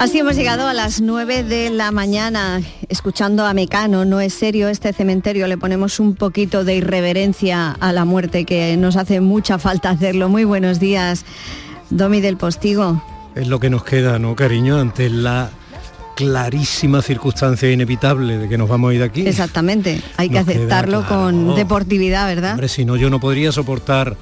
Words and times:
Así 0.00 0.18
hemos 0.18 0.34
llegado 0.34 0.66
a 0.66 0.72
las 0.72 1.02
9 1.02 1.44
de 1.44 1.68
la 1.68 1.90
mañana 1.90 2.62
escuchando 2.88 3.44
a 3.44 3.52
Mecano. 3.52 4.06
No 4.06 4.18
es 4.22 4.32
serio 4.32 4.68
este 4.68 4.94
cementerio, 4.94 5.46
le 5.46 5.58
ponemos 5.58 6.00
un 6.00 6.14
poquito 6.14 6.64
de 6.64 6.76
irreverencia 6.76 7.72
a 7.72 7.92
la 7.92 8.06
muerte 8.06 8.46
que 8.46 8.78
nos 8.78 8.96
hace 8.96 9.20
mucha 9.20 9.58
falta 9.58 9.90
hacerlo. 9.90 10.30
Muy 10.30 10.44
buenos 10.44 10.80
días, 10.80 11.26
Domi 11.90 12.22
del 12.22 12.38
Postigo. 12.38 13.04
Es 13.34 13.46
lo 13.46 13.60
que 13.60 13.68
nos 13.68 13.84
queda, 13.84 14.18
¿no, 14.18 14.34
cariño? 14.34 14.78
Ante 14.78 15.10
la 15.10 15.50
clarísima 16.16 17.02
circunstancia 17.02 17.70
inevitable 17.70 18.38
de 18.38 18.48
que 18.48 18.56
nos 18.56 18.70
vamos 18.70 18.92
a 18.92 18.94
ir 18.94 19.00
de 19.00 19.06
aquí. 19.06 19.26
Exactamente, 19.26 20.00
hay 20.16 20.30
que 20.30 20.38
aceptarlo 20.38 21.06
con 21.06 21.54
deportividad, 21.56 22.26
¿verdad? 22.26 22.52
Hombre, 22.52 22.68
si 22.68 22.86
no 22.86 22.96
yo 22.96 23.10
no 23.10 23.20
podría 23.20 23.52
soportar 23.52 24.16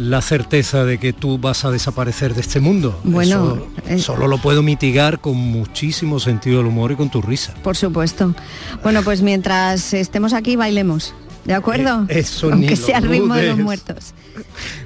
la 0.00 0.22
certeza 0.22 0.84
de 0.84 0.98
que 0.98 1.12
tú 1.12 1.38
vas 1.38 1.64
a 1.64 1.70
desaparecer 1.70 2.34
de 2.34 2.40
este 2.40 2.58
mundo. 2.58 2.98
Bueno, 3.04 3.58
solo 3.98 4.26
lo 4.26 4.38
puedo 4.38 4.62
mitigar 4.62 5.20
con 5.20 5.36
muchísimo 5.36 6.18
sentido 6.18 6.58
del 6.58 6.66
humor 6.66 6.92
y 6.92 6.96
con 6.96 7.10
tu 7.10 7.20
risa. 7.20 7.54
Por 7.62 7.76
supuesto. 7.76 8.34
Bueno, 8.82 9.02
pues 9.02 9.20
mientras 9.20 9.92
estemos 9.92 10.32
aquí 10.32 10.56
bailemos. 10.56 11.14
¿De 11.44 11.54
acuerdo? 11.54 12.06
Eh, 12.08 12.20
eso 12.20 12.50
Aunque 12.52 12.76
sea 12.76 12.98
el 12.98 13.08
ritmo 13.08 13.34
de 13.34 13.48
los 13.48 13.58
muertos. 13.58 14.14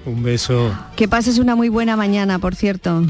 Un 0.05 0.22
beso. 0.22 0.72
Que 0.96 1.08
pases 1.08 1.38
una 1.38 1.55
muy 1.55 1.69
buena 1.69 1.96
mañana, 1.96 2.38
por 2.38 2.55
cierto. 2.55 3.05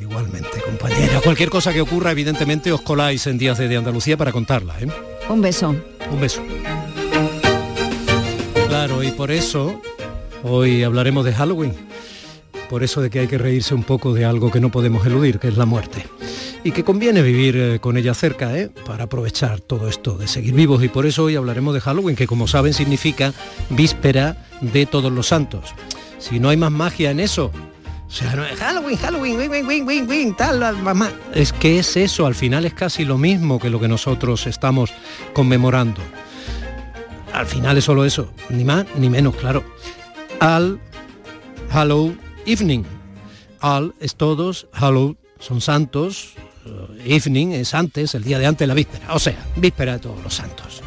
Igualmente, 0.00 0.60
compañera. 0.64 1.20
Cualquier 1.20 1.48
cosa 1.48 1.72
que 1.72 1.80
ocurra, 1.80 2.10
evidentemente, 2.10 2.72
os 2.72 2.80
coláis 2.82 3.26
en 3.26 3.38
Días 3.38 3.58
de 3.58 3.76
Andalucía 3.76 4.16
para 4.16 4.32
contarla. 4.32 4.74
¿eh? 4.80 4.88
Un 5.28 5.40
beso. 5.40 5.74
Un 6.10 6.20
beso. 6.20 6.42
Claro, 8.68 9.02
y 9.02 9.10
por 9.12 9.30
eso 9.30 9.80
Hoy 10.48 10.84
hablaremos 10.84 11.24
de 11.24 11.32
Halloween, 11.32 11.74
por 12.70 12.84
eso 12.84 13.00
de 13.00 13.10
que 13.10 13.18
hay 13.18 13.26
que 13.26 13.36
reírse 13.36 13.74
un 13.74 13.82
poco 13.82 14.14
de 14.14 14.24
algo 14.24 14.52
que 14.52 14.60
no 14.60 14.70
podemos 14.70 15.04
eludir, 15.04 15.40
que 15.40 15.48
es 15.48 15.56
la 15.56 15.66
muerte. 15.66 16.06
Y 16.62 16.70
que 16.70 16.84
conviene 16.84 17.20
vivir 17.20 17.56
eh, 17.56 17.78
con 17.80 17.96
ella 17.96 18.14
cerca, 18.14 18.56
¿eh? 18.56 18.70
para 18.86 19.04
aprovechar 19.04 19.58
todo 19.58 19.88
esto 19.88 20.16
de 20.16 20.28
seguir 20.28 20.54
vivos. 20.54 20.84
Y 20.84 20.88
por 20.88 21.04
eso 21.04 21.24
hoy 21.24 21.34
hablaremos 21.34 21.74
de 21.74 21.80
Halloween, 21.80 22.14
que 22.14 22.28
como 22.28 22.46
saben 22.46 22.74
significa 22.74 23.34
víspera 23.70 24.46
de 24.60 24.86
todos 24.86 25.10
los 25.10 25.26
santos. 25.26 25.74
Si 26.20 26.38
no 26.38 26.48
hay 26.48 26.56
más 26.56 26.70
magia 26.70 27.10
en 27.10 27.18
eso, 27.18 27.50
o 28.06 28.10
sea, 28.10 28.36
no 28.36 28.44
es 28.44 28.56
Halloween, 28.56 28.98
Halloween, 28.98 29.36
wing, 29.38 29.66
wing, 29.66 29.84
wing, 29.84 30.08
wing, 30.08 30.36
tal, 30.36 30.60
mamá. 30.80 31.10
Es 31.34 31.52
que 31.52 31.80
es 31.80 31.96
eso, 31.96 32.24
al 32.24 32.36
final 32.36 32.64
es 32.66 32.72
casi 32.72 33.04
lo 33.04 33.18
mismo 33.18 33.58
que 33.58 33.68
lo 33.68 33.80
que 33.80 33.88
nosotros 33.88 34.46
estamos 34.46 34.92
conmemorando. 35.32 36.00
Al 37.32 37.46
final 37.46 37.76
es 37.78 37.84
solo 37.84 38.04
eso, 38.04 38.30
ni 38.48 38.62
más 38.62 38.86
ni 38.96 39.10
menos, 39.10 39.34
claro 39.34 39.64
al 40.40 40.80
Hallow 41.70 42.16
Evening. 42.46 42.84
Al 43.60 43.94
es 44.00 44.16
todos, 44.16 44.68
Hallow 44.72 45.16
son 45.38 45.60
santos, 45.60 46.34
eh, 46.64 47.16
evening 47.16 47.48
es 47.48 47.74
antes, 47.74 48.14
el 48.14 48.24
día 48.24 48.38
de 48.38 48.46
antes, 48.46 48.66
la 48.66 48.74
víspera, 48.74 49.14
o 49.14 49.18
sea, 49.18 49.36
víspera 49.56 49.94
de 49.94 49.98
todos 50.00 50.22
los 50.22 50.34
santos. 50.34 50.82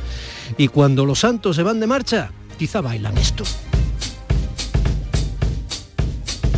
Y 0.58 0.68
cuando 0.68 1.06
los 1.06 1.20
santos 1.20 1.56
se 1.56 1.64
van 1.64 1.80
de 1.80 1.88
marcha, 1.88 2.32
quizá 2.58 2.82
bailan 2.82 3.18
esto. 3.18 3.44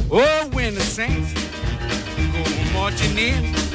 Oh, 0.09 0.59
in. 3.17 3.70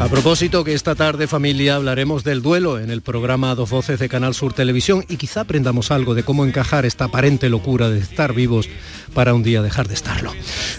A 0.00 0.08
propósito 0.08 0.64
que 0.64 0.72
esta 0.72 0.94
tarde 0.94 1.26
familia 1.26 1.76
hablaremos 1.76 2.24
del 2.24 2.42
duelo 2.42 2.78
en 2.78 2.90
el 2.90 3.02
programa 3.02 3.54
Dos 3.54 3.70
Voces 3.70 3.98
de 3.98 4.08
Canal 4.08 4.34
Sur 4.34 4.52
Televisión 4.52 5.04
y 5.08 5.16
quizá 5.16 5.42
aprendamos 5.42 5.90
algo 5.90 6.14
de 6.14 6.22
cómo 6.22 6.44
encajar 6.44 6.86
esta 6.86 7.04
aparente 7.04 7.48
locura 7.48 7.90
de 7.90 7.98
estar 7.98 8.32
vivos 8.32 8.68
para 9.12 9.34
un 9.34 9.42
día 9.42 9.62
dejar 9.62 9.88
de 9.88 9.94
estarlo. 9.94 10.32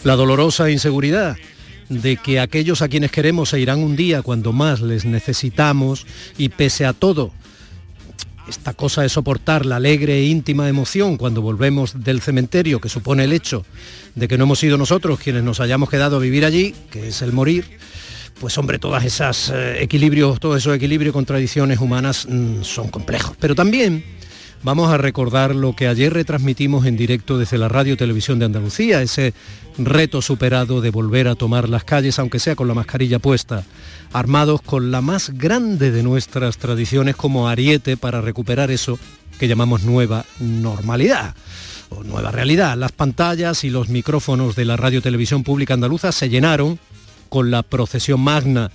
La 0.04 0.16
dolorosa 0.16 0.72
inseguridad 0.72 1.38
de 1.90 2.18
que 2.18 2.40
aquellos 2.40 2.82
a 2.82 2.90
quienes 2.90 3.12
queremos 3.12 3.50
se 3.50 3.60
irán 3.60 3.80
un 3.80 3.96
día 3.96 4.22
cuando 4.22 4.54
más 4.54 4.82
les 4.82 5.06
necesitamos 5.06 6.08
y 6.38 6.50
pese 6.50 6.86
a 6.86 6.94
todo 6.94 7.32
esta 8.48 8.74
cosa 8.74 9.02
de 9.02 9.10
soportar 9.10 9.66
la 9.66 9.78
alegre 9.78 10.20
e 10.20 10.26
íntima 10.26 10.68
emoción 10.68 11.18
cuando 11.18 11.42
volvemos 11.42 12.04
del 12.04 12.22
cementerio, 12.22 12.82
que 12.82 12.90
supone 12.90 13.24
el 13.24 13.34
hecho 13.34 13.66
de 14.16 14.28
que 14.28 14.38
no 14.38 14.44
hemos 14.46 14.60
sido 14.60 14.78
nosotros 14.78 15.20
quienes 15.20 15.44
nos 15.44 15.60
hayamos 15.60 15.90
quedado 15.90 16.18
a 16.18 16.20
vivir 16.20 16.46
allí, 16.46 16.74
que 16.90 17.10
es 17.10 17.22
el 17.22 17.32
morir, 17.32 17.78
pues 18.40 18.58
hombre, 18.58 18.80
todas 18.80 19.06
esas 19.06 19.50
eh, 19.50 19.84
equilibrios, 19.84 20.40
todos 20.40 20.58
esos 20.58 20.76
equilibrios 20.76 21.14
con 21.14 21.26
tradiciones 21.26 21.80
humanas 21.80 22.28
mm, 22.28 22.64
son 22.64 22.90
complejos. 22.90 23.36
Pero 23.40 23.56
también 23.56 24.04
vamos 24.64 24.92
a 24.92 24.98
recordar 24.98 25.56
lo 25.56 25.76
que 25.76 25.88
ayer 25.88 26.14
retransmitimos 26.14 26.86
en 26.86 26.98
directo 26.98 27.38
desde 27.38 27.58
la 27.58 27.70
Radio 27.70 27.98
Televisión 27.98 28.40
de 28.40 28.46
Andalucía, 28.46 29.02
ese 29.02 29.34
reto 29.78 30.22
superado 30.22 30.82
de 30.82 30.90
volver 30.90 31.28
a 31.28 31.36
tomar 31.36 31.70
las 31.70 31.84
calles, 31.84 32.20
aunque 32.20 32.40
sea 32.40 32.56
con 32.56 32.68
la 32.68 32.74
mascarilla 32.74 33.20
puesta, 33.20 33.64
armados 34.14 34.62
con 34.62 34.92
la 34.92 35.02
más 35.02 35.32
grande 35.32 35.92
de 35.92 36.04
nuestras 36.04 36.58
tradiciones 36.58 37.16
como 37.16 37.48
ariete 37.48 37.98
para 37.98 38.22
recuperar 38.22 38.72
eso 38.72 39.00
que 39.40 39.48
llamamos 39.48 39.84
nueva 39.84 40.26
normalidad 40.40 41.36
o 41.90 42.04
nueva 42.04 42.32
realidad. 42.32 42.78
Las 42.78 42.92
pantallas 42.92 43.64
y 43.64 43.70
los 43.70 43.90
micrófonos 43.90 44.56
de 44.56 44.66
la 44.66 44.78
Radio 44.78 45.02
Televisión 45.02 45.44
Pública 45.44 45.74
Andaluza 45.74 46.12
se 46.12 46.30
llenaron 46.30 46.80
con 47.32 47.50
la 47.50 47.64
procesión 47.64 48.20
magna 48.20 48.72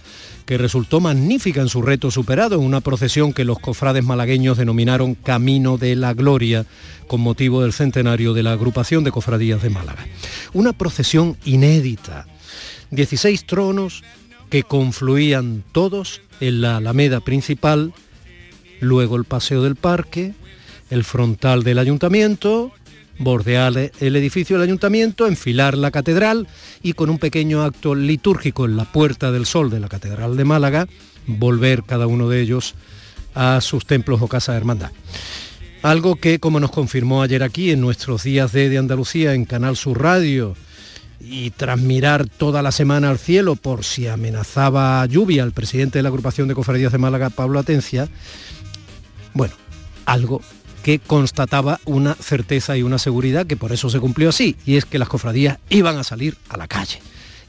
que 0.46 0.56
resultó 0.56 0.98
magnífica 0.98 1.60
en 1.60 1.68
su 1.68 1.82
reto 1.82 2.10
superado, 2.10 2.58
una 2.58 2.80
procesión 2.80 3.34
que 3.34 3.44
los 3.44 3.58
cofrades 3.58 4.02
malagueños 4.02 4.56
denominaron 4.56 5.14
Camino 5.14 5.76
de 5.76 5.94
la 5.94 6.14
Gloria, 6.14 6.64
con 7.06 7.20
motivo 7.20 7.60
del 7.60 7.74
centenario 7.74 8.32
de 8.32 8.42
la 8.42 8.52
agrupación 8.52 9.04
de 9.04 9.10
cofradías 9.10 9.60
de 9.60 9.68
Málaga. 9.68 10.06
Una 10.54 10.72
procesión 10.72 11.36
inédita, 11.44 12.26
16 12.92 13.44
tronos 13.44 14.02
que 14.48 14.62
confluían 14.62 15.62
todos 15.72 16.22
en 16.40 16.62
la 16.62 16.78
alameda 16.78 17.20
principal, 17.20 17.92
luego 18.80 19.16
el 19.16 19.24
paseo 19.24 19.62
del 19.64 19.76
parque, 19.76 20.32
el 20.88 21.04
frontal 21.04 21.62
del 21.62 21.78
ayuntamiento, 21.78 22.72
bordear 23.18 23.90
el 24.00 24.16
edificio 24.16 24.56
del 24.56 24.64
ayuntamiento, 24.64 25.26
enfilar 25.26 25.76
la 25.76 25.90
catedral 25.90 26.46
y 26.82 26.92
con 26.92 27.10
un 27.10 27.18
pequeño 27.18 27.62
acto 27.62 27.94
litúrgico 27.94 28.64
en 28.64 28.76
la 28.76 28.84
Puerta 28.84 29.32
del 29.32 29.46
Sol 29.46 29.70
de 29.70 29.80
la 29.80 29.88
Catedral 29.88 30.36
de 30.36 30.44
Málaga, 30.44 30.86
volver 31.26 31.82
cada 31.84 32.06
uno 32.06 32.28
de 32.28 32.40
ellos 32.40 32.74
a 33.34 33.60
sus 33.60 33.86
templos 33.86 34.20
o 34.22 34.28
casa 34.28 34.52
de 34.52 34.58
hermandad. 34.58 34.90
Algo 35.82 36.16
que, 36.16 36.40
como 36.40 36.58
nos 36.58 36.70
confirmó 36.70 37.22
ayer 37.22 37.42
aquí 37.42 37.70
en 37.70 37.80
nuestros 37.80 38.24
días 38.24 38.52
de, 38.52 38.76
Andalucía 38.76 39.34
en 39.34 39.44
Canal 39.44 39.76
Sur 39.76 40.02
Radio, 40.02 40.56
y 41.20 41.50
tras 41.50 41.80
mirar 41.80 42.28
toda 42.28 42.62
la 42.62 42.72
semana 42.72 43.10
al 43.10 43.18
cielo 43.18 43.56
por 43.56 43.84
si 43.84 44.06
amenazaba 44.06 45.04
lluvia 45.06 45.44
el 45.44 45.52
presidente 45.52 45.98
de 45.98 46.02
la 46.02 46.10
agrupación 46.10 46.46
de 46.46 46.54
cofradías 46.54 46.92
de 46.92 46.98
Málaga, 46.98 47.30
Pablo 47.30 47.58
Atencia, 47.58 48.08
bueno, 49.32 49.54
algo 50.04 50.40
que 50.86 51.00
constataba 51.00 51.80
una 51.84 52.14
certeza 52.14 52.76
y 52.76 52.84
una 52.84 53.00
seguridad 53.00 53.44
que 53.44 53.56
por 53.56 53.72
eso 53.72 53.90
se 53.90 53.98
cumplió 53.98 54.28
así, 54.28 54.54
y 54.64 54.76
es 54.76 54.84
que 54.84 55.00
las 55.00 55.08
cofradías 55.08 55.58
iban 55.68 55.98
a 55.98 56.04
salir 56.04 56.38
a 56.48 56.56
la 56.56 56.68
calle. 56.68 57.00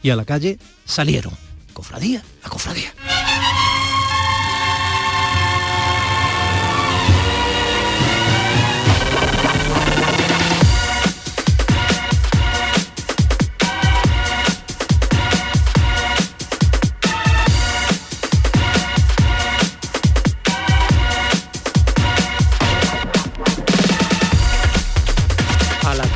Y 0.02 0.10
a 0.10 0.16
la 0.16 0.26
calle 0.26 0.58
salieron, 0.86 1.34
cofradía 1.72 2.24
a 2.42 2.50
cofradía. 2.50 2.92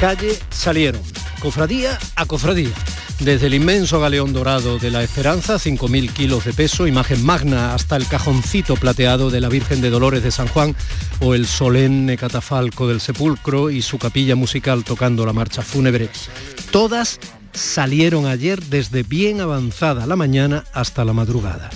Calle 0.02 0.36
salieron, 0.50 1.00
cofradía 1.40 2.00
a 2.16 2.26
cofradía. 2.26 2.72
Desde 3.20 3.46
el 3.46 3.54
inmenso 3.54 4.00
galeón 4.00 4.34
dorado 4.34 4.80
de 4.80 4.90
la 4.90 5.04
Esperanza, 5.04 5.58
5.000 5.58 6.12
kilos 6.12 6.44
de 6.44 6.54
peso, 6.54 6.88
imagen 6.88 7.24
magna, 7.24 7.76
hasta 7.76 7.98
el 7.98 8.08
cajoncito 8.08 8.76
plateado 8.78 9.30
de 9.30 9.40
la 9.40 9.48
Virgen 9.48 9.80
de 9.80 9.92
Dolores 9.92 10.24
de 10.24 10.32
San 10.32 10.48
Juan 10.48 10.76
o 11.20 11.36
el 11.36 11.46
solemne 11.46 12.18
catafalco 12.18 12.88
del 12.88 13.00
sepulcro 13.00 13.70
y 13.70 13.84
su 13.84 14.00
capilla 14.00 14.36
musical 14.36 14.84
tocando 14.84 15.24
la 15.24 15.34
marcha 15.34 15.62
fúnebre. 15.62 16.10
Todas 16.72 17.20
salieron 17.54 18.26
ayer 18.26 18.60
desde 18.60 19.04
bien 19.04 19.40
avanzada 19.40 20.08
la 20.08 20.16
mañana 20.16 20.64
hasta 20.74 21.06
la 21.06 21.14
madrugada. 21.14 21.70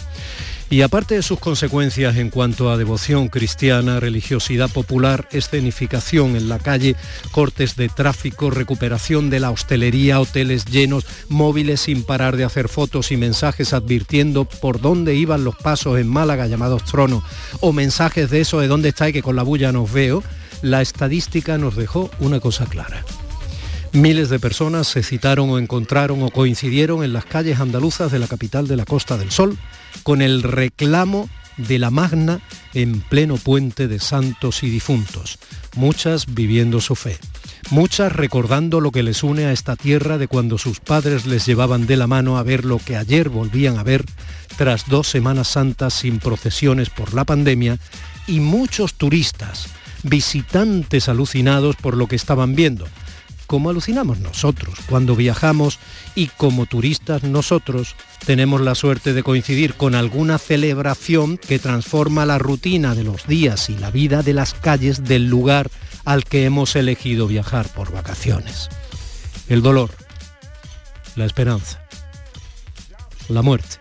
Y 0.67 0.81
aparte 0.81 1.15
de 1.15 1.21
sus 1.21 1.39
consecuencias 1.39 2.17
en 2.17 2.31
cuanto 2.31 2.71
a 2.71 2.77
devoción 2.77 3.27
cristiana, 3.27 3.99
religiosidad 3.99 4.69
popular, 4.69 5.27
escenificación 5.31 6.35
en 6.35 6.49
la 6.49 6.57
calle, 6.57 6.95
cortes 7.31 7.75
de 7.75 7.87
tráfico, 7.87 8.49
recuperación 8.49 9.29
de 9.29 9.39
la 9.39 9.51
hostelería, 9.51 10.19
hoteles 10.19 10.65
llenos, 10.65 11.05
móviles 11.29 11.81
sin 11.81 12.03
parar 12.03 12.35
de 12.35 12.45
hacer 12.45 12.67
fotos 12.67 13.11
y 13.11 13.17
mensajes 13.17 13.73
advirtiendo 13.73 14.45
por 14.45 14.81
dónde 14.81 15.13
iban 15.13 15.43
los 15.43 15.55
pasos 15.55 15.99
en 15.99 16.07
Málaga 16.07 16.47
llamados 16.47 16.83
tronos, 16.83 17.23
o 17.59 17.71
mensajes 17.71 18.31
de 18.31 18.41
eso 18.41 18.59
de 18.59 18.67
dónde 18.67 18.89
está 18.89 19.09
y 19.09 19.13
que 19.13 19.21
con 19.21 19.35
la 19.35 19.43
bulla 19.43 19.71
nos 19.71 19.93
veo, 19.93 20.23
la 20.63 20.81
estadística 20.81 21.59
nos 21.59 21.75
dejó 21.75 22.09
una 22.19 22.39
cosa 22.39 22.65
clara. 22.65 23.05
Miles 23.91 24.29
de 24.29 24.39
personas 24.39 24.87
se 24.87 25.03
citaron 25.03 25.49
o 25.51 25.59
encontraron 25.59 26.23
o 26.23 26.31
coincidieron 26.31 27.03
en 27.03 27.13
las 27.13 27.25
calles 27.25 27.59
andaluzas 27.59 28.11
de 28.11 28.19
la 28.19 28.27
capital 28.27 28.67
de 28.67 28.75
la 28.75 28.83
Costa 28.83 29.15
del 29.15 29.31
Sol 29.31 29.57
con 30.03 30.21
el 30.21 30.43
reclamo 30.43 31.29
de 31.57 31.79
la 31.79 31.89
Magna 31.89 32.41
en 32.73 33.01
pleno 33.01 33.37
puente 33.37 33.87
de 33.87 33.99
santos 33.99 34.63
y 34.63 34.69
difuntos, 34.69 35.39
muchas 35.75 36.33
viviendo 36.33 36.81
su 36.81 36.95
fe, 36.95 37.17
muchas 37.69 38.11
recordando 38.11 38.81
lo 38.81 38.91
que 38.91 39.03
les 39.03 39.23
une 39.23 39.45
a 39.45 39.51
esta 39.51 39.75
tierra 39.75 40.17
de 40.17 40.27
cuando 40.27 40.57
sus 40.57 40.79
padres 40.79 41.25
les 41.25 41.45
llevaban 41.45 41.87
de 41.87 41.97
la 41.97 42.07
mano 42.07 42.37
a 42.37 42.43
ver 42.43 42.65
lo 42.65 42.79
que 42.79 42.97
ayer 42.97 43.29
volvían 43.29 43.77
a 43.77 43.83
ver 43.83 44.05
tras 44.57 44.87
dos 44.87 45.07
Semanas 45.07 45.49
Santas 45.49 45.93
sin 45.93 46.19
procesiones 46.19 46.89
por 46.89 47.13
la 47.13 47.25
pandemia 47.25 47.77
y 48.27 48.39
muchos 48.39 48.95
turistas, 48.95 49.67
visitantes 50.03 51.09
alucinados 51.09 51.75
por 51.75 51.95
lo 51.95 52.07
que 52.07 52.15
estaban 52.15 52.55
viendo, 52.55 52.87
como 53.47 53.69
alucinamos 53.69 54.19
nosotros 54.19 54.75
cuando 54.89 55.15
viajamos 55.15 55.79
y 56.15 56.27
como 56.27 56.65
turistas 56.65 57.23
nosotros 57.23 57.95
tenemos 58.25 58.61
la 58.61 58.75
suerte 58.75 59.13
de 59.13 59.23
coincidir 59.23 59.75
con 59.75 59.95
alguna 59.95 60.37
celebración 60.37 61.37
que 61.37 61.59
transforma 61.59 62.25
la 62.25 62.37
rutina 62.37 62.95
de 62.95 63.03
los 63.03 63.27
días 63.27 63.69
y 63.69 63.77
la 63.77 63.91
vida 63.91 64.23
de 64.23 64.33
las 64.33 64.53
calles 64.53 65.03
del 65.03 65.27
lugar 65.27 65.69
al 66.05 66.23
que 66.23 66.45
hemos 66.45 66.75
elegido 66.75 67.27
viajar 67.27 67.67
por 67.69 67.91
vacaciones. 67.91 68.69
El 69.47 69.61
dolor, 69.61 69.91
la 71.15 71.25
esperanza, 71.25 71.81
la 73.29 73.41
muerte 73.41 73.77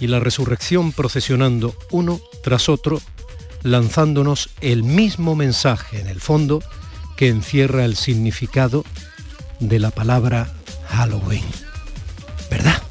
y 0.00 0.06
la 0.06 0.20
resurrección 0.20 0.92
procesionando 0.92 1.74
uno 1.90 2.20
tras 2.42 2.68
otro, 2.68 3.00
lanzándonos 3.62 4.50
el 4.60 4.82
mismo 4.82 5.36
mensaje 5.36 6.00
en 6.00 6.08
el 6.08 6.20
fondo 6.20 6.62
que 7.20 7.28
encierra 7.28 7.84
el 7.84 7.96
significado 7.96 8.82
de 9.58 9.78
la 9.78 9.90
palabra 9.90 10.50
Halloween. 10.88 11.44
¿Verdad? 12.50 12.82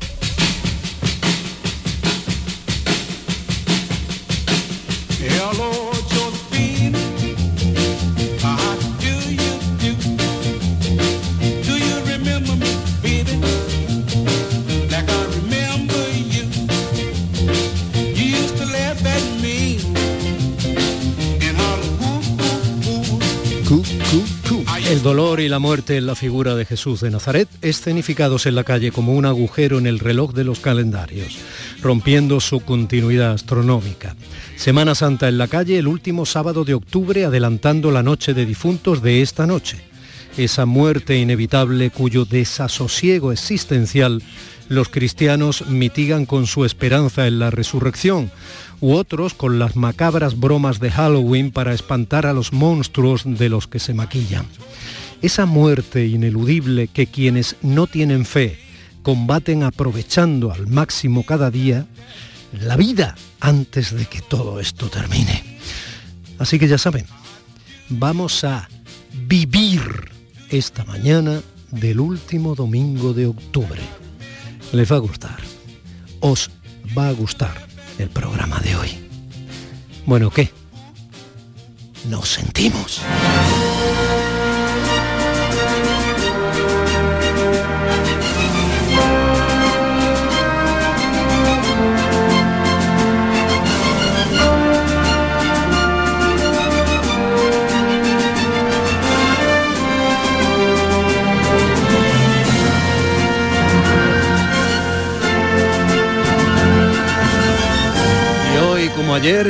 Dolor 25.10 25.40
y 25.40 25.50
la 25.50 25.58
muerte 25.58 25.98
en 25.98 26.06
la 26.06 26.14
figura 26.14 26.54
de 26.54 26.66
Jesús 26.66 27.02
de 27.02 27.10
Nazaret, 27.10 27.50
escenificados 27.64 28.46
en 28.46 28.54
la 28.54 28.64
calle 28.64 28.92
como 28.92 29.16
un 29.16 29.26
agujero 29.26 29.80
en 29.80 29.88
el 29.88 29.98
reloj 29.98 30.34
de 30.34 30.44
los 30.44 30.60
calendarios, 30.60 31.36
rompiendo 31.82 32.40
su 32.40 32.60
continuidad 32.60 33.32
astronómica. 33.32 34.16
Semana 34.56 34.94
Santa 34.94 35.28
en 35.28 35.40
la 35.40 35.48
calle 35.48 35.80
el 35.80 35.88
último 35.88 36.28
sábado 36.28 36.64
de 36.64 36.76
octubre, 36.76 37.26
adelantando 37.26 37.90
la 37.90 38.04
noche 38.04 38.36
de 38.36 38.46
difuntos 38.46 39.02
de 39.02 39.24
esta 39.24 39.48
noche. 39.48 39.78
Esa 40.38 40.68
muerte 40.68 41.18
inevitable 41.18 41.90
cuyo 41.90 42.26
desasosiego 42.26 43.32
existencial 43.32 44.22
los 44.68 44.90
cristianos 44.90 45.66
mitigan 45.68 46.28
con 46.28 46.46
su 46.46 46.66
esperanza 46.66 47.26
en 47.26 47.40
la 47.40 47.50
resurrección, 47.50 48.30
u 48.80 48.94
otros 48.94 49.34
con 49.34 49.58
las 49.58 49.76
macabras 49.76 50.40
bromas 50.40 50.80
de 50.80 50.92
Halloween 50.92 51.52
para 51.52 51.74
espantar 51.74 52.28
a 52.28 52.34
los 52.34 52.54
monstruos 52.54 53.24
de 53.26 53.50
los 53.50 53.66
que 53.66 53.80
se 53.80 53.96
maquillan. 53.96 54.46
Esa 55.22 55.46
muerte 55.46 56.08
ineludible 56.08 56.88
que 56.88 57.08
quienes 57.08 57.58
no 57.62 57.88
tienen 57.88 58.26
fe 58.26 58.58
combaten 59.04 59.64
aprovechando 59.64 60.52
al 60.52 60.68
máximo 60.68 61.26
cada 61.26 61.52
día, 61.52 61.86
la 62.54 62.78
vida 62.78 63.16
antes 63.40 63.92
de 63.92 64.06
que 64.06 64.22
todo 64.22 64.60
esto 64.60 64.90
termine. 64.90 65.44
Así 66.38 66.58
que 66.58 66.68
ya 66.68 66.78
saben, 66.78 67.06
vamos 67.90 68.44
a 68.44 68.70
vivir 69.28 69.82
esta 70.50 70.86
mañana 70.86 71.42
del 71.72 72.00
último 72.00 72.56
domingo 72.56 73.14
de 73.14 73.28
octubre. 73.28 73.82
Les 74.72 74.92
va 74.92 74.96
a 74.96 75.00
gustar, 75.00 75.38
os 76.22 76.50
va 76.98 77.10
a 77.10 77.12
gustar 77.12 77.68
el 77.98 78.10
programa 78.10 78.60
de 78.60 78.76
hoy. 78.76 78.90
Bueno, 80.06 80.30
¿qué? 80.32 80.50
Nos 82.08 82.30
sentimos. 82.30 83.02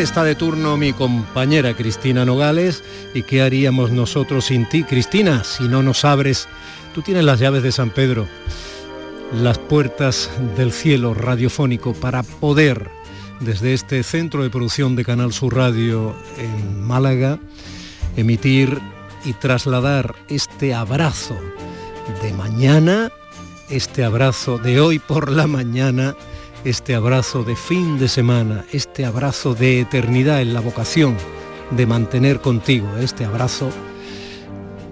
Está 0.02 0.24
de 0.24 0.36
turno 0.36 0.78
mi 0.78 0.94
compañera 0.94 1.76
Cristina 1.76 2.24
Nogales. 2.24 2.84
¿Y 3.14 3.24
qué 3.24 3.42
haríamos 3.42 3.92
nosotros 3.92 4.46
sin 4.46 4.68
ti, 4.68 4.84
Cristina, 4.84 5.44
si 5.44 5.66
no 5.68 5.84
nos 5.84 6.06
abres? 6.06 6.48
Tú 6.94 7.02
tienes 7.02 7.26
las 7.26 7.40
llaves 7.40 7.64
de 7.64 7.72
San 7.72 7.90
Pedro, 7.90 8.26
las 9.34 9.58
puertas 9.58 10.30
del 10.56 10.72
cielo 10.72 11.14
radiofónico 11.14 11.94
para 11.94 12.24
poder, 12.24 12.90
desde 13.42 13.74
este 13.74 14.04
centro 14.04 14.44
de 14.44 14.50
producción 14.50 14.96
de 14.96 15.04
Canal 15.04 15.34
Sur 15.34 15.56
Radio 15.56 16.16
en 16.38 16.82
Málaga, 16.82 17.40
emitir 18.16 18.80
y 19.26 19.34
trasladar 19.34 20.16
este 20.30 20.74
abrazo 20.74 21.38
de 22.22 22.32
mañana, 22.34 23.12
este 23.70 24.04
abrazo 24.06 24.58
de 24.58 24.80
hoy 24.80 25.00
por 25.00 25.30
la 25.30 25.46
mañana 25.48 26.16
este 26.64 26.96
abrazo 26.96 27.44
de 27.44 27.56
fin 27.56 27.98
de 27.98 28.08
semana, 28.08 28.66
este 28.74 29.06
abrazo 29.06 29.56
de 29.56 29.82
eternidad 29.82 30.42
en 30.42 30.54
la 30.54 30.60
vocación 30.60 31.16
de 31.72 31.86
mantener 31.86 32.42
contigo 32.42 32.98
este 32.98 33.26
abrazo, 33.26 33.70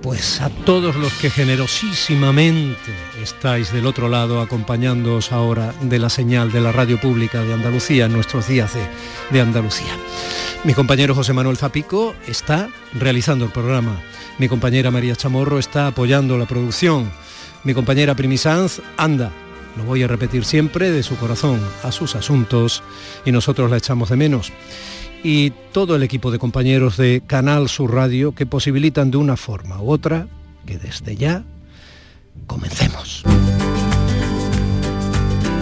pues 0.02 0.40
a 0.40 0.50
todos 0.50 0.96
los 0.96 1.12
que 1.14 1.30
generosísimamente 1.30 2.92
estáis 3.22 3.74
del 3.74 3.86
otro 3.86 4.08
lado 4.08 4.42
acompañándoos 4.42 5.32
ahora 5.32 5.74
de 5.82 6.00
la 6.00 6.10
señal 6.10 6.52
de 6.52 6.62
la 6.62 6.72
radio 6.72 7.00
pública 7.00 7.44
de 7.44 7.54
Andalucía 7.54 8.06
en 8.06 8.14
nuestros 8.14 8.48
días 8.48 8.74
de, 8.74 8.82
de 9.32 9.42
Andalucía. 9.42 9.92
Mi 10.64 10.74
compañero 10.74 11.16
José 11.16 11.34
Manuel 11.34 11.58
Zapico 11.58 12.16
está 12.28 12.70
realizando 12.94 13.46
el 13.46 13.52
programa. 13.52 14.02
Mi 14.38 14.48
compañera 14.48 14.92
María 14.92 15.16
Chamorro 15.16 15.60
está 15.60 15.88
apoyando 15.88 16.38
la 16.38 16.46
producción. 16.46 17.12
Mi 17.64 17.74
compañera 17.74 18.16
Primi 18.16 18.38
Sanz 18.38 18.82
anda 18.98 19.32
lo 19.78 19.84
voy 19.86 20.04
a 20.04 20.08
repetir 20.08 20.44
siempre, 20.44 20.92
de 20.92 21.04
su 21.04 21.16
corazón 21.18 21.62
a 21.84 21.92
sus 21.92 22.16
asuntos 22.16 22.84
y 23.26 23.32
nosotros 23.32 23.70
la 23.70 23.78
echamos 23.78 24.10
de 24.10 24.16
menos. 24.16 24.52
Y 25.24 25.52
todo 25.72 25.96
el 25.96 26.04
equipo 26.04 26.32
de 26.32 26.40
compañeros 26.40 26.98
de 26.98 27.22
Canal 27.26 27.70
Sur 27.70 27.94
Radio 27.94 28.34
que 28.34 28.46
posibilitan 28.46 29.12
de 29.12 29.18
una 29.18 29.38
forma 29.38 29.82
u 29.82 29.92
otra 29.92 30.28
que 30.66 30.78
desde 30.78 31.16
ya 31.16 31.44
comencemos. 32.46 33.24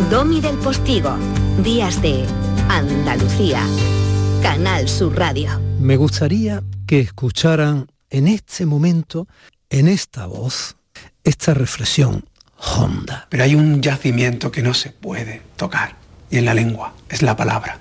Domi 0.10 0.40
del 0.40 0.56
Postigo, 0.58 1.18
Días 1.64 2.02
de 2.02 2.26
Andalucía, 2.70 3.62
Canal 4.42 4.88
Sur 4.88 5.16
Radio. 5.18 5.50
Me 5.80 5.98
gustaría 5.98 6.64
que 6.86 7.00
escucharan 7.00 7.88
en 8.10 8.28
este 8.28 8.66
momento, 8.66 9.28
en 9.70 9.88
esta 9.88 10.26
voz, 10.26 10.76
esta 11.24 11.54
reflexión 11.54 12.26
Honda. 12.58 13.28
Pero 13.30 13.44
hay 13.44 13.56
un 13.56 13.82
yacimiento 13.82 14.52
que 14.52 14.62
no 14.62 14.74
se 14.74 14.90
puede 14.90 15.42
tocar, 15.56 15.96
y 16.30 16.38
en 16.38 16.46
la 16.46 16.54
lengua, 16.54 16.94
es 17.10 17.22
la 17.22 17.36
palabra. 17.36 17.80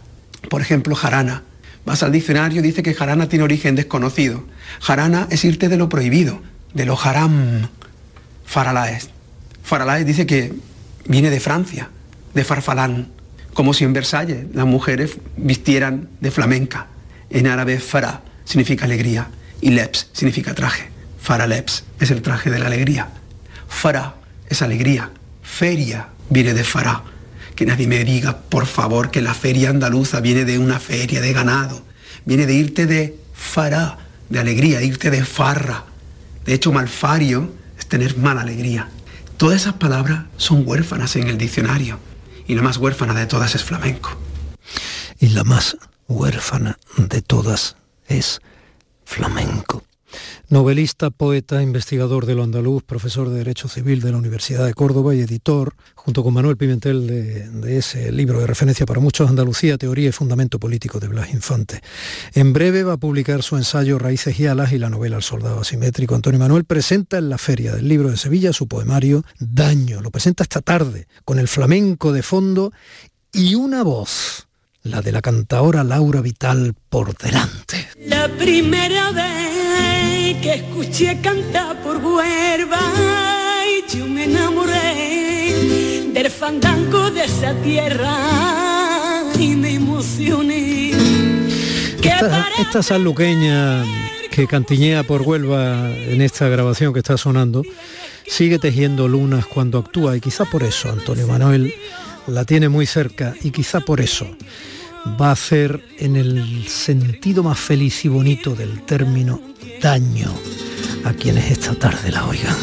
Por 0.49 0.61
ejemplo, 0.61 0.95
jarana. 0.95 1.43
Vas 1.85 2.03
al 2.03 2.13
diccionario, 2.13 2.63
dice 2.63 2.83
que 2.83 2.95
jarana 2.95 3.29
tiene 3.29 3.45
origen 3.45 3.75
desconocido. 3.75 4.45
Jarana 4.81 5.27
es 5.31 5.45
irte 5.45 5.69
de 5.69 5.77
lo 5.77 5.89
prohibido, 5.89 6.41
de 6.73 6.87
lo 6.87 6.99
haram. 6.99 7.69
Faralaes. 8.47 9.11
Faralaes 9.63 10.07
dice 10.07 10.27
que 10.27 10.55
viene 11.07 11.31
de 11.31 11.41
Francia, 11.41 11.91
de 12.33 12.45
farfalán, 12.45 13.09
como 13.53 13.75
si 13.75 13.85
en 13.85 13.93
Versalles 13.93 14.47
las 14.55 14.67
mujeres 14.67 15.19
vistieran 15.37 16.09
de 16.21 16.31
flamenca. 16.31 16.87
En 17.31 17.47
árabe, 17.47 17.79
fara 17.81 18.23
significa 18.45 18.85
alegría 18.85 19.29
y 19.61 19.71
leps 19.71 20.11
significa 20.13 20.55
traje. 20.55 20.89
Faraleps 21.21 21.85
es 22.01 22.11
el 22.11 22.23
traje 22.23 22.51
de 22.51 22.59
la 22.59 22.67
alegría. 22.67 23.09
Fara 23.69 24.17
es 24.49 24.63
alegría. 24.63 25.11
Feria 25.43 26.09
viene 26.31 26.55
de 26.55 26.65
Fará. 26.65 27.03
Que 27.55 27.67
nadie 27.67 27.87
me 27.87 28.05
diga, 28.05 28.39
por 28.39 28.67
favor, 28.67 29.11
que 29.11 29.23
la 29.23 29.35
feria 29.35 29.71
andaluza 29.71 30.21
viene 30.21 30.45
de 30.45 30.59
una 30.59 30.81
feria 30.81 31.21
de 31.21 31.33
ganado. 31.33 31.83
Viene 32.25 32.47
de 32.47 32.55
irte 32.55 32.87
de 32.87 33.17
Fará, 33.33 33.99
de 34.29 34.39
alegría, 34.39 34.83
irte 34.83 35.11
de 35.11 35.25
farra. 35.25 35.85
De 36.45 36.55
hecho, 36.55 36.73
malfario 36.73 37.53
es 37.79 37.87
tener 37.87 38.17
mala 38.17 38.43
alegría. 38.43 38.89
Todas 39.37 39.63
esas 39.63 39.75
palabras 39.75 40.25
son 40.37 40.67
huérfanas 40.67 41.17
en 41.17 41.29
el 41.29 41.39
diccionario 41.39 41.99
y 42.47 42.55
la 42.55 42.63
más 42.63 42.77
huérfana 42.77 43.15
de 43.15 43.27
todas 43.27 43.55
es 43.55 43.65
flamenco. 43.65 44.17
Y 45.19 45.29
la 45.29 45.45
más 45.45 45.77
huérfana 46.09 46.79
de 46.97 47.23
todas 47.23 47.77
es 48.09 48.41
flamenco. 49.05 49.85
Novelista, 50.49 51.11
poeta, 51.11 51.63
investigador 51.63 52.27
de 52.27 52.35
lo 52.35 52.43
andaluz, 52.43 52.83
profesor 52.83 53.29
de 53.31 53.39
Derecho 53.39 53.69
Civil 53.69 54.01
de 54.01 54.13
la 54.13 54.19
Universidad 54.19 54.67
de 54.67 54.75
Córdoba 54.75 55.15
y 55.15 55.21
editor, 55.21 55.75
junto 55.95 56.23
con 56.23 56.35
Manuel 56.35 56.57
Pimentel, 56.57 57.07
de, 57.07 57.79
ese 57.79 58.13
libro 58.13 58.41
de 58.41 58.47
referencia 58.47 58.87
para 58.87 59.01
muchos, 59.01 59.29
Andalucía, 59.29 59.79
Teoría 59.79 60.09
y 60.09 60.13
Fundamento 60.13 60.59
Político 60.59 61.01
de 61.01 61.09
Blas 61.09 61.33
Infante. 61.33 61.81
En 62.35 62.53
breve 62.53 62.83
va 62.83 62.95
a 62.95 62.97
publicar 62.99 63.43
su 63.43 63.57
ensayo 63.57 63.99
Raíces 63.99 64.39
y 64.39 64.47
Alas 64.47 64.73
y 64.73 64.79
la 64.79 64.91
novela 64.91 65.17
El 65.17 65.23
Soldado 65.23 65.61
Asimétrico. 65.61 66.15
Antonio 66.15 66.39
Manuel 66.39 66.65
presenta 66.65 67.19
en 67.19 67.29
la 67.29 67.39
Feria 67.39 67.75
del 67.75 67.89
Libro 67.89 68.11
de 68.11 68.17
Sevilla 68.17 68.53
su 68.53 68.69
poemario 68.69 69.25
Daño. 69.39 70.01
Lo 70.01 70.11
presenta 70.11 70.43
esta 70.45 70.61
tarde, 70.61 71.07
con 71.25 71.39
el 71.39 71.49
flamenco 71.49 72.13
de 72.13 72.23
fondo 72.23 72.73
y 73.33 73.55
una 73.55 73.83
voz 73.83 74.47
la 74.85 75.01
de 75.01 75.13
la 75.13 75.23
cantaora 75.23 75.83
Laura 75.83 76.21
Vital 76.21 76.75
por 76.91 77.17
delante. 77.17 77.89
La 78.07 78.29
primera 78.29 79.13
vez 79.13 80.37
que 80.43 80.55
escuché 80.55 81.21
cantar 81.23 81.83
por 81.83 81.97
Huerva, 81.97 82.81
yo 83.93 84.07
me 84.07 84.25
enamoré 84.25 86.11
del 86.13 86.31
fandango 86.31 87.11
de 87.11 87.25
esa 87.25 87.55
tierra 87.63 89.23
y 89.39 89.57
me 89.57 89.75
emocioné. 89.75 90.91
Esta, 92.03 92.49
esta 92.59 92.83
sanluqueña 92.83 93.85
que 94.31 94.47
cantiñea 94.47 95.03
por 95.03 95.23
Huelva 95.23 95.91
en 95.91 96.21
esta 96.21 96.49
grabación 96.49 96.93
que 96.93 96.99
está 96.99 97.17
sonando, 97.17 97.63
sigue 98.27 98.59
tejiendo 98.59 99.09
lunas 99.09 99.47
cuando 99.47 99.79
actúa 99.79 100.17
y 100.17 100.21
quizá 100.21 100.45
por 100.45 100.63
eso 100.63 100.91
Antonio 100.91 101.27
Manuel 101.27 101.75
la 102.27 102.45
tiene 102.45 102.69
muy 102.69 102.87
cerca 102.87 103.35
y 103.43 103.51
quizá 103.51 103.81
por 103.81 104.01
eso 104.01 104.27
va 105.21 105.29
a 105.29 105.33
hacer 105.33 105.85
en 105.99 106.17
el 106.17 106.67
sentido 106.69 107.43
más 107.43 107.59
feliz 107.59 108.05
y 108.05 108.09
bonito 108.09 108.55
del 108.55 108.83
término 108.83 109.41
daño 109.81 110.33
a 111.05 111.13
quienes 111.13 111.51
esta 111.51 111.75
tarde 111.75 112.11
la 112.11 112.27
oigan. 112.27 112.57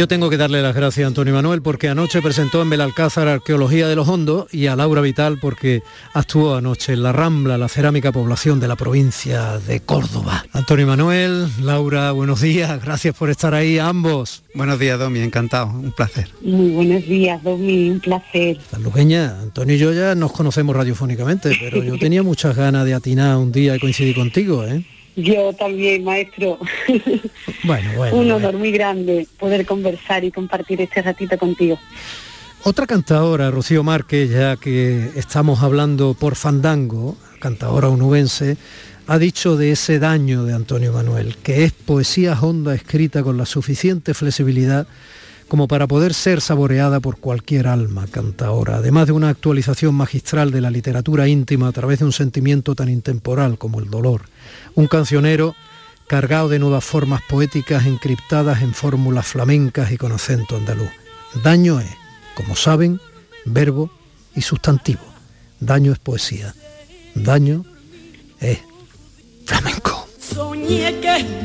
Yo 0.00 0.08
tengo 0.08 0.30
que 0.30 0.38
darle 0.38 0.62
las 0.62 0.74
gracias 0.74 1.04
a 1.04 1.08
Antonio 1.08 1.34
Manuel 1.34 1.60
porque 1.60 1.90
anoche 1.90 2.22
presentó 2.22 2.62
en 2.62 2.70
Belalcázar 2.70 3.28
Arqueología 3.28 3.86
de 3.86 3.94
los 3.94 4.08
Hondos 4.08 4.46
y 4.50 4.66
a 4.66 4.74
Laura 4.74 5.02
Vital 5.02 5.36
porque 5.38 5.82
actuó 6.14 6.54
anoche 6.54 6.94
en 6.94 7.02
La 7.02 7.12
Rambla, 7.12 7.58
la 7.58 7.68
cerámica 7.68 8.10
población 8.10 8.60
de 8.60 8.68
la 8.68 8.76
provincia 8.76 9.58
de 9.58 9.80
Córdoba. 9.80 10.46
Antonio 10.54 10.86
Manuel, 10.86 11.48
Laura, 11.60 12.12
buenos 12.12 12.40
días, 12.40 12.82
gracias 12.82 13.14
por 13.14 13.28
estar 13.28 13.52
ahí 13.52 13.78
ambos. 13.78 14.42
Buenos 14.54 14.78
días, 14.78 14.98
Domi, 14.98 15.20
encantado, 15.20 15.66
un 15.66 15.92
placer. 15.92 16.30
Muy 16.40 16.70
buenos 16.70 17.04
días, 17.04 17.42
Domi, 17.42 17.90
un 17.90 18.00
placer. 18.00 18.58
Lujeña, 18.82 19.38
Antonio 19.38 19.74
y 19.74 19.78
yo 19.78 19.92
ya 19.92 20.14
nos 20.14 20.32
conocemos 20.32 20.74
radiofónicamente, 20.74 21.54
pero 21.60 21.82
yo 21.82 21.98
tenía 21.98 22.22
muchas 22.22 22.56
ganas 22.56 22.86
de 22.86 22.94
atinar 22.94 23.36
un 23.36 23.52
día 23.52 23.76
y 23.76 23.78
coincidir 23.78 24.14
contigo, 24.14 24.64
¿eh? 24.64 24.82
Yo 25.16 25.52
también, 25.52 26.04
maestro. 26.04 26.58
Bueno, 27.62 27.90
bueno. 27.94 28.16
Un 28.16 28.30
honor 28.30 28.56
muy 28.56 28.72
grande 28.72 29.26
poder 29.38 29.66
conversar 29.66 30.24
y 30.24 30.30
compartir 30.30 30.80
este 30.80 31.02
ratito 31.02 31.36
contigo. 31.36 31.78
Otra 32.62 32.86
cantadora, 32.86 33.50
Rocío 33.50 33.82
Márquez, 33.82 34.30
ya 34.30 34.56
que 34.56 35.10
estamos 35.14 35.62
hablando 35.62 36.14
por 36.14 36.36
fandango, 36.36 37.16
cantadora 37.38 37.88
unubense, 37.88 38.56
ha 39.06 39.18
dicho 39.18 39.56
de 39.56 39.72
ese 39.72 39.98
daño 39.98 40.44
de 40.44 40.54
Antonio 40.54 40.92
Manuel, 40.92 41.36
que 41.42 41.64
es 41.64 41.72
poesía 41.72 42.38
honda 42.40 42.74
escrita 42.74 43.22
con 43.22 43.36
la 43.36 43.44
suficiente 43.44 44.14
flexibilidad 44.14 44.86
como 45.48 45.66
para 45.66 45.88
poder 45.88 46.14
ser 46.14 46.40
saboreada 46.40 47.00
por 47.00 47.18
cualquier 47.18 47.66
alma 47.66 48.06
cantadora, 48.08 48.76
además 48.76 49.08
de 49.08 49.12
una 49.12 49.30
actualización 49.30 49.96
magistral 49.96 50.52
de 50.52 50.60
la 50.60 50.70
literatura 50.70 51.26
íntima 51.26 51.66
a 51.66 51.72
través 51.72 51.98
de 51.98 52.04
un 52.04 52.12
sentimiento 52.12 52.76
tan 52.76 52.88
intemporal 52.88 53.58
como 53.58 53.80
el 53.80 53.90
dolor. 53.90 54.22
Un 54.74 54.86
cancionero 54.86 55.54
cargado 56.06 56.48
de 56.48 56.58
nuevas 56.58 56.84
formas 56.84 57.22
poéticas 57.22 57.86
encriptadas 57.86 58.62
en 58.62 58.74
fórmulas 58.74 59.26
flamencas 59.26 59.92
y 59.92 59.96
con 59.96 60.12
acento 60.12 60.56
andaluz. 60.56 60.90
Daño 61.44 61.78
es, 61.78 61.90
como 62.34 62.56
saben, 62.56 63.00
verbo 63.44 63.90
y 64.34 64.42
sustantivo. 64.42 65.02
Daño 65.60 65.92
es 65.92 65.98
poesía. 65.98 66.54
Daño 67.14 67.64
es 68.40 68.58
flamenco. 69.46 70.08
Soñé 70.18 70.98
que 71.00 71.44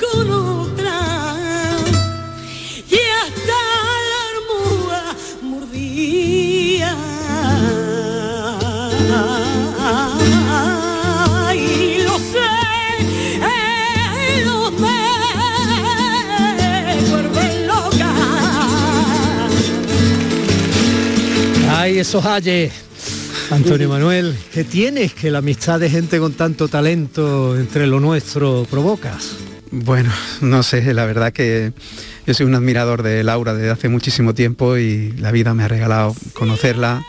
con 0.00 0.30
otra 0.30 1.76
y 2.90 2.96
hasta. 3.22 3.76
Ay, 21.86 22.00
esos 22.00 22.26
ayes. 22.26 22.72
Antonio 23.52 23.88
Manuel, 23.88 24.36
¿qué 24.52 24.64
tienes 24.64 25.14
que 25.14 25.30
la 25.30 25.38
amistad 25.38 25.78
de 25.78 25.88
gente 25.88 26.18
con 26.18 26.32
tanto 26.32 26.66
talento 26.66 27.56
entre 27.56 27.86
lo 27.86 28.00
nuestro 28.00 28.66
provocas? 28.68 29.36
Bueno, 29.70 30.10
no 30.40 30.64
sé, 30.64 30.92
la 30.92 31.04
verdad 31.04 31.32
que 31.32 31.72
yo 32.26 32.34
soy 32.34 32.44
un 32.44 32.56
admirador 32.56 33.04
de 33.04 33.22
Laura 33.22 33.54
desde 33.54 33.70
hace 33.70 33.88
muchísimo 33.88 34.34
tiempo 34.34 34.76
y 34.76 35.12
la 35.12 35.30
vida 35.30 35.54
me 35.54 35.62
ha 35.62 35.68
regalado 35.68 36.16
conocerla, 36.32 37.04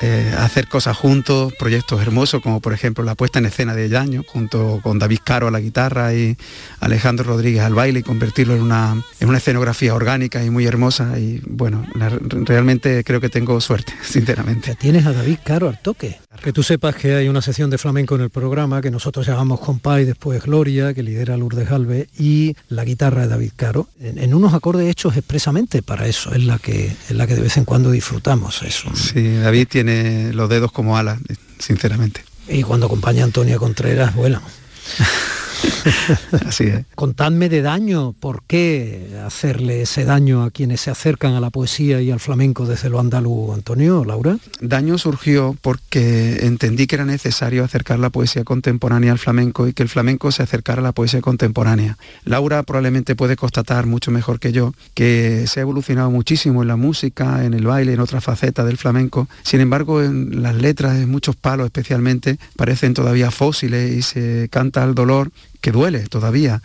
eh, 0.00 0.34
hacer 0.38 0.68
cosas 0.68 0.96
juntos, 0.96 1.52
proyectos 1.58 2.00
hermosos 2.00 2.40
como 2.42 2.60
por 2.60 2.72
ejemplo 2.72 3.04
la 3.04 3.14
puesta 3.14 3.38
en 3.38 3.46
escena 3.46 3.74
de 3.74 3.88
Yaño 3.88 4.24
junto 4.26 4.80
con 4.82 4.98
David 4.98 5.18
Caro 5.24 5.48
a 5.48 5.50
la 5.50 5.60
guitarra 5.60 6.14
y 6.14 6.36
Alejandro 6.80 7.24
Rodríguez 7.24 7.62
al 7.62 7.74
baile 7.74 8.00
y 8.00 8.02
convertirlo 8.02 8.54
en 8.54 8.62
una, 8.62 9.02
en 9.20 9.28
una 9.28 9.38
escenografía 9.38 9.94
orgánica 9.94 10.44
y 10.44 10.50
muy 10.50 10.66
hermosa 10.66 11.18
y 11.18 11.40
bueno, 11.46 11.84
realmente 11.94 13.02
creo 13.04 13.20
que 13.20 13.28
tengo 13.28 13.60
suerte, 13.60 13.92
sinceramente. 14.02 14.76
Tienes 14.76 15.06
a 15.06 15.12
David 15.12 15.38
Caro 15.44 15.68
al 15.68 15.80
toque. 15.80 16.18
Que 16.42 16.52
tú 16.52 16.62
sepas 16.62 16.94
que 16.94 17.14
hay 17.14 17.28
una 17.28 17.42
sección 17.42 17.68
de 17.68 17.78
flamenco 17.78 18.14
en 18.14 18.22
el 18.22 18.30
programa 18.30 18.80
que 18.80 18.90
nosotros 18.90 19.26
llamamos 19.26 19.60
Compay, 19.60 20.04
después 20.04 20.42
Gloria, 20.42 20.94
que 20.94 21.02
lidera 21.02 21.36
Lourdes 21.36 21.68
Galvez, 21.68 22.08
y 22.18 22.54
la 22.68 22.84
guitarra 22.84 23.22
de 23.22 23.28
David 23.28 23.52
Caro, 23.56 23.88
en, 24.00 24.18
en 24.18 24.34
unos 24.34 24.54
acordes 24.54 24.88
hechos 24.88 25.16
expresamente 25.16 25.82
para 25.82 26.06
eso, 26.06 26.32
es 26.32 26.44
la 26.44 26.58
que, 26.58 26.86
es 26.86 27.10
la 27.10 27.26
que 27.26 27.34
de 27.34 27.42
vez 27.42 27.56
en 27.56 27.64
cuando 27.64 27.90
disfrutamos 27.90 28.62
eso. 28.62 28.88
Sí, 28.94 29.36
David 29.36 29.68
tiene 29.68 30.32
los 30.32 30.48
dedos 30.48 30.72
como 30.72 30.96
alas, 30.96 31.18
sinceramente. 31.58 32.22
Y 32.48 32.62
cuando 32.62 32.86
acompaña 32.86 33.22
a 33.22 33.24
Antonia 33.24 33.58
Contreras, 33.58 34.14
bueno. 34.14 34.40
Así 36.46 36.64
es. 36.64 36.84
Contadme 36.94 37.48
de 37.48 37.62
daño, 37.62 38.14
¿por 38.18 38.42
qué 38.46 39.18
hacerle 39.24 39.82
ese 39.82 40.04
daño 40.04 40.42
a 40.42 40.50
quienes 40.50 40.80
se 40.80 40.90
acercan 40.90 41.34
a 41.34 41.40
la 41.40 41.50
poesía 41.50 42.00
y 42.00 42.10
al 42.10 42.20
flamenco 42.20 42.66
desde 42.66 42.90
lo 42.90 43.00
andaluz, 43.00 43.54
Antonio, 43.54 44.04
Laura? 44.04 44.38
Daño 44.60 44.98
surgió 44.98 45.56
porque 45.60 46.46
entendí 46.46 46.86
que 46.86 46.96
era 46.96 47.04
necesario 47.04 47.64
acercar 47.64 47.98
la 47.98 48.10
poesía 48.10 48.44
contemporánea 48.44 49.12
al 49.12 49.18
flamenco 49.18 49.68
y 49.68 49.72
que 49.72 49.82
el 49.82 49.88
flamenco 49.88 50.32
se 50.32 50.42
acercara 50.42 50.80
a 50.80 50.84
la 50.84 50.92
poesía 50.92 51.20
contemporánea. 51.20 51.96
Laura 52.24 52.62
probablemente 52.62 53.16
puede 53.16 53.36
constatar 53.36 53.86
mucho 53.86 54.10
mejor 54.10 54.40
que 54.40 54.52
yo 54.52 54.74
que 54.94 55.46
se 55.46 55.60
ha 55.60 55.62
evolucionado 55.62 56.10
muchísimo 56.10 56.62
en 56.62 56.68
la 56.68 56.76
música, 56.76 57.44
en 57.44 57.54
el 57.54 57.66
baile, 57.66 57.92
en 57.92 58.00
otras 58.00 58.24
facetas 58.24 58.66
del 58.66 58.76
flamenco. 58.76 59.28
Sin 59.42 59.60
embargo, 59.60 60.02
en 60.02 60.42
las 60.42 60.54
letras, 60.54 60.96
en 60.96 61.10
muchos 61.10 61.36
palos 61.36 61.66
especialmente, 61.66 62.38
parecen 62.56 62.94
todavía 62.94 63.30
fósiles 63.30 63.92
y 63.92 64.02
se 64.02 64.48
canta 64.50 64.84
el 64.84 64.94
dolor 64.94 65.30
que 65.60 65.72
duele 65.72 66.00
todavía 66.06 66.62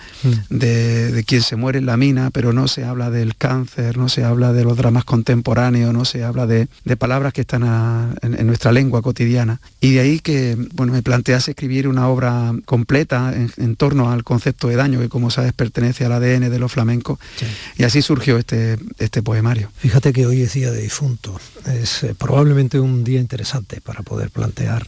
de, 0.50 1.12
de 1.12 1.24
quien 1.24 1.42
se 1.42 1.56
muere 1.56 1.80
en 1.80 1.86
la 1.86 1.98
mina, 1.98 2.30
pero 2.32 2.54
no 2.54 2.68
se 2.68 2.84
habla 2.84 3.10
del 3.10 3.36
cáncer, 3.36 3.98
no 3.98 4.08
se 4.10 4.24
habla 4.24 4.54
de 4.54 4.64
los 4.64 4.78
dramas 4.78 5.04
contemporáneos, 5.04 5.94
no 5.94 6.06
se 6.06 6.24
habla 6.24 6.46
de, 6.46 6.68
de 6.86 6.98
palabras 6.98 7.34
que 7.34 7.42
están 7.42 7.64
a- 7.64 8.14
en, 8.22 8.40
en 8.40 8.48
nuestra 8.48 8.72
lengua 8.72 9.02
cotidiana. 9.02 9.60
Y 9.82 9.94
de 9.94 10.00
ahí 10.02 10.20
que 10.20 10.56
bueno, 10.74 10.94
me 10.94 11.02
plantease 11.02 11.52
escribir 11.52 11.88
una 11.88 12.08
obra 12.08 12.54
completa 12.66 13.34
en, 13.36 13.52
en 13.58 13.76
torno 13.76 14.12
al 14.12 14.24
concepto 14.24 14.68
de 14.68 14.76
daño, 14.76 15.00
que 15.00 15.10
como 15.10 15.30
sabes 15.32 15.54
pertenece 15.54 16.06
al 16.06 16.12
ADN 16.14 16.50
de 16.50 16.60
los 16.60 16.72
flamencos. 16.72 17.20
Y 17.78 17.84
así 17.84 18.02
surgió 18.02 18.38
este, 18.38 18.78
este 19.00 19.22
poemario. 19.24 19.72
Fíjate 19.78 20.14
que 20.14 20.26
hoy 20.26 20.42
es 20.42 20.54
día 20.54 20.72
de 20.72 20.82
difunto. 20.82 21.40
Es 21.66 22.04
eh, 22.04 22.14
probablemente 22.18 22.80
un 22.80 23.04
día 23.04 23.20
interesante 23.20 23.82
para 23.82 24.04
poder 24.04 24.30
plantear 24.30 24.88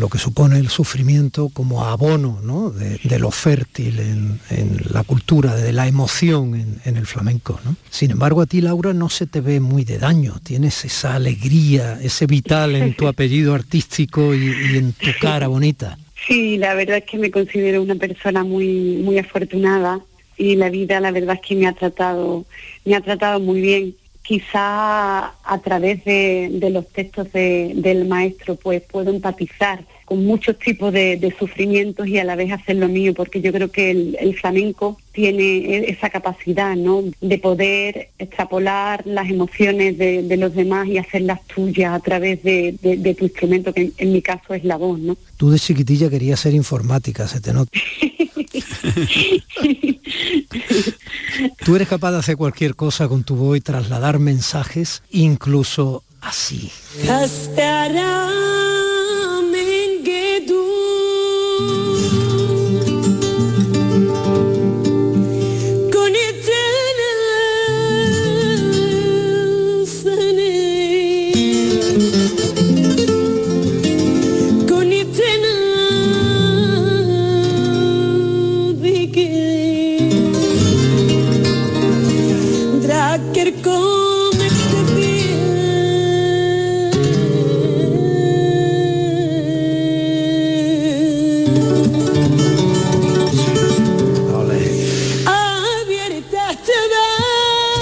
lo 0.00 0.08
que 0.08 0.18
supone 0.18 0.58
el 0.58 0.68
sufrimiento 0.68 1.50
como 1.50 1.84
abono 1.84 2.40
¿no? 2.42 2.70
de, 2.70 3.18
lo 3.18 3.30
fértil 3.30 4.00
en, 4.00 4.80
la 4.90 5.04
cultura, 5.04 5.54
de 5.54 5.72
la 5.72 5.86
emoción 5.86 6.80
en, 6.84 6.96
el 6.96 7.06
flamenco. 7.06 7.60
¿no? 7.64 7.76
Sin 7.90 8.10
embargo, 8.10 8.40
a 8.40 8.46
ti, 8.46 8.60
Laura, 8.60 8.92
no 8.94 9.08
se 9.08 9.26
te 9.26 9.40
ve 9.40 9.60
muy 9.60 9.84
de 9.84 9.98
daño, 9.98 10.40
tienes 10.42 10.84
esa 10.84 11.14
alegría, 11.14 12.00
ese 12.02 12.26
vital 12.26 12.74
en 12.74 12.94
tu 12.94 13.06
apellido 13.12 13.54
artístico 13.54 14.34
y, 14.34 14.46
y 14.72 14.76
en 14.78 14.92
tu 14.92 15.10
cara 15.20 15.46
bonita. 15.46 15.98
Sí, 16.26 16.56
la 16.58 16.74
verdad 16.74 16.98
es 16.98 17.04
que 17.04 17.18
me 17.18 17.30
considero 17.30 17.82
una 17.82 17.94
persona 17.94 18.42
muy, 18.42 19.00
muy 19.02 19.18
afortunada 19.18 20.00
y 20.36 20.56
la 20.56 20.70
vida 20.70 21.00
la 21.00 21.10
verdad 21.10 21.36
es 21.36 21.46
que 21.46 21.54
me 21.54 21.66
ha 21.66 21.72
tratado, 21.72 22.46
me 22.84 22.94
ha 22.94 23.00
tratado 23.00 23.40
muy 23.40 23.60
bien. 23.60 23.94
Quizá 24.30 25.34
a 25.42 25.58
través 25.60 26.04
de, 26.04 26.70
los 26.70 26.86
textos 26.86 27.32
del 27.32 28.06
maestro 28.06 28.54
pues 28.54 28.80
puedo 28.80 29.10
empatizar 29.10 29.84
con 30.04 30.24
muchos 30.24 30.56
tipos 30.56 30.92
de, 30.92 31.34
sufrimientos 31.36 32.06
y 32.06 32.20
a 32.20 32.22
la 32.22 32.36
vez 32.36 32.52
hacer 32.52 32.76
lo 32.76 32.86
mío, 32.86 33.12
porque 33.12 33.40
yo 33.40 33.52
creo 33.52 33.72
que 33.72 33.90
el, 33.90 34.38
flamenco 34.38 34.98
tiene 35.10 35.42
e, 35.42 35.90
esa 35.90 36.10
capacidad 36.10 36.76
¿no? 36.76 37.02
de 37.20 37.38
poder 37.38 38.10
extrapolar 38.20 39.04
las 39.04 39.28
emociones 39.28 39.98
de, 39.98 40.36
los 40.36 40.54
demás 40.54 40.86
y 40.86 40.98
hacerlas 40.98 41.44
tuyas 41.48 41.92
a 41.92 41.98
través 41.98 42.40
de, 42.44 42.76
tu 43.18 43.24
instrumento, 43.24 43.74
que 43.74 43.90
en, 43.98 44.12
mi 44.12 44.22
caso 44.22 44.54
es 44.54 44.62
la 44.62 44.76
voz. 44.76 45.00
¿no? 45.00 45.16
Tú 45.36 45.50
de 45.50 45.58
chiquitilla 45.58 46.08
querías 46.08 46.38
ser 46.38 46.54
informática, 46.54 47.26
se 47.26 47.40
te 47.40 47.52
nota. 47.52 47.72
Tú 51.64 51.76
eres 51.76 51.88
capaz 51.88 52.12
de 52.12 52.18
hacer 52.18 52.36
cualquier 52.36 52.76
cosa 52.76 53.08
con 53.08 53.24
tu 53.24 53.36
voz 53.36 53.56
y 53.56 53.60
trasladar 53.60 54.18
mensajes, 54.18 55.02
incluso 55.10 56.02
así. 56.20 56.70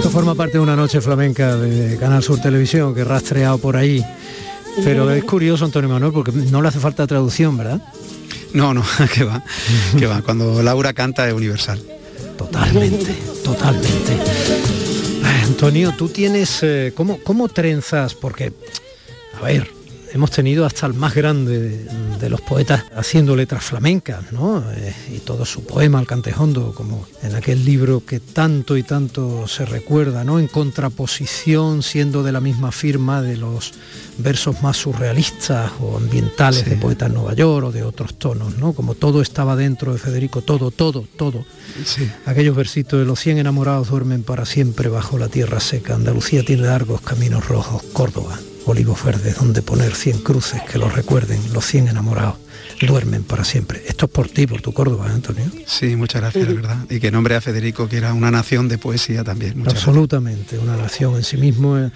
Forma 0.09 0.35
parte 0.35 0.55
de 0.55 0.61
una 0.61 0.77
noche 0.77 1.01
flamenca 1.01 1.57
de 1.57 1.97
Canal 1.97 2.23
Sur 2.23 2.41
Televisión 2.41 2.95
que 2.95 3.01
he 3.01 3.05
rastreado 3.05 3.59
por 3.59 3.77
ahí. 3.77 4.05
Pero 4.85 5.11
es 5.11 5.25
curioso, 5.25 5.65
Antonio 5.65 5.89
Manuel, 5.89 6.13
porque 6.13 6.31
no 6.33 6.63
le 6.63 6.69
hace 6.69 6.79
falta 6.79 7.07
traducción, 7.07 7.57
¿verdad? 7.57 7.81
No, 8.55 8.73
no, 8.73 8.85
que 9.15 9.25
va, 9.25 9.43
que 9.99 10.07
va. 10.07 10.23
Cuando 10.23 10.63
Laura 10.63 10.93
canta 10.93 11.27
es 11.27 11.35
universal. 11.35 11.81
Totalmente, 12.37 13.13
totalmente. 13.43 14.17
Antonio, 15.45 15.93
tú 15.97 16.09
tienes, 16.09 16.61
eh, 16.63 16.93
¿cómo, 16.95 17.19
¿cómo 17.25 17.49
trenzas? 17.49 18.15
Porque, 18.15 18.53
a 19.41 19.45
ver, 19.45 19.69
hemos 20.13 20.31
tenido 20.31 20.65
hasta 20.65 20.87
el 20.87 20.95
más 20.95 21.15
grande 21.15 21.87
de, 22.19 22.29
los 22.29 22.41
poetas 22.41 22.85
haciendo 22.95 23.35
letras 23.35 23.65
flamencas, 23.65 24.33
¿no? 24.33 24.63
Eh, 24.73 24.95
y 25.15 25.19
todo 25.21 25.47
su 25.47 25.65
poema, 25.65 26.01
El 26.01 26.07
Cantejondo, 26.07 26.75
como 26.75 27.07
en 27.23 27.35
aquel 27.35 27.65
libro 27.65 28.05
que 28.05 28.21
tanto 28.21 28.77
y 28.77 28.83
tanto 28.83 29.47
se 29.49 29.65
recuerda, 29.65 30.25
¿no? 30.25 30.39
En 30.39 30.47
contraposición, 30.47 31.83
siendo 31.83 32.23
de 32.23 32.33
la 32.33 32.41
misma 32.41 32.71
firma 32.71 33.23
de 33.23 33.37
los 33.37 33.73
versos 34.19 34.63
más 34.63 34.77
surrealistas 34.77 35.73
o 35.81 35.97
ambientales 35.97 36.69
de 36.69 36.77
poetas 36.77 37.11
Nueva 37.11 37.35
York 37.35 37.69
o 37.69 37.73
de 37.73 37.83
otros 37.83 38.19
tonos, 38.19 38.59
¿no? 38.59 38.73
Como 38.75 38.95
todo 38.95 39.23
estaba 39.23 39.57
dentro 39.57 39.93
de 39.93 39.99
Federico, 39.99 40.43
todo, 40.43 40.71
todo, 40.71 41.07
todo. 41.17 41.45
Aquellos 42.27 42.57
versitos 42.57 42.99
de 42.99 43.07
los 43.07 43.21
cien 43.21 43.39
enamorados 43.39 43.89
duermen 43.89 44.23
para 44.23 44.45
siempre 44.45 44.89
bajo 44.89 45.19
la 45.19 45.29
tierra 45.29 45.61
seca, 45.61 45.95
Andalucía 45.95 46.43
tiene 46.45 46.63
largos 46.63 47.01
caminos 47.01 47.49
rojos, 47.49 47.83
Córdoba 47.93 48.39
olivos 48.69 49.03
verdes 49.03 49.37
donde 49.37 49.63
poner 49.63 49.95
cien 49.95 50.19
cruces 50.19 50.63
que 50.63 50.79
lo 50.79 50.89
recuerden, 50.89 51.41
los 51.53 51.65
cien 51.65 51.89
enamorados 51.89 52.37
duermen 52.87 53.25
para 53.25 53.45
siempre. 53.45 53.83
Esto 53.87 54.07
es 54.07 54.13
por 54.13 54.29
ti, 54.29 54.47
por 54.47 54.61
tu 54.61 54.73
Córdoba, 54.73 55.07
¿eh, 55.09 55.13
Antonio. 55.15 55.45
Sí, 55.67 55.97
muchas 55.97 56.23
gracias, 56.23 56.47
de 56.47 56.55
verdad. 56.55 56.87
Y 56.91 57.01
que 57.01 57.11
nombre 57.11 57.35
a 57.35 57.41
Federico, 57.41 57.89
que 57.89 57.97
era 57.97 58.13
una 58.13 58.31
nación 58.31 58.69
de 58.69 58.79
poesía 58.79 59.25
también. 59.25 59.63
Absolutamente, 59.67 60.59
una 60.59 60.77
nación 60.77 61.17
en 61.17 61.25
sí 61.25 61.37
mismo 61.37 61.79
eh, 61.79 61.91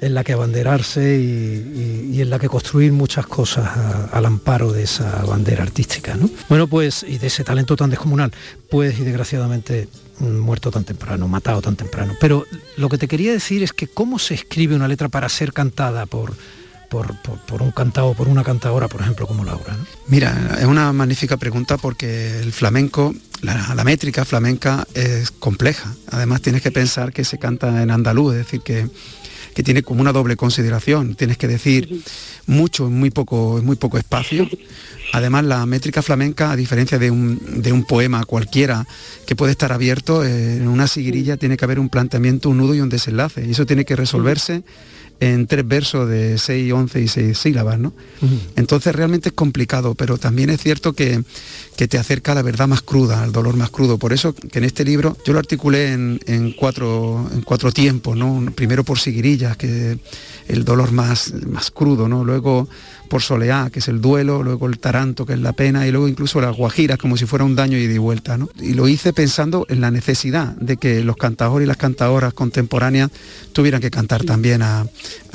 en 0.00 0.14
la 0.14 0.24
que 0.24 0.32
abanderarse 0.32 1.18
y, 1.18 2.20
en 2.20 2.30
la 2.30 2.38
que 2.38 2.48
construir 2.48 2.92
muchas 2.92 3.26
cosas 3.26 3.68
al 4.12 4.26
amparo 4.26 4.72
de 4.72 4.82
esa 4.82 5.24
bandera 5.24 5.62
artística. 5.62 6.16
¿no? 6.16 6.28
Bueno, 6.48 6.66
pues, 6.66 7.04
y 7.06 7.18
de 7.18 7.28
ese 7.28 7.44
talento 7.44 7.76
tan 7.76 7.90
descomunal, 7.90 8.32
pues, 8.68 8.98
y 8.98 9.04
desgraciadamente 9.04 9.88
muerto 10.20 10.70
tan 10.70 10.84
temprano, 10.84 11.28
matado 11.28 11.62
tan 11.62 11.76
temprano. 11.76 12.14
Pero 12.20 12.46
lo 12.76 12.88
que 12.88 12.98
te 12.98 13.08
quería 13.08 13.32
decir 13.32 13.62
es 13.62 13.72
que 13.72 13.86
cómo 13.86 14.18
se 14.18 14.34
escribe 14.34 14.74
una 14.74 14.88
letra 14.88 15.08
para 15.08 15.28
ser 15.28 15.52
cantada 15.52 16.06
por, 16.06 16.34
por, 16.88 17.62
un 17.62 17.70
cantado, 17.70 18.14
por 18.14 18.28
una 18.28 18.44
cantadora, 18.44 18.88
por 18.88 19.00
ejemplo, 19.00 19.26
como 19.26 19.44
Laura? 19.44 19.76
Mira, 20.06 20.56
es 20.58 20.64
una 20.64 20.92
magnífica 20.92 21.36
pregunta 21.36 21.76
porque 21.76 22.40
el 22.40 22.52
flamenco, 22.52 23.14
la, 23.42 23.84
métrica 23.84 24.24
flamenca 24.24 24.86
es 24.94 25.30
compleja. 25.30 25.94
Además 26.10 26.42
tienes 26.42 26.62
que 26.62 26.70
pensar 26.70 27.12
que 27.12 27.24
se 27.24 27.38
canta 27.38 27.82
en 27.82 27.90
andaluz, 27.90 28.34
es 28.34 28.38
decir, 28.38 28.60
que, 28.62 28.88
que 29.54 29.62
tiene 29.62 29.82
como 29.82 30.00
una 30.00 30.12
doble 30.12 30.36
consideración. 30.36 31.14
Tienes 31.14 31.38
que 31.38 31.48
decir 31.48 32.02
mucho 32.46 32.86
en 32.86 32.98
muy 32.98 33.10
poco, 33.10 33.58
en 33.58 33.64
muy 33.64 33.76
poco 33.76 33.98
espacio. 33.98 34.48
Además, 35.12 35.44
la 35.44 35.64
métrica 35.66 36.02
flamenca, 36.02 36.50
a 36.50 36.56
diferencia 36.56 36.98
de 36.98 37.10
un, 37.10 37.84
poema 37.88 38.24
cualquiera 38.24 38.86
que 39.26 39.36
puede 39.36 39.52
estar 39.52 39.72
abierto, 39.72 40.24
eh, 40.24 40.56
en 40.56 40.68
una 40.68 40.88
siguirilla 40.88 41.36
tiene 41.36 41.56
que 41.56 41.64
haber 41.64 41.78
un 41.78 41.88
planteamiento, 41.88 42.50
un 42.50 42.58
nudo 42.58 42.74
y 42.74 42.80
un 42.80 42.88
desenlace. 42.88 43.46
Y 43.46 43.52
eso 43.52 43.66
tiene 43.66 43.84
que 43.84 43.96
resolverse 43.96 44.62
en 45.20 45.46
tres 45.46 45.66
versos 45.66 46.08
de 46.08 46.38
6, 46.38 46.72
11 46.72 47.00
y 47.00 47.08
6 47.08 47.38
sílabas, 47.38 47.78
¿no? 47.78 47.92
Entonces 48.56 48.94
realmente 48.94 49.30
es 49.30 49.34
complicado, 49.34 49.94
pero 49.94 50.18
también 50.18 50.50
es 50.50 50.60
cierto 50.60 50.92
que, 50.92 51.22
te 51.76 51.98
acerca 51.98 52.32
a 52.32 52.34
la 52.34 52.42
verdad 52.42 52.68
más 52.68 52.82
cruda, 52.82 53.22
al 53.22 53.32
dolor 53.32 53.56
más 53.56 53.70
crudo. 53.70 53.98
Por 53.98 54.12
eso 54.12 54.34
que 54.34 54.58
en 54.58 54.64
este 54.64 54.84
libro 54.84 55.16
yo 55.26 55.32
lo 55.32 55.38
articulé 55.38 55.92
en, 55.92 56.54
cuatro, 56.56 57.28
en 57.32 57.42
cuatro 57.42 57.72
tiempos, 57.72 58.16
¿no? 58.16 58.50
Primero 58.54 58.84
por 58.84 58.98
siguirillas, 58.98 59.56
que 59.56 59.98
el 60.48 60.64
dolor 60.64 60.92
más, 60.92 61.32
más 61.46 61.70
crudo, 61.70 62.08
¿no? 62.08 62.24
Luego 62.24 62.68
por 63.06 63.22
soleá, 63.22 63.70
que 63.72 63.78
es 63.78 63.88
el 63.88 64.00
duelo, 64.00 64.42
luego 64.42 64.66
el 64.66 64.78
taranto, 64.78 65.24
que 65.24 65.34
es 65.34 65.38
la 65.38 65.52
pena, 65.52 65.86
y 65.86 65.90
luego 65.90 66.08
incluso 66.08 66.40
las 66.40 66.56
guajiras, 66.56 66.98
como 66.98 67.16
si 67.16 67.26
fuera 67.26 67.44
un 67.44 67.56
daño 67.56 67.78
y 67.78 67.86
de 67.86 67.98
vuelta. 67.98 68.36
¿no? 68.36 68.48
Y 68.60 68.74
lo 68.74 68.88
hice 68.88 69.12
pensando 69.12 69.66
en 69.68 69.80
la 69.80 69.90
necesidad 69.90 70.54
de 70.56 70.76
que 70.76 71.02
los 71.02 71.16
cantadores 71.16 71.66
y 71.66 71.68
las 71.68 71.76
cantadoras 71.76 72.34
contemporáneas 72.34 73.10
tuvieran 73.52 73.80
que 73.80 73.90
cantar 73.90 74.24
también 74.24 74.62
a, 74.62 74.86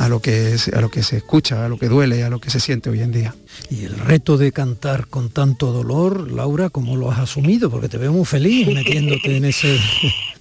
lo 0.09 0.19
que 0.19 0.55
a 0.73 0.81
lo 0.81 0.89
que 0.89 1.03
se 1.03 1.17
escucha, 1.17 1.65
a 1.65 1.69
lo 1.69 1.77
que 1.77 1.87
duele, 1.87 2.23
a 2.23 2.29
lo 2.29 2.39
que 2.39 2.49
se 2.49 2.59
siente 2.59 2.89
hoy 2.89 3.01
en 3.01 3.11
día. 3.11 3.35
Y 3.69 3.85
el 3.85 3.97
reto 3.97 4.37
de 4.37 4.51
cantar 4.51 5.07
con 5.07 5.29
tanto 5.29 5.71
dolor, 5.71 6.31
Laura, 6.31 6.69
¿cómo 6.69 6.95
lo 6.95 7.11
has 7.11 7.19
asumido? 7.19 7.69
Porque 7.69 7.89
te 7.89 7.97
veo 7.97 8.11
muy 8.11 8.25
feliz 8.25 8.67
metiéndote 8.67 9.37
en 9.37 9.45
ese... 9.45 9.77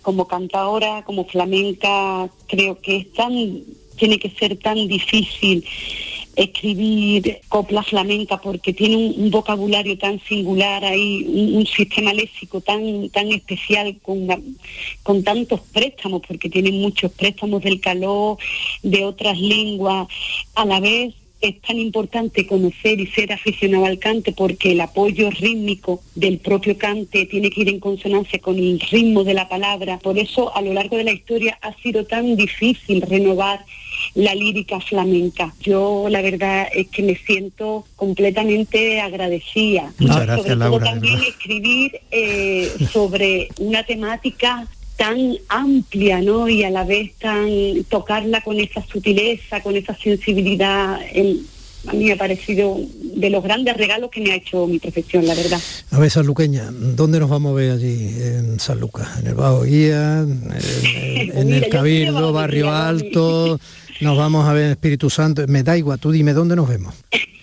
Como 0.02 0.26
cantadora, 0.26 1.04
como 1.04 1.26
flamenca, 1.26 2.26
creo 2.48 2.80
que 2.80 2.96
es 2.96 3.12
tan, 3.12 3.34
tiene 4.00 4.18
que 4.18 4.30
ser 4.30 4.56
tan 4.56 4.88
difícil 4.88 5.62
escribir 6.34 7.40
copla 7.48 7.82
flamenca 7.82 8.40
porque 8.40 8.72
tiene 8.72 8.96
un, 8.96 9.30
vocabulario 9.30 9.98
tan 9.98 10.18
singular 10.24 10.82
ahí, 10.84 11.24
un, 11.28 11.66
sistema 11.66 12.14
léxico 12.14 12.62
tan, 12.62 13.10
tan 13.10 13.30
especial 13.30 13.94
con, 14.00 14.26
con 15.02 15.22
tantos 15.22 15.60
préstamos, 15.72 16.22
porque 16.26 16.48
tiene 16.48 16.72
muchos 16.72 17.12
préstamos 17.12 17.62
del 17.62 17.78
calor, 17.80 18.38
de 18.82 19.04
otras 19.04 19.38
lenguas, 19.38 20.08
a 20.54 20.64
la 20.64 20.80
vez 20.80 21.14
es 21.40 21.60
tan 21.62 21.78
importante 21.78 22.46
conocer 22.46 23.00
y 23.00 23.06
ser 23.06 23.32
aficionado 23.32 23.86
al 23.86 23.98
cante 23.98 24.32
porque 24.32 24.72
el 24.72 24.80
apoyo 24.80 25.30
rítmico 25.30 26.02
del 26.14 26.38
propio 26.38 26.76
cante 26.76 27.26
tiene 27.26 27.50
que 27.50 27.62
ir 27.62 27.68
en 27.70 27.80
consonancia 27.80 28.38
con 28.40 28.58
el 28.58 28.78
ritmo 28.78 29.24
de 29.24 29.34
la 29.34 29.48
palabra. 29.48 29.98
Por 29.98 30.18
eso 30.18 30.54
a 30.54 30.60
lo 30.60 30.74
largo 30.74 30.96
de 30.98 31.04
la 31.04 31.12
historia 31.12 31.58
ha 31.62 31.72
sido 31.82 32.04
tan 32.04 32.36
difícil 32.36 33.00
renovar 33.02 33.64
la 34.14 34.34
lírica 34.34 34.80
flamenca. 34.80 35.54
Yo 35.60 36.06
la 36.08 36.22
verdad 36.22 36.66
es 36.74 36.88
que 36.88 37.02
me 37.02 37.16
siento 37.16 37.84
completamente 37.96 39.00
agradecida. 39.00 39.92
Muchas 39.98 40.22
gracias, 40.26 40.46
sobre 40.46 40.56
Laura, 40.56 40.78
todo 40.84 40.90
también 40.94 41.20
escribir 41.28 42.00
eh, 42.10 42.70
sobre 42.92 43.48
una 43.58 43.82
temática 43.84 44.66
tan 44.96 45.34
amplia, 45.48 46.20
¿no? 46.20 46.48
Y 46.48 46.62
a 46.62 46.70
la 46.70 46.84
vez 46.84 47.12
tan 47.18 47.48
tocarla 47.88 48.42
con 48.42 48.60
esa 48.60 48.84
sutileza, 48.86 49.62
con 49.62 49.74
esa 49.76 49.96
sensibilidad. 49.96 50.94
a 51.86 51.92
mí 51.94 52.04
me 52.04 52.12
ha 52.12 52.16
parecido 52.18 52.78
de 53.02 53.30
los 53.30 53.42
grandes 53.42 53.74
regalos 53.78 54.10
que 54.10 54.20
me 54.20 54.32
ha 54.32 54.34
hecho 54.34 54.66
mi 54.66 54.78
profesión, 54.78 55.26
la 55.26 55.34
verdad. 55.34 55.58
A 55.90 55.98
ver, 55.98 56.10
Sanluqueña, 56.10 56.68
¿dónde 56.70 57.18
nos 57.18 57.30
vamos 57.30 57.52
a 57.52 57.54
ver 57.54 57.70
allí 57.70 58.10
en 58.20 58.60
San 58.60 58.78
Lucas? 58.78 59.08
¿En 59.20 59.28
el 59.28 59.34
Bajo 59.34 59.62
Guía? 59.62 60.18
¿En, 60.20 60.42
en- 60.52 61.30
en 61.38 61.46
Mira, 61.46 61.56
el 61.58 61.68
Cabildo, 61.70 62.32
Barrio 62.34 62.70
Alto? 62.70 63.58
¿Nos 64.00 64.16
vamos 64.16 64.48
a 64.48 64.52
ver 64.54 64.70
Espíritu 64.70 65.10
Santo? 65.10 65.44
Me 65.46 65.62
da 65.62 65.76
igual, 65.76 65.98
tú 65.98 66.10
dime, 66.10 66.32
¿dónde 66.32 66.56
nos 66.56 66.68
vemos? 66.68 66.94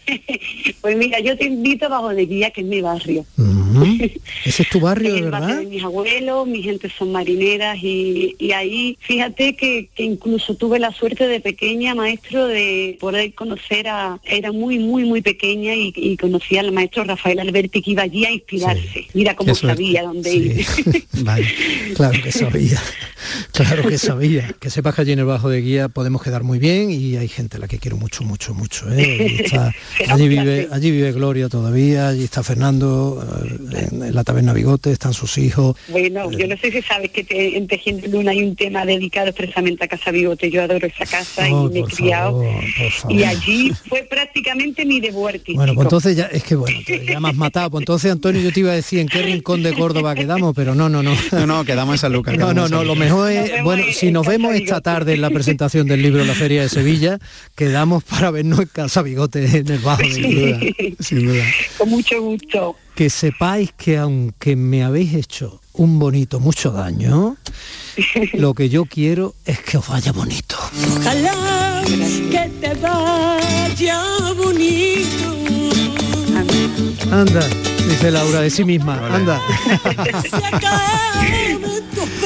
Pues 0.81 0.95
mira, 0.97 1.19
yo 1.19 1.37
te 1.37 1.45
invito 1.45 1.85
a 1.85 1.89
Bajo 1.89 2.09
de 2.09 2.25
Guía, 2.25 2.51
que 2.51 2.61
es 2.61 2.67
mi 2.67 2.81
barrio. 2.81 3.25
¿Ese 4.45 4.63
es 4.63 4.69
tu 4.69 4.79
barrio, 4.79 5.15
Es 5.15 5.21
el 5.21 5.29
barrio 5.29 5.47
verdad? 5.47 5.61
de 5.61 5.67
mis 5.67 5.83
abuelos, 5.83 6.47
mi 6.47 6.63
gente 6.63 6.89
son 6.97 7.11
marineras 7.11 7.77
y, 7.81 8.35
y 8.39 8.51
ahí, 8.51 8.97
fíjate 9.01 9.55
que, 9.55 9.89
que 9.95 10.03
incluso 10.03 10.55
tuve 10.55 10.79
la 10.79 10.91
suerte 10.93 11.27
de 11.27 11.39
pequeña, 11.41 11.93
maestro, 11.95 12.47
de 12.47 12.97
poder 12.99 13.33
conocer 13.33 13.87
a, 13.87 14.19
era 14.23 14.51
muy, 14.51 14.79
muy, 14.79 15.03
muy 15.03 15.21
pequeña 15.21 15.75
y, 15.75 15.93
y 15.95 16.15
conocí 16.17 16.57
al 16.57 16.71
maestro 16.71 17.03
Rafael 17.03 17.39
Alberti 17.39 17.81
que 17.81 17.91
iba 17.91 18.03
allí 18.03 18.25
a 18.25 18.31
inspirarse. 18.31 19.07
Mira 19.13 19.35
cómo 19.35 19.53
sabía 19.55 20.03
dónde 20.03 20.31
Sí. 20.31 20.37
ir. 20.37 21.03
Vale. 21.23 21.47
Claro 21.95 22.21
que 22.23 22.31
sabía, 22.31 22.81
claro 23.51 23.87
que 23.89 23.97
sabía. 23.97 24.53
Que 24.59 24.69
sepas 24.69 24.95
que 24.95 25.01
allí 25.01 25.11
en 25.13 25.19
el 25.19 25.25
Bajo 25.25 25.49
de 25.49 25.61
Guía 25.61 25.89
podemos 25.89 26.21
quedar 26.21 26.43
muy 26.43 26.59
bien 26.59 26.91
y 26.91 27.17
hay 27.17 27.27
gente 27.27 27.57
a 27.57 27.59
la 27.59 27.67
que 27.67 27.79
quiero 27.79 27.97
mucho, 27.97 28.23
mucho, 28.23 28.53
mucho. 28.53 28.91
¿eh? 28.93 29.37
Está- 29.43 29.73
allí 30.09 30.27
vive, 30.27 30.67
allí 30.71 30.91
vive 30.91 31.11
Gloria 31.11 31.49
todavía, 31.49 32.09
allí 32.09 32.23
está 32.23 32.43
Fernando, 32.43 33.25
eh, 33.73 33.87
en, 33.91 34.03
en 34.03 34.15
la 34.15 34.23
taberna 34.23 34.53
Bigote, 34.53 34.91
están 34.91 35.13
sus 35.13 35.37
hijos. 35.37 35.75
Bueno, 35.87 36.31
yo 36.31 36.47
no 36.47 36.55
sé 36.57 36.71
si 36.71 36.81
sabes 36.81 37.11
que 37.11 37.23
te- 37.23 37.57
en 37.57 37.67
Tejiendo 37.67 38.07
Luna 38.07 38.31
hay 38.31 38.43
un 38.43 38.55
tema 38.55 38.85
dedicado 38.85 39.27
expresamente 39.27 39.85
a 39.85 39.87
Casa 39.87 40.11
Bigote. 40.11 40.49
Yo 40.51 40.63
adoro 40.63 40.85
esa 40.87 41.05
casa 41.05 41.47
Oh, 41.51 41.67
y 41.69 41.73
me 41.73 41.79
he 41.79 41.83
criado. 41.83 42.43
favor. 42.43 43.11
Y 43.15 43.23
allí 43.23 43.71
fue 43.87 44.03
prácticamente 44.03 44.85
mi 44.85 44.97
artístico. 44.97 45.57
Bueno, 45.57 45.73
pues 45.75 45.85
entonces 45.85 46.15
ya, 46.17 46.25
es 46.25 46.43
que 46.43 46.55
bueno, 46.55 46.77
te- 46.85 47.05
ya 47.05 47.19
me 47.19 47.29
has 47.29 47.35
matado. 47.35 47.69
Pues 47.71 47.81
entonces, 47.81 48.11
Antonio, 48.11 48.41
yo 48.41 48.51
te 48.51 48.59
iba 48.59 48.71
a 48.71 48.75
decir 48.75 48.99
en 48.99 49.07
qué 49.07 49.21
rincón 49.21 49.63
de 49.63 49.73
Córdoba 49.73 50.13
quedamos, 50.15 50.53
pero 50.55 50.75
no, 50.75 50.89
no, 50.89 51.01
no. 51.03 51.15
No, 51.31 51.45
no, 51.47 51.65
quedamos 51.65 51.95
en 51.95 51.99
San 51.99 52.13
Lucas. 52.13 52.37
No, 52.37 52.53
no, 52.53 52.67
no, 52.67 52.83
lo 52.83 52.95
mejor 52.95 53.31
es, 53.31 53.63
bueno, 53.63 53.83
en- 53.83 53.93
si 53.93 54.11
nos 54.11 54.25
vemos 54.27 54.53
esta 54.55 54.81
tarde 54.81 55.13
en 55.13 55.21
la 55.21 55.29
presentación 55.29 55.87
del 55.87 56.01
libro 56.01 56.21
en 56.21 56.27
la 56.27 56.33
Feria 56.33 56.61
de 56.61 56.69
Sevilla, 56.69 57.19
quedamos 57.55 58.03
para 58.03 58.31
vernos 58.31 58.59
en 58.59 58.67
Casa 58.67 59.01
Bigote 59.01 59.45
en 59.57 59.69
el 59.71 59.79
Duda, 59.97 60.59
sin 60.99 61.27
duda. 61.27 61.43
Con 61.77 61.89
mucho 61.89 62.21
gusto. 62.21 62.75
Que 62.95 63.09
sepáis 63.09 63.71
que 63.73 63.97
aunque 63.97 64.55
me 64.55 64.83
habéis 64.83 65.13
hecho 65.13 65.61
un 65.73 65.99
bonito 65.99 66.39
mucho 66.39 66.71
daño, 66.71 67.37
lo 68.33 68.53
que 68.53 68.69
yo 68.69 68.85
quiero 68.85 69.35
es 69.45 69.59
que 69.59 69.77
os 69.77 69.87
vaya 69.87 70.11
bonito. 70.11 70.57
Ojalá 70.97 71.83
que 71.85 72.51
te 72.59 72.73
vaya 72.75 74.01
bonito. 74.35 75.37
Anda, 77.11 77.47
dice 77.87 78.11
Laura 78.11 78.41
de 78.41 78.49
sí 78.49 78.65
misma, 78.65 78.99
anda. 79.07 79.41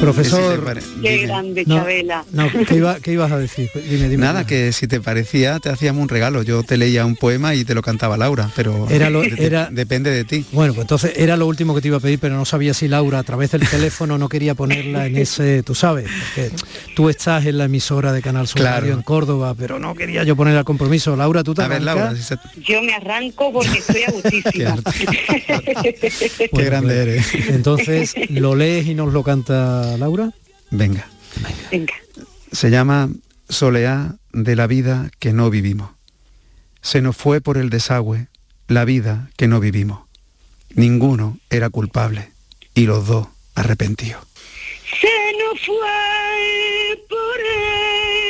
Profesor, 0.00 0.74
Que 0.74 0.80
si 0.80 0.86
Qué 1.02 1.10
dime. 1.12 1.26
grande, 1.26 1.64
no, 1.66 1.76
Chabela. 1.76 2.24
no, 2.32 2.48
¿qué, 2.68 2.74
iba- 2.76 3.00
qué 3.00 3.12
ibas 3.12 3.32
a 3.32 3.38
decir? 3.38 3.68
Dime, 3.74 4.08
dime. 4.08 4.18
Nada, 4.24 4.46
que 4.46 4.72
si 4.72 4.86
te 4.86 5.00
parecía 5.00 5.58
te 5.58 5.68
hacíamos 5.70 6.02
un 6.02 6.08
regalo. 6.08 6.42
Yo 6.42 6.62
te 6.62 6.76
leía 6.76 7.04
un 7.04 7.16
poema 7.16 7.54
y 7.54 7.64
te 7.64 7.74
lo 7.74 7.82
cantaba 7.82 8.16
Laura, 8.16 8.50
pero 8.54 8.86
Era 8.90 9.10
lo- 9.10 9.24
era- 9.24 9.68
depende 9.70 10.10
de 10.10 10.24
ti. 10.24 10.44
Bueno, 10.52 10.74
pues 10.74 10.84
entonces 10.84 11.12
era 11.16 11.36
lo 11.36 11.46
último 11.46 11.74
que 11.74 11.80
te 11.80 11.88
iba 11.88 11.96
a 11.96 12.00
pedir, 12.00 12.18
pero 12.18 12.36
no 12.36 12.44
sabía 12.44 12.74
si 12.74 12.88
Laura 12.88 13.18
a 13.18 13.22
través 13.22 13.50
del 13.52 13.66
teléfono 13.68 14.16
no 14.18 14.28
quería 14.28 14.54
ponerla 14.54 15.06
en 15.06 15.16
ese, 15.16 15.62
tú 15.62 15.74
sabes, 15.74 16.08
porque 16.34 16.50
tú 16.94 17.08
estás 17.08 17.44
en 17.46 17.58
la 17.58 17.64
emisora 17.64 18.12
de 18.12 18.22
Canal 18.22 18.46
Sur 18.46 18.60
Claro. 18.60 18.80
Radio 18.82 18.94
en 18.94 19.02
Córdoba, 19.02 19.54
pero 19.58 19.78
no 19.78 19.94
quería 19.94 20.24
yo 20.24 20.36
poner 20.36 20.56
al 20.56 20.64
compromiso. 20.64 21.16
Laura, 21.16 21.42
tú 21.42 21.54
te 21.54 21.62
A 21.62 21.68
ver? 21.68 21.82
Laura, 21.82 22.14
si 22.14 22.22
se- 22.22 22.36
Yo 22.64 22.82
me 22.82 22.94
arranco 22.94 23.52
porque 23.52 23.78
estoy 23.78 24.02
a 24.06 24.12
qué 26.36 26.48
Bueno, 26.52 26.66
grande 26.70 26.94
pues, 26.94 27.34
eres. 27.34 27.48
Entonces, 27.48 28.14
¿lo 28.30 28.54
lees 28.54 28.86
y 28.86 28.94
nos 28.94 29.12
lo 29.12 29.22
canta 29.26 29.98
Laura? 29.98 30.32
Venga. 30.70 31.08
Venga. 31.72 31.94
Se 32.52 32.70
llama 32.70 33.10
Soleá 33.48 34.14
de 34.32 34.54
la 34.54 34.68
vida 34.68 35.10
que 35.18 35.32
no 35.32 35.50
vivimos. 35.50 35.90
Se 36.80 37.02
nos 37.02 37.16
fue 37.16 37.40
por 37.40 37.58
el 37.58 37.68
desagüe 37.68 38.28
la 38.68 38.84
vida 38.84 39.28
que 39.36 39.48
no 39.48 39.58
vivimos. 39.58 39.98
Ninguno 40.76 41.38
era 41.50 41.70
culpable 41.70 42.28
y 42.72 42.86
los 42.86 43.08
dos 43.08 43.26
arrepentidos. 43.56 44.22
Se 45.00 45.08
nos 45.42 45.60
fue 45.60 45.76
por 47.08 47.40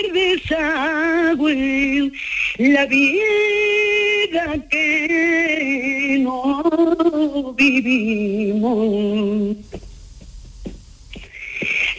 el 0.00 0.14
desagüe 0.14 2.10
la 2.56 2.86
vida 2.86 4.56
que 4.70 6.16
no 6.22 7.54
vivimos. 7.54 8.66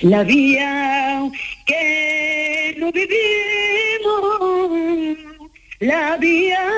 La 0.02 0.24
vida 0.24 1.30
que 1.66 2.76
no 2.78 2.92
vivimos, 2.92 3.18
la 5.80 6.18
vida 6.18 6.70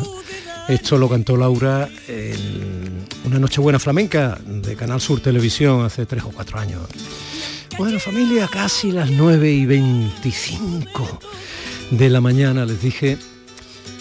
Esto 0.68 0.96
lo 0.96 1.06
cantó 1.06 1.36
Laura 1.36 1.86
en 2.06 3.04
una 3.24 3.38
Nochebuena 3.38 3.78
flamenca 3.78 4.38
de 4.42 4.74
Canal 4.74 5.02
Sur 5.02 5.20
Televisión 5.20 5.84
hace 5.84 6.06
tres 6.06 6.24
o 6.24 6.30
cuatro 6.30 6.58
años. 6.58 6.80
Bueno, 7.76 8.00
familia, 8.00 8.48
casi 8.50 8.90
las 8.90 9.10
9 9.10 9.52
y 9.52 9.66
25 9.66 11.20
de 11.90 12.08
la 12.08 12.22
mañana 12.22 12.64
les 12.64 12.80
dije, 12.80 13.18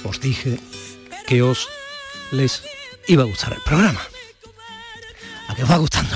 os 0.06 0.22
dije 0.22 0.60
que 1.28 1.42
os 1.42 1.68
les 2.32 2.64
iba 3.10 3.24
a 3.24 3.26
gustar 3.26 3.52
el 3.52 3.62
programa. 3.66 4.00
¿A 5.50 5.56
qué 5.56 5.64
os 5.64 5.70
va 5.70 5.76
gustando? 5.76 6.16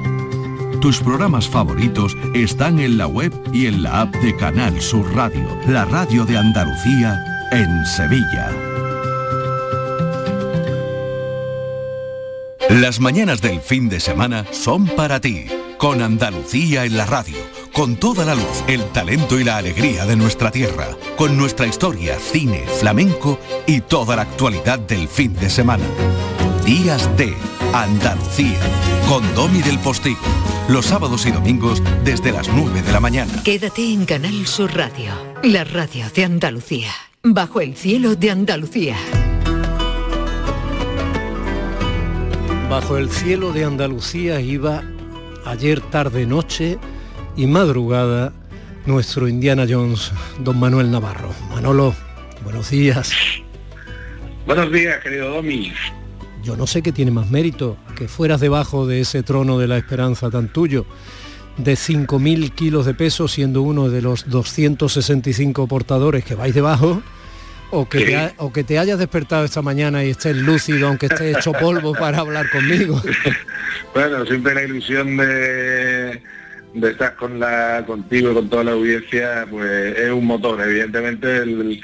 Tus 0.81 0.99
programas 0.99 1.47
favoritos 1.47 2.17
están 2.33 2.79
en 2.79 2.97
la 2.97 3.05
web 3.05 3.31
y 3.53 3.67
en 3.67 3.83
la 3.83 4.01
app 4.01 4.15
de 4.15 4.35
Canal 4.35 4.81
Sur 4.81 5.13
Radio, 5.13 5.47
la 5.67 5.85
radio 5.85 6.25
de 6.25 6.39
Andalucía 6.39 7.23
en 7.51 7.85
Sevilla. 7.85 8.49
Las 12.67 12.99
mañanas 12.99 13.41
del 13.41 13.61
fin 13.61 13.89
de 13.89 13.99
semana 13.99 14.43
son 14.51 14.87
para 14.87 15.21
ti, 15.21 15.45
con 15.77 16.01
Andalucía 16.01 16.83
en 16.83 16.97
la 16.97 17.05
radio, 17.05 17.37
con 17.73 17.95
toda 17.97 18.25
la 18.25 18.33
luz, 18.33 18.63
el 18.67 18.83
talento 18.85 19.39
y 19.39 19.43
la 19.43 19.57
alegría 19.57 20.07
de 20.07 20.15
nuestra 20.15 20.49
tierra, 20.49 20.87
con 21.15 21.37
nuestra 21.37 21.67
historia, 21.67 22.17
cine, 22.17 22.65
flamenco 22.79 23.39
y 23.67 23.81
toda 23.81 24.15
la 24.15 24.23
actualidad 24.23 24.79
del 24.79 25.07
fin 25.07 25.35
de 25.35 25.51
semana. 25.51 25.85
Días 26.65 27.09
de 27.17 27.33
Andalucía, 27.73 28.59
con 29.09 29.23
Domi 29.33 29.61
del 29.63 29.79
Postigo, 29.79 30.19
los 30.69 30.85
sábados 30.85 31.25
y 31.25 31.31
domingos 31.31 31.81
desde 32.03 32.31
las 32.31 32.47
9 32.49 32.83
de 32.83 32.91
la 32.91 32.99
mañana. 32.99 33.33
Quédate 33.43 33.91
en 33.91 34.05
Canal 34.05 34.45
Sur 34.45 34.71
Radio, 34.75 35.11
la 35.43 35.63
radio 35.63 36.05
de 36.15 36.23
Andalucía, 36.23 36.91
bajo 37.23 37.61
el 37.61 37.75
cielo 37.75 38.15
de 38.15 38.29
Andalucía. 38.29 38.95
Bajo 42.69 42.97
el 42.97 43.09
cielo 43.09 43.51
de 43.53 43.65
Andalucía 43.65 44.39
iba 44.39 44.83
ayer 45.45 45.81
tarde 45.81 46.27
noche 46.27 46.77
y 47.35 47.47
madrugada 47.47 48.33
nuestro 48.85 49.27
Indiana 49.27 49.65
Jones, 49.67 50.11
don 50.39 50.59
Manuel 50.59 50.91
Navarro. 50.91 51.33
Manolo, 51.49 51.95
buenos 52.43 52.69
días. 52.69 53.11
Buenos 54.45 54.71
días, 54.71 55.01
querido 55.01 55.31
Domi. 55.31 55.73
Yo 56.43 56.57
no 56.57 56.65
sé 56.67 56.81
qué 56.81 56.91
tiene 56.91 57.11
más 57.11 57.29
mérito, 57.29 57.77
que 57.95 58.07
fueras 58.07 58.41
debajo 58.41 58.87
de 58.87 59.01
ese 59.01 59.21
trono 59.23 59.59
de 59.59 59.67
la 59.67 59.77
esperanza 59.77 60.29
tan 60.29 60.51
tuyo, 60.51 60.85
de 61.57 61.73
5.000 61.73 62.51
kilos 62.55 62.85
de 62.85 62.93
peso 62.95 63.27
siendo 63.27 63.61
uno 63.61 63.89
de 63.89 64.01
los 64.01 64.27
265 64.29 65.67
portadores 65.67 66.23
que 66.25 66.33
vais 66.35 66.53
debajo, 66.55 67.03
o 67.73 67.87
que, 67.87 68.05
te, 68.05 68.15
ha- 68.17 68.33
o 68.37 68.51
que 68.51 68.63
te 68.63 68.79
hayas 68.79 68.97
despertado 68.99 69.45
esta 69.45 69.61
mañana 69.61 70.03
y 70.03 70.09
estés 70.09 70.35
lúcido, 70.35 70.87
aunque 70.87 71.05
estés 71.05 71.37
hecho 71.37 71.51
polvo 71.59 71.93
para 71.93 72.19
hablar 72.19 72.49
conmigo. 72.49 73.01
Bueno, 73.93 74.25
siempre 74.25 74.55
la 74.55 74.63
ilusión 74.63 75.17
de, 75.17 76.21
de 76.73 76.91
estar 76.91 77.17
con 77.17 77.41
la 77.41 77.83
contigo 77.85 78.31
y 78.31 78.33
con 78.35 78.49
toda 78.49 78.63
la 78.63 78.71
audiencia, 78.71 79.45
pues 79.49 79.97
es 79.97 80.09
un 80.11 80.25
motor. 80.25 80.61
Evidentemente 80.61 81.39
el, 81.39 81.81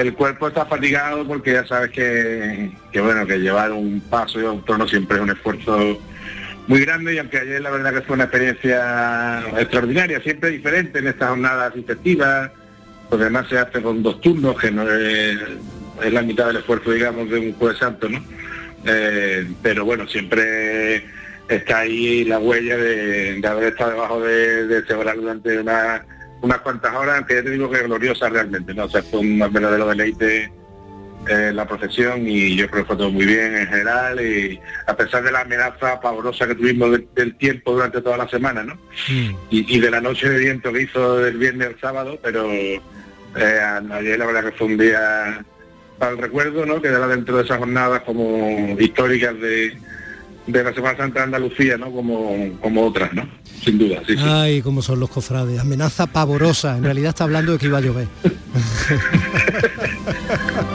el 0.00 0.14
cuerpo 0.14 0.48
está 0.48 0.66
fatigado 0.66 1.26
porque 1.26 1.52
ya 1.52 1.66
sabes 1.66 1.90
que, 1.90 2.70
que 2.92 3.00
bueno, 3.00 3.26
que 3.26 3.38
llevar 3.38 3.72
un 3.72 4.00
paso 4.00 4.40
y 4.40 4.44
un 4.44 4.64
trono 4.64 4.86
siempre 4.88 5.16
es 5.16 5.22
un 5.22 5.30
esfuerzo 5.30 5.98
muy 6.66 6.80
grande 6.84 7.14
y 7.14 7.18
aunque 7.18 7.38
ayer 7.38 7.60
la 7.60 7.70
verdad 7.70 7.92
que 7.92 8.02
fue 8.02 8.14
una 8.14 8.24
experiencia 8.24 9.42
extraordinaria, 9.58 10.20
siempre 10.22 10.50
diferente 10.50 10.98
en 10.98 11.08
estas 11.08 11.28
jornadas 11.30 11.74
festivas, 11.86 12.50
porque 13.10 13.24
además 13.24 13.46
se 13.48 13.58
hace 13.58 13.82
con 13.82 14.02
dos 14.02 14.20
turnos, 14.20 14.58
que 14.58 14.70
no 14.70 14.90
es, 14.90 15.38
es 16.02 16.12
la 16.12 16.22
mitad 16.22 16.46
del 16.46 16.56
esfuerzo, 16.56 16.90
digamos, 16.92 17.28
de 17.30 17.38
un 17.38 17.52
jueves 17.54 17.78
santo, 17.78 18.08
¿no? 18.08 18.24
Eh, 18.86 19.46
pero 19.62 19.84
bueno, 19.84 20.06
siempre 20.08 21.04
está 21.48 21.80
ahí 21.80 22.24
la 22.24 22.38
huella 22.38 22.76
de, 22.78 23.40
de 23.40 23.48
haber 23.48 23.64
estado 23.72 23.90
debajo 23.92 24.20
de, 24.22 24.66
de 24.66 24.78
ese 24.78 24.94
durante 24.94 25.58
una- 25.58 26.04
unas 26.44 26.58
cuantas 26.60 26.94
horas, 26.94 27.24
que 27.26 27.34
ya 27.34 27.42
te 27.42 27.50
digo 27.50 27.70
que 27.70 27.82
gloriosa 27.82 28.28
realmente, 28.28 28.74
¿no? 28.74 28.84
O 28.84 28.88
sea, 28.88 29.02
fue 29.02 29.20
un 29.20 29.38
verdadero 29.38 29.86
deleite 29.88 30.52
eh, 31.28 31.52
la 31.54 31.66
procesión 31.66 32.28
y 32.28 32.54
yo 32.54 32.68
creo 32.68 32.82
que 32.82 32.88
fue 32.88 32.96
todo 32.96 33.10
muy 33.10 33.24
bien 33.24 33.56
en 33.56 33.66
general 33.66 34.20
y 34.20 34.60
a 34.86 34.94
pesar 34.94 35.22
de 35.24 35.32
la 35.32 35.40
amenaza 35.40 35.98
pavorosa 36.00 36.46
que 36.46 36.54
tuvimos 36.54 36.90
de- 36.92 37.08
del 37.14 37.36
tiempo 37.38 37.72
durante 37.72 38.02
toda 38.02 38.18
la 38.18 38.28
semana, 38.28 38.62
¿no? 38.62 38.76
y, 39.50 39.74
y 39.76 39.80
de 39.80 39.90
la 39.90 40.00
noche 40.02 40.28
de 40.28 40.38
viento 40.38 40.70
que 40.72 40.82
hizo 40.82 41.16
del 41.18 41.38
viernes 41.38 41.68
al 41.68 41.80
sábado, 41.80 42.18
pero 42.22 42.50
eh, 42.52 42.80
ayer 43.36 44.18
la 44.18 44.26
verdad 44.26 44.44
que 44.44 44.52
fue 44.52 44.66
un 44.66 44.76
día 44.78 45.44
para 45.98 46.12
el 46.12 46.18
recuerdo, 46.18 46.66
¿no? 46.66 46.82
Quedará 46.82 47.06
dentro 47.08 47.36
de 47.38 47.44
esas 47.44 47.58
jornadas 47.58 48.02
como 48.02 48.76
históricas 48.78 49.40
de, 49.40 49.76
de 50.46 50.62
la 50.62 50.74
Semana 50.74 50.96
Santa 50.96 51.20
de 51.20 51.24
Andalucía, 51.24 51.76
¿no? 51.78 51.90
Como, 51.90 52.58
como 52.60 52.86
otras, 52.86 53.12
¿no? 53.14 53.28
Sin 53.62 53.78
duda, 53.78 54.02
sí, 54.06 54.14
sí. 54.14 54.22
Ay, 54.24 54.60
cómo 54.62 54.82
son 54.82 55.00
los 55.00 55.08
cofrades. 55.08 55.58
Amenaza 55.58 56.06
pavorosa. 56.06 56.76
En 56.76 56.84
realidad 56.84 57.10
está 57.10 57.24
hablando 57.24 57.52
de 57.52 57.58
que 57.58 57.66
iba 57.66 57.78
a 57.78 57.80
llover. 57.80 58.08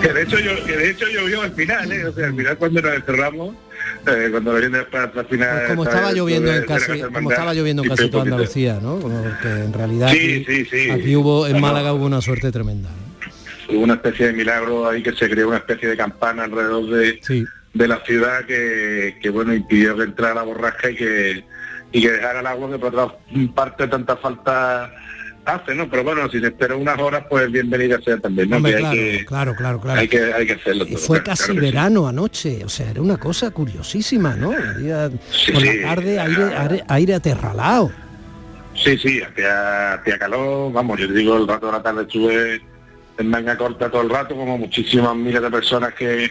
Que 0.02 0.14
de 0.14 0.24
hecho 0.24 0.40
yo, 0.40 0.52
que 0.66 0.76
de 0.76 0.92
hecho 0.92 1.06
llovió 1.08 1.42
al 1.42 1.52
final, 1.52 1.92
¿eh? 1.92 2.06
O 2.06 2.14
sea, 2.14 2.28
al 2.28 2.36
final 2.36 2.58
cuando 2.58 2.82
nos 2.82 2.94
encerramos, 2.96 3.56
eh, 4.08 4.28
cuando 4.32 4.56
viene 4.56 4.80
para 4.84 5.12
la 5.14 5.24
final. 5.24 5.58
Pues 5.58 5.70
como 5.70 5.84
esta 5.84 5.96
estaba 5.96 6.14
lloviendo 6.14 6.54
en 6.54 6.66
casi, 6.66 7.02
como 7.02 7.32
estaba 7.32 7.54
lloviendo 7.54 7.84
en 7.84 7.90
casi 7.90 8.10
toda 8.10 8.24
Andalucía, 8.24 8.80
¿no? 8.82 9.00
Como 9.00 9.24
que 9.42 9.48
en 9.48 9.74
realidad 9.74 10.10
Sí, 10.12 10.18
aquí, 10.18 10.46
sí, 10.46 10.66
sí. 10.66 10.90
aquí 10.90 11.16
hubo, 11.16 11.48
en 11.48 11.60
Málaga 11.60 11.94
hubo 11.94 12.06
una 12.06 12.22
suerte 12.22 12.52
tremenda. 12.52 12.90
hubo 13.70 13.80
una 13.82 13.96
especie 13.96 14.28
de 14.28 14.34
milagro 14.34 14.90
ahí 14.90 15.04
que 15.04 15.12
se 15.14 15.30
creó 15.30 15.50
una 15.50 15.58
especie 15.58 15.90
de 15.90 15.98
campana 15.98 16.46
alrededor 16.46 16.90
de, 16.90 17.20
de 17.74 17.88
la 17.88 18.04
ciudad 18.04 18.46
que, 18.46 19.18
que, 19.22 19.30
bueno 19.30 19.54
impidió 19.54 19.96
que 19.96 20.04
entrara 20.04 20.36
la 20.36 20.44
borrasca 20.44 20.90
y 20.90 20.96
que 20.96 21.44
y 21.92 22.02
que 22.02 22.12
dejara 22.12 22.40
el 22.42 22.48
agua 22.48 22.70
que 22.72 22.78
por 22.80 22.94
otra 22.96 23.16
parte 23.56 23.88
tanta 23.88 24.16
falta 24.18 24.92
hace, 25.46 25.74
¿no? 25.74 25.90
Pero 25.90 26.04
bueno, 26.04 26.30
si 26.30 26.40
se 26.40 26.48
espera 26.48 26.76
unas 26.76 27.00
horas, 27.00 27.24
pues 27.28 27.52
bienvenida 27.52 28.00
sea 28.02 28.20
también, 28.20 28.50
¿no? 28.52 28.58
Hombre, 28.58 28.74
Que 28.74 28.78
hay 28.78 28.84
claro, 28.84 28.96
que- 28.96 29.26
claro, 29.26 29.56
claro, 29.56 29.82
claro. 29.82 30.00
Hay 30.00 30.08
que, 30.08 30.32
hay 30.34 30.46
que 30.46 30.54
hacerlo 30.54 30.84
Y 30.88 30.94
todo, 30.94 30.98
fue 31.00 31.24
claro, 31.24 31.32
casi 31.32 31.44
claro 31.46 31.60
sí. 31.60 31.66
verano 31.66 32.08
anoche, 32.08 32.64
o 32.64 32.70
sea, 32.70 32.92
era 32.92 33.02
una 33.02 33.18
cosa 33.18 33.50
curiosísima, 33.50 34.36
¿no? 34.36 34.52
Había- 34.52 35.10
Sí, 35.32 35.52
por 35.52 35.62
sí. 35.64 35.78
la 35.80 35.88
tarde 35.96 36.20
aire, 36.20 36.44
aire, 36.56 36.84
aire 36.88 37.14
aterralado. 37.16 37.92
Sí, 38.76 38.96
sí, 39.00 39.22
hacía, 39.24 39.94
hacía 39.94 40.20
calor, 40.20 40.72
vamos, 40.72 41.00
yo 41.00 41.08
te 41.08 41.14
digo, 41.14 41.36
el 41.38 41.48
rato 41.48 41.66
de 41.66 41.72
la 41.72 41.82
tarde 41.82 42.04
estuve 42.04 42.62
en 43.18 43.28
manga 43.30 43.58
corta 43.58 43.90
todo 43.90 44.04
el 44.04 44.10
rato, 44.12 44.36
como 44.36 44.58
muchísimas 44.60 45.16
miles 45.16 45.42
de 45.42 45.50
personas 45.50 45.94
que, 45.96 46.30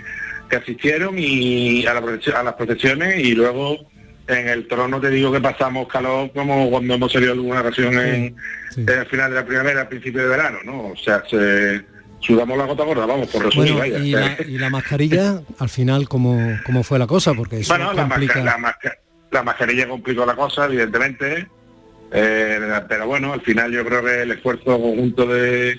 que 0.48 0.56
asistieron 0.56 1.14
y 1.18 1.86
a, 1.86 1.94
la 1.94 2.00
a 2.00 2.42
las 2.42 2.54
procesiones 2.54 3.18
y 3.24 3.32
luego 3.34 3.78
en 4.26 4.48
el 4.48 4.66
trono 4.68 5.00
te 5.00 5.08
digo 5.10 5.32
que 5.32 5.40
pasamos 5.40 5.88
calor 5.88 6.30
como 6.32 6.70
cuando 6.70 6.94
hemos 6.94 7.12
salido 7.12 7.32
alguna 7.32 7.60
ocasión 7.60 7.94
en, 7.98 8.36
en 8.76 8.88
el 8.88 9.06
final 9.06 9.30
de 9.30 9.36
la 9.36 9.46
primavera, 9.46 9.80
al 9.82 9.88
principio 9.88 10.22
de 10.22 10.28
verano, 10.28 10.58
¿no? 10.64 10.88
O 10.88 10.96
sea, 10.96 11.22
se, 11.30 11.82
sudamos 12.20 12.58
la 12.58 12.64
gota 12.66 12.84
gorda, 12.84 13.06
vamos, 13.06 13.28
por 13.28 13.44
resumir, 13.46 13.72
Bueno, 13.74 13.92
vaya. 13.94 14.04
y 14.04 14.10
la, 14.12 14.36
y 14.46 14.58
la 14.58 14.68
mascarilla, 14.70 15.40
al 15.58 15.68
final, 15.70 16.08
¿cómo, 16.08 16.58
cómo 16.66 16.82
fue 16.82 16.98
la 16.98 17.06
cosa? 17.06 17.32
Porque 17.34 17.60
eso 17.60 17.72
Bueno, 17.74 17.92
la, 17.94 18.02
complica... 18.08 18.34
masca- 18.34 18.44
la 18.44 18.58
masca- 18.58 18.98
la 19.30 19.42
mascarilla 19.42 19.88
complicó 19.88 20.26
la 20.26 20.34
cosa, 20.36 20.66
evidentemente, 20.66 21.48
eh, 22.12 22.60
pero 22.88 23.06
bueno, 23.06 23.32
al 23.32 23.40
final 23.42 23.70
yo 23.72 23.84
creo 23.84 24.02
que 24.04 24.22
el 24.22 24.30
esfuerzo 24.32 24.64
conjunto 24.80 25.26
de, 25.26 25.78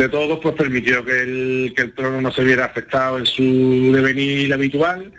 de 0.00 0.08
todos 0.08 0.38
pues 0.40 0.54
permitió 0.54 1.04
que 1.04 1.20
el, 1.20 1.72
que 1.76 1.82
el 1.82 1.94
trono 1.94 2.20
no 2.22 2.32
se 2.32 2.42
viera 2.42 2.64
afectado 2.64 3.18
en 3.18 3.26
su 3.26 3.92
devenir 3.92 4.52
habitual 4.52 5.12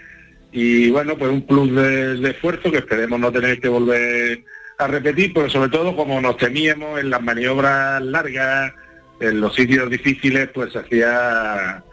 y 0.52 0.90
bueno, 0.90 1.18
pues 1.18 1.32
un 1.32 1.46
plus 1.46 1.74
de, 1.74 2.16
de 2.16 2.30
esfuerzo 2.32 2.72
que 2.72 2.80
esperemos 2.80 3.20
no 3.20 3.32
tener 3.32 3.62
que 3.62 3.70
volver 3.70 4.44
a 4.80 4.88
repetir, 4.88 5.34
pero 5.34 5.50
sobre 5.50 5.70
todo 5.70 5.96
como 5.96 6.20
nos 6.20 6.38
temíamos 6.38 7.00
en 7.00 7.12
las 7.12 7.22
maniobras 7.22 8.02
largas, 8.02 8.74
en 9.20 9.40
los 9.40 9.56
sitios 9.56 9.90
difíciles, 9.90 10.50
pues 10.52 10.74
se 10.74 10.80
hacía 10.80 11.84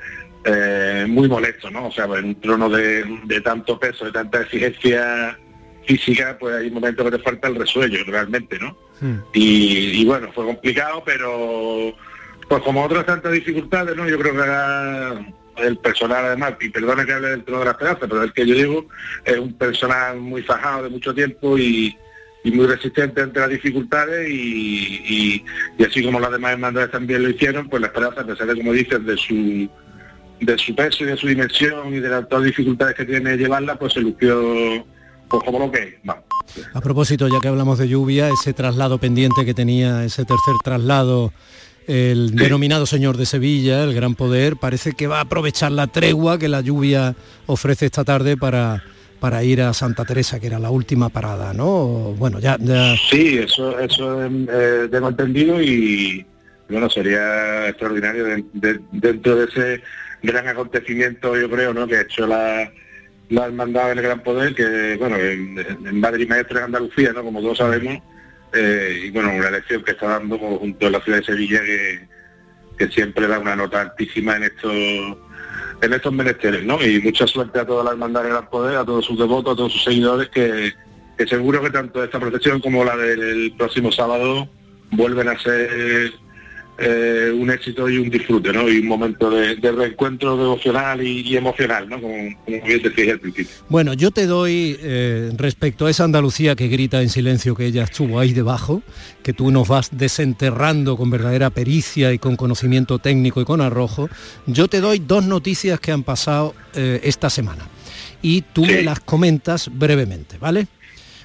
eh, 0.44 1.05
muy 1.07 1.29
molesto, 1.29 1.70
¿no? 1.70 1.88
O 1.88 1.92
sea, 1.92 2.07
en 2.07 2.24
un 2.24 2.40
trono 2.40 2.70
de, 2.70 3.05
de 3.24 3.40
tanto 3.42 3.79
peso, 3.79 4.07
de 4.07 4.12
tanta 4.12 4.40
exigencia 4.40 5.38
física, 5.85 6.37
pues 6.40 6.57
hay 6.57 6.70
momentos 6.70 7.05
que 7.05 7.18
te 7.18 7.22
falta 7.22 7.48
el 7.48 7.57
resuello 7.57 7.98
realmente, 8.07 8.59
¿no? 8.59 8.77
Y, 9.33 10.01
y 10.01 10.05
bueno, 10.05 10.33
fue 10.33 10.46
complicado, 10.46 11.03
pero 11.05 11.94
pues 12.48 12.62
como 12.62 12.84
otras 12.84 13.06
tantas 13.06 13.32
dificultades, 13.32 13.94
¿no? 13.96 14.08
Yo 14.08 14.18
creo 14.18 14.34
que 14.34 15.66
el 15.66 15.76
personal 15.78 16.24
además, 16.24 16.54
y 16.61 16.68
perdone 16.70 17.04
que 17.04 17.12
hable 17.12 17.28
dentro 17.30 17.58
de 17.58 17.64
la 17.64 17.70
esperanza, 17.72 18.06
pero 18.06 18.22
el 18.22 18.32
que 18.32 18.46
yo 18.46 18.54
llevo 18.54 18.87
es 19.24 19.38
un 19.38 19.52
personal 19.54 20.18
muy 20.18 20.42
fajado 20.42 20.84
de 20.84 20.90
mucho 20.90 21.14
tiempo 21.14 21.58
y, 21.58 21.96
muy 22.44 22.66
resistente 22.66 23.20
ante 23.20 23.40
las 23.40 23.50
dificultades 23.50 24.26
y, 24.30 25.44
así 25.87 26.02
como 26.02 26.18
las 26.18 26.30
demás 26.30 26.52
hermandades 26.52 26.90
también 26.90 27.22
lo 27.22 27.28
hicieron, 27.28 27.68
pues 27.68 27.82
la 27.82 27.88
esperanza, 27.88 28.22
a 28.22 28.24
pesar 28.24 28.46
de 28.46 28.56
como 28.56 28.72
dices, 28.72 29.04
de 29.04 29.18
su 30.56 30.74
peso 30.74 31.04
y 31.04 31.08
de 31.08 31.16
su 31.18 31.26
dimensión 31.26 31.92
y 31.92 32.00
de 32.00 32.08
las 32.08 32.26
todas 32.26 32.46
dificultades 32.46 32.94
que 32.94 33.04
tiene 33.04 33.37
llevarla, 33.37 33.78
pues 33.78 33.92
se 33.92 34.00
lució 34.00 34.82
pues 35.28 35.44
como 35.44 35.58
lo 35.58 35.70
que 35.70 35.82
es. 35.82 35.94
A 36.72 36.80
propósito, 36.80 37.28
ya 37.28 37.40
que 37.40 37.48
hablamos 37.48 37.78
de 37.78 37.88
lluvia, 37.88 38.28
ese 38.30 38.54
traslado 38.54 38.98
pendiente 38.98 39.44
que 39.44 39.52
tenía, 39.52 40.04
ese 40.04 40.24
tercer 40.24 40.54
traslado, 40.64 41.32
el 41.88 42.37
denominado 42.37 42.87
Señor 42.87 43.16
de 43.16 43.27
Sevilla, 43.27 43.83
el 43.83 43.94
Gran 43.94 44.14
Poder, 44.14 44.57
parece 44.57 44.92
que 44.92 45.07
va 45.07 45.18
a 45.18 45.22
aprovechar 45.22 45.72
la 45.72 45.87
tregua 45.87 46.38
que 46.38 46.48
la 46.48 46.61
lluvia 46.61 47.16
ofrece 47.46 47.87
esta 47.87 48.05
tarde 48.05 48.37
para 48.37 48.85
para 49.20 49.42
ir 49.42 49.61
a 49.62 49.74
Santa 49.74 50.05
Teresa, 50.05 50.38
que 50.38 50.46
era 50.46 50.59
la 50.59 50.70
última 50.70 51.09
parada, 51.09 51.53
¿no? 51.53 52.14
Bueno, 52.16 52.38
ya... 52.38 52.57
Sí, 53.11 53.38
eso, 53.38 53.79
eso 53.81 54.24
eh, 54.24 54.88
tengo 54.90 55.09
entendido 55.09 55.61
y 55.61 56.24
bueno, 56.68 56.88
sería 56.88 57.68
extraordinario 57.68 58.44
dentro 58.92 59.37
de 59.37 59.44
ese 59.46 59.83
gran 60.22 60.46
acontecimiento, 60.46 61.37
yo 61.37 61.51
creo, 61.51 61.74
¿no? 61.74 61.87
Que 61.87 61.96
ha 61.96 62.03
hecho 62.03 62.27
la, 62.27 62.70
la 63.31 63.46
hermandad 63.46 63.88
del 63.88 64.03
Gran 64.03 64.22
Poder, 64.22 64.55
que 64.55 64.96
bueno, 64.98 65.16
en, 65.16 65.59
en 65.59 66.01
Madrid 66.01 66.29
Maestra 66.29 66.61
en 66.61 66.64
Andalucía, 66.66 67.12
¿no? 67.12 67.24
Como 67.24 67.40
todos 67.40 67.59
sabemos, 67.59 68.01
eh, 68.52 69.02
y 69.04 69.11
bueno, 69.11 69.32
una 69.34 69.48
elección 69.48 69.82
que 69.84 69.92
está 69.92 70.08
dando 70.08 70.38
junto 70.38 70.87
a 70.87 70.90
la 70.90 71.00
ciudad 71.00 71.18
de 71.18 71.24
Sevilla 71.24 71.61
que, 71.62 72.08
que 72.78 72.88
siempre 72.88 73.26
da 73.26 73.38
una 73.38 73.56
nota 73.56 73.80
altísima 73.80 74.37
en 74.37 74.44
estos 74.44 74.74
en 75.80 75.92
estos 75.92 76.12
menesteres, 76.12 76.64
¿no? 76.64 76.84
Y 76.84 77.00
mucha 77.00 77.26
suerte 77.26 77.61
a 77.61 77.66
toda 77.66 77.84
la 77.84 77.90
hermandad 77.90 78.24
Gran 78.24 78.50
Poder, 78.50 78.76
a 78.78 78.84
todos 78.84 79.04
sus 79.04 79.18
devotos, 79.18 79.52
a 79.52 79.56
todos 79.56 79.72
sus 79.72 79.84
seguidores, 79.84 80.28
que, 80.28 80.72
que 81.16 81.26
seguro 81.26 81.62
que 81.62 81.70
tanto 81.70 82.02
esta 82.02 82.18
procesión 82.18 82.61
como 82.61 82.84
la 82.84 82.96
del 82.96 83.54
próximo 83.56 83.92
sábado 83.92 84.48
vuelven 84.90 85.28
a 85.28 85.38
ser 85.38 86.12
eh, 86.80 87.32
un 87.34 87.50
éxito 87.50 87.88
y 87.88 87.98
un 87.98 88.08
disfrute, 88.08 88.52
¿no? 88.52 88.68
Y 88.68 88.78
un 88.78 88.86
momento 88.86 89.28
de, 89.30 89.56
reencuentro 89.56 90.36
devocional 90.36 91.04
y, 91.04 91.36
emocional, 91.36 91.88
¿no? 91.88 92.00
Como, 92.00 92.14
bien 92.46 92.82
decía 92.82 93.14
al 93.14 93.20
principio. 93.20 93.52
Bueno, 93.68 93.94
yo 93.94 94.12
te 94.12 94.26
doy 94.26 94.78
eh, 94.80 95.32
respecto 95.36 95.86
a 95.86 95.90
esa 95.90 96.04
Andalucía 96.04 96.54
que 96.54 96.68
grita 96.68 97.02
en 97.02 97.08
silencio 97.08 97.56
que 97.56 97.66
ella 97.66 97.82
estuvo 97.82 98.20
ahí 98.20 98.32
debajo, 98.32 98.82
que 99.24 99.32
tú 99.32 99.50
nos 99.50 99.66
vas 99.66 99.90
desenterrando 99.90 100.96
con 100.96 101.10
verdadera 101.10 101.50
pericia 101.50 102.12
y 102.12 102.18
con 102.18 102.36
conocimiento 102.36 103.00
técnico 103.00 103.40
y 103.40 103.44
con 103.44 103.60
arrojo, 103.60 104.08
yo 104.46 104.68
te 104.68 104.80
doy 104.80 105.00
dos 105.00 105.24
noticias 105.24 105.80
que 105.80 105.90
han 105.90 106.04
pasado 106.04 106.54
eh, 106.74 107.00
esta 107.02 107.28
semana. 107.28 107.66
Y 108.22 108.42
tú 108.42 108.64
me 108.64 108.82
las 108.82 109.00
comentas 109.00 109.68
brevemente, 109.72 110.38
¿vale? 110.38 110.66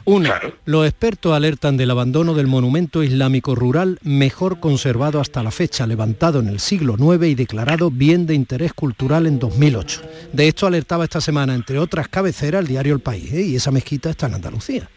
Uno, 0.06 0.34
los 0.66 0.86
expertos 0.86 1.34
alertan 1.34 1.78
del 1.78 1.90
abandono 1.90 2.34
del 2.34 2.48
monumento 2.48 3.04
islámico 3.04 3.56
rural 3.56 4.00
mejor 4.04 4.60
conservado 4.60 5.22
hasta 5.22 5.44
la 5.44 5.52
fecha, 5.52 5.88
levantado 5.88 6.42
en 6.42 6.50
el 6.50 6.60
siglo 6.60 6.98
IX 7.00 7.26
y 7.28 7.36
declarado 7.36 7.90
bien 7.90 8.26
de 8.26 8.34
interés 8.34 8.74
cultural 8.74 9.28
en 9.28 9.40
2008. 9.40 10.02
De 10.34 10.50
esto 10.50 10.68
alertaba 10.68 11.06
esta 11.06 11.22
semana, 11.22 11.56
entre 11.56 11.80
otras 11.80 12.10
cabeceras, 12.10 12.62
el 12.62 12.68
diario 12.68 12.94
El 12.94 13.00
País, 13.00 13.32
¿eh? 13.32 13.44
y 13.44 13.56
esa 13.56 13.72
mezquita 13.72 14.10
está 14.10 14.28
en 14.28 14.34
Andalucía. 14.36 14.90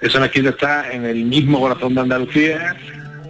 Esa 0.00 0.20
mezquita 0.20 0.50
está 0.50 0.92
en 0.92 1.04
el 1.04 1.24
mismo 1.24 1.58
corazón 1.58 1.94
de 1.96 2.00
Andalucía, 2.02 2.76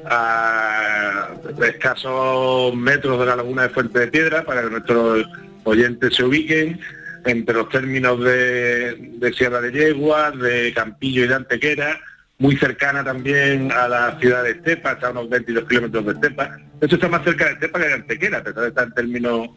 a 0.04 1.30
escasos 1.66 2.74
metros 2.76 3.18
de 3.18 3.26
la 3.26 3.36
laguna 3.36 3.62
de 3.62 3.68
Fuente 3.70 4.00
de 4.00 4.08
Piedra, 4.08 4.44
para 4.44 4.62
que 4.62 4.70
nuestros 4.70 5.26
oyentes 5.64 6.14
se 6.14 6.24
ubiquen 6.24 6.78
entre 7.26 7.54
los 7.54 7.68
términos 7.68 8.22
de, 8.22 9.32
Sierra 9.36 9.60
de 9.60 9.72
Yegua, 9.72 10.30
de 10.30 10.72
Campillo 10.74 11.24
y 11.24 11.28
de 11.28 11.34
Antequera, 11.34 12.00
muy 12.38 12.56
cercana 12.56 13.02
también 13.02 13.72
a 13.72 13.88
la 13.88 14.18
ciudad 14.20 14.44
de 14.44 14.52
Estepa, 14.52 14.92
está 14.92 15.08
a 15.08 15.10
unos 15.10 15.28
22 15.28 15.64
kilómetros 15.68 16.04
de 16.06 16.12
Estepa. 16.12 16.58
Esto 16.80 16.94
está 16.94 17.08
más 17.08 17.24
cerca 17.24 17.46
de 17.46 17.52
Estepa 17.52 17.80
que 17.80 17.88
de 17.88 17.94
Antequera, 17.94 18.42
pero 18.44 18.66
está 18.66 18.82
en 18.84 18.92
términos, 18.92 19.48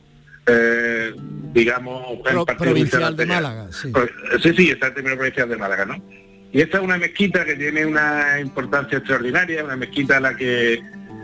eh, 0.47 1.13
digamos, 1.53 2.19
provincial 2.57 3.15
de 3.15 3.25
Málaga. 3.25 3.67
Sí. 3.71 3.89
Pues, 3.89 4.09
sí, 4.41 4.53
sí, 4.55 4.69
está 4.71 4.87
en 4.87 4.93
términos 4.95 5.17
provincial 5.17 5.49
de 5.49 5.57
Málaga, 5.57 5.85
¿no? 5.85 6.03
Y 6.51 6.61
esta 6.61 6.77
es 6.77 6.83
una 6.83 6.97
mezquita 6.97 7.45
que 7.45 7.55
tiene 7.55 7.85
una 7.85 8.39
importancia 8.39 8.97
extraordinaria, 8.97 9.63
una 9.63 9.75
mezquita 9.75 10.17
a 10.17 10.19
la 10.19 10.35
que 10.35 10.81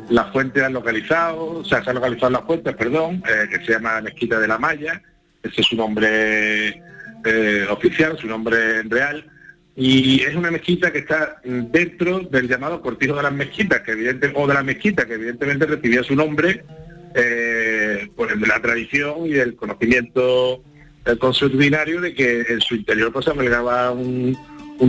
las 0.10 0.32
fuentes 0.32 0.62
han 0.62 0.74
localizado, 0.74 1.46
o 1.46 1.66
sea, 1.66 1.84
se 1.84 1.90
han 1.90 1.96
localizado 1.96 2.32
las 2.32 2.44
fuentes, 2.44 2.76
perdón, 2.76 3.24
eh, 3.28 3.48
que 3.50 3.66
se 3.66 3.72
llama 3.72 4.02
Mezquita 4.02 4.40
de 4.40 4.48
la 4.48 4.60
Maya, 4.60 5.02
ese 5.46 5.62
es 5.62 5.68
su 5.68 5.76
nombre 5.76 6.82
eh, 7.26 7.66
oficial, 7.70 8.18
su 8.18 8.28
nombre 8.28 8.84
real, 8.84 9.26
y 9.76 10.22
es 10.22 10.36
una 10.36 10.52
mezquita 10.52 10.92
que 10.92 11.00
está 11.00 11.42
dentro 11.44 12.20
del 12.20 12.48
llamado 12.48 12.82
cortijo 12.82 13.16
de 13.16 13.24
las 13.24 13.34
mezquitas, 13.34 13.82
que 13.82 13.92
o 14.34 14.48
de 14.48 14.54
la 14.54 14.64
mezquita, 14.64 15.06
que 15.06 15.16
evidentemente 15.16 15.66
recibía 15.66 16.04
su 16.04 16.16
nombre 16.16 16.64
eh, 17.14 18.10
por 18.16 18.36
la 18.48 18.62
tradición 18.62 19.26
y 19.26 19.34
el 19.34 19.56
conocimiento 19.56 20.64
el 21.06 21.20
consuetudinario 21.20 22.02
de 22.02 22.14
que 22.14 22.42
en 22.50 22.62
su 22.62 22.76
interior 22.76 23.14
pues 23.14 23.28
albergaba 23.28 23.92
un, 23.92 24.36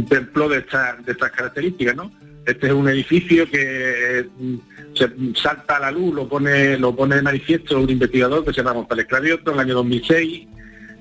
templo 0.09 0.49
de, 0.49 0.61
de 0.61 1.13
estas 1.13 1.31
características, 1.31 1.95
¿no? 1.95 2.11
Este 2.47 2.69
es 2.69 2.73
un 2.73 2.89
edificio 2.89 3.51
que 3.51 4.25
mm, 4.39 4.55
se 4.95 5.11
salta 5.35 5.77
a 5.77 5.81
la 5.81 5.91
luz, 5.91 6.15
lo 6.15 6.29
pone, 6.29 6.79
lo 6.79 6.95
pone 6.95 7.17
de 7.17 7.23
manifiesto 7.23 7.81
un 7.81 7.91
investigador 7.91 8.45
que 8.45 8.53
se 8.53 8.59
llama 8.59 8.73
González 8.73 9.07
Cravioto 9.09 9.51
en 9.51 9.57
el 9.57 9.61
año 9.65 9.75
2006 9.75 10.47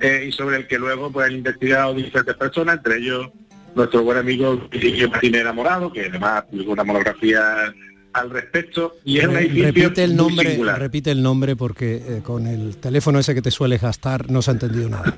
eh, 0.01 0.25
y 0.27 0.31
sobre 0.31 0.57
el 0.57 0.67
que 0.67 0.79
luego 0.79 1.11
pues, 1.11 1.27
han 1.27 1.35
investigado 1.35 1.93
diferentes 1.93 2.35
personas, 2.35 2.77
entre 2.77 2.97
ellos 2.97 3.29
nuestro 3.75 4.03
buen 4.03 4.17
amigo 4.17 4.67
Virgilio 4.71 5.09
Martínez 5.09 5.41
Enamorado, 5.41 5.93
que 5.93 6.07
además 6.07 6.45
publicó 6.49 6.71
una 6.71 6.83
monografía 6.83 7.73
al 8.13 8.29
respecto 8.29 8.95
y 9.03 9.19
es 9.19 9.27
un 9.27 9.35
edificio 9.35 9.65
repite 9.65 10.03
el 10.05 10.15
nombre 10.15 10.57
repite 10.77 11.11
el 11.11 11.21
nombre 11.21 11.57
porque 11.57 11.95
eh, 11.95 12.21
con 12.23 12.47
el 12.47 12.77
teléfono 12.77 13.19
ese 13.19 13.35
que 13.35 13.41
te 13.41 13.51
suele 13.51 13.77
gastar 13.77 14.31
no 14.31 14.41
se 14.41 14.51
ha 14.51 14.53
entendido 14.53 14.87
nada 14.87 15.17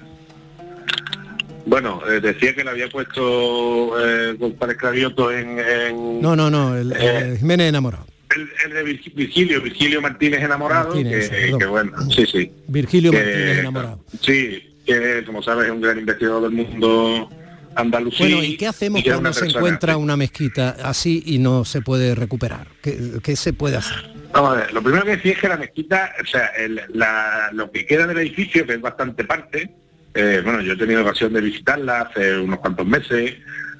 bueno, 1.67 2.01
eh, 2.09 2.21
decía 2.21 2.55
que 2.55 2.63
le 2.63 2.69
había 2.69 2.87
puesto 2.87 3.99
eh, 3.99 4.33
González 4.39 4.77
Cravioto 4.77 5.31
en, 5.31 6.21
No, 6.21 6.33
no, 6.33 6.49
no, 6.49 6.77
el, 6.77 6.93
eh, 6.97 7.35
Jiménez 7.39 7.67
enamorado. 7.67 8.07
El, 8.63 8.73
de 8.73 8.83
Virgilio, 8.83 9.61
Virgilio 9.61 10.01
Martínez 10.01 10.41
enamorado, 10.41 10.93
que, 10.93 11.65
bueno, 11.65 11.91
sí, 12.09 12.25
sí. 12.25 12.51
Virgilio 12.67 13.11
Martínez 13.11 13.59
enamorado. 13.59 13.99
Sí, 14.21 14.77
que 14.85 15.23
como 15.25 15.43
sabes 15.43 15.65
es 15.65 15.71
un 15.71 15.81
gran 15.81 15.99
investigador 15.99 16.43
del 16.43 16.51
mundo 16.51 17.29
andalusí. 17.75 18.23
Bueno, 18.23 18.43
¿y 18.43 18.55
qué 18.55 18.67
hacemos 18.67 19.03
cuando 19.03 19.33
se 19.33 19.47
encuentra 19.47 19.97
una 19.97 20.15
mezquita 20.15 20.77
así 20.83 21.21
y 21.25 21.39
no 21.39 21.65
se 21.65 21.81
puede 21.81 22.15
recuperar? 22.15 22.67
¿Qué, 22.81 23.35
se 23.35 23.51
puede 23.51 23.75
hacer? 23.75 24.09
Vamos 24.31 24.51
a 24.51 24.61
ver, 24.61 24.73
lo 24.73 24.81
primero 24.81 25.03
que 25.03 25.17
decía 25.17 25.33
es 25.33 25.39
que 25.39 25.49
la 25.49 25.57
mezquita, 25.57 26.13
o 26.21 26.25
sea, 26.25 26.49
lo 27.51 27.71
que 27.71 27.85
queda 27.85 28.07
del 28.07 28.19
edificio, 28.19 28.65
que 28.65 28.73
es 28.73 28.81
bastante 28.81 29.25
parte, 29.25 29.69
eh, 30.19 30.41
bueno, 30.43 30.61
yo 30.61 30.73
he 30.73 30.75
tenido 30.75 31.03
ocasión 31.03 31.31
de 31.31 31.41
visitarla 31.41 32.01
hace 32.01 32.39
unos 32.39 32.57
cuantos 32.57 32.87
meses, 32.87 33.35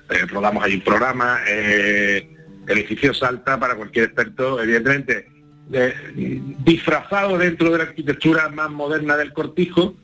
eh, 0.09 0.25
rodamos 0.27 0.63
ahí 0.63 0.75
un 0.75 0.81
programa, 0.81 1.39
eh, 1.47 2.29
el 2.67 2.77
edificio 2.77 3.11
salta 3.11 3.59
para 3.59 3.73
cualquier 3.73 4.05
experto, 4.05 4.61
evidentemente, 4.61 5.31
disfrazado 6.59 7.39
dentro 7.39 7.71
de 7.71 7.79
la 7.79 7.83
arquitectura 7.85 8.49
más 8.49 8.69
moderna 8.69 9.17
del 9.17 9.33
cortijo, 9.33 9.95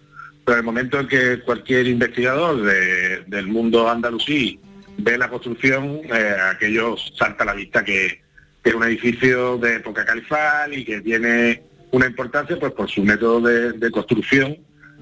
pero 0.44 0.56
en 0.56 0.60
el 0.62 0.66
momento 0.66 1.00
en 1.00 1.08
que 1.08 1.42
cualquier 1.42 1.86
investigador 1.86 2.64
del 2.64 3.48
mundo 3.48 3.88
andalusí 3.88 4.60
ve 4.98 5.20
la 5.20 5.30
construcción, 5.30 6.02
aquello 6.50 6.96
salta 6.98 7.44
a 7.44 7.48
la 7.48 7.54
vista 7.54 7.86
que, 7.86 8.24
es 8.64 8.74
un 8.74 8.84
edificio 8.86 9.58
de 9.58 9.76
época 9.76 10.04
califal 10.04 10.74
y 10.74 10.84
que 10.84 11.02
tiene 11.02 11.62
una 11.92 12.08
importancia 12.08 12.58
pues 12.58 12.72
por 12.72 12.90
su 12.90 13.04
método 13.04 13.42
de 13.42 13.92
construcción 13.92 14.58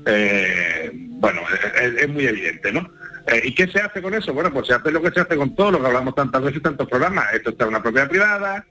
eh, 0.06 0.92
bueno, 0.94 1.42
es, 2.00 2.10
muy 2.10 2.26
evidente, 2.26 2.72
¿no? 2.72 2.90
Eh, 3.28 3.42
¿Y 3.46 3.54
qué 3.54 3.68
se 3.68 3.80
hace 3.80 4.02
con 4.02 4.14
eso? 4.14 4.34
Bueno, 4.34 4.52
pues 4.52 4.68
se 4.68 4.74
hace 4.74 4.92
lo 4.92 5.02
que 5.02 5.12
se 5.12 5.22
hace 5.22 5.36
con 5.36 5.56
todo 5.56 5.72
lo 5.72 5.80
que 5.80 5.88
hablamos 5.88 6.16
tantas 6.16 6.42
veces, 6.42 6.62
tantos 6.62 6.88
programas. 6.90 7.34
Esto 7.34 7.52
está 7.52 7.66
en 7.66 7.70
una 7.70 7.84
propiedad 7.84 8.10
privada, 8.10 8.66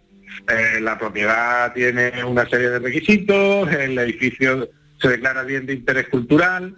eh, 0.48 0.80
la 0.80 0.98
propiedad 0.98 1.72
tiene 1.72 2.24
una 2.24 2.48
serie 2.48 2.70
de 2.70 2.78
requisitos, 2.80 3.72
el 3.72 3.98
edificio 3.98 4.68
se 5.00 5.08
declara 5.08 5.44
bien 5.44 5.66
de 5.66 5.74
interés 5.74 6.08
cultural. 6.08 6.74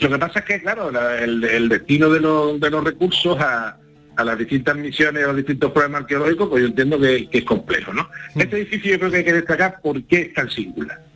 lo 0.00 0.08
que 0.08 0.18
pasa 0.18 0.38
es 0.40 0.44
que, 0.44 0.62
claro, 0.62 0.90
el, 1.18 1.68
destino 1.68 2.08
de, 2.08 2.20
los 2.20 2.84
recursos 2.84 3.38
a, 3.38 3.78
las 4.24 4.38
distintas 4.38 4.76
misiones, 4.76 5.24
a 5.24 5.28
los 5.28 5.36
distintos 5.36 5.72
problemas 5.72 6.02
arqueológicos, 6.02 6.48
pues 6.48 6.62
yo 6.62 6.68
entiendo 6.68 6.98
que, 6.98 7.28
que 7.28 7.38
es 7.38 7.44
complejo, 7.44 7.92
¿no? 7.92 8.08
Este 8.34 8.56
edificio 8.56 8.92
yo 8.92 8.98
creo 8.98 9.10
que 9.10 9.16
hay 9.18 9.24
que 9.24 9.32
destacar 9.32 9.80
por 9.82 10.02
qué 10.04 10.22
es 10.22 10.34
tan 10.34 10.50
singular. 10.50 11.11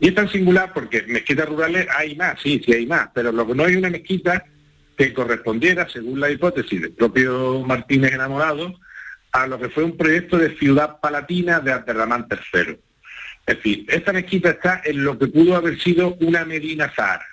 Y 0.00 0.08
es 0.08 0.14
tan 0.14 0.28
singular 0.28 0.72
porque 0.74 1.02
mezquitas 1.02 1.48
rurales 1.48 1.86
hay 1.96 2.16
más, 2.16 2.40
sí, 2.40 2.60
sí 2.64 2.72
hay 2.72 2.86
más, 2.86 3.08
pero 3.14 3.32
lo 3.32 3.46
que 3.46 3.54
no 3.54 3.64
hay 3.64 3.76
una 3.76 3.90
mezquita 3.90 4.44
que 4.96 5.12
correspondiera, 5.12 5.88
según 5.88 6.20
la 6.20 6.30
hipótesis 6.30 6.80
del 6.80 6.92
propio 6.92 7.62
Martínez 7.66 8.12
enamorado, 8.12 8.74
a 9.32 9.46
lo 9.46 9.58
que 9.58 9.68
fue 9.68 9.84
un 9.84 9.96
proyecto 9.96 10.38
de 10.38 10.56
ciudad 10.56 10.98
palatina 11.00 11.60
de 11.60 11.72
Abderramán 11.72 12.26
III. 12.30 12.78
Es 13.46 13.56
decir, 13.56 13.84
esta 13.88 14.12
mezquita 14.12 14.50
está 14.50 14.80
en 14.84 15.04
lo 15.04 15.18
que 15.18 15.28
pudo 15.28 15.56
haber 15.56 15.78
sido 15.80 16.16
una 16.20 16.44
Medina 16.44 16.92
Zahara. 16.94 17.26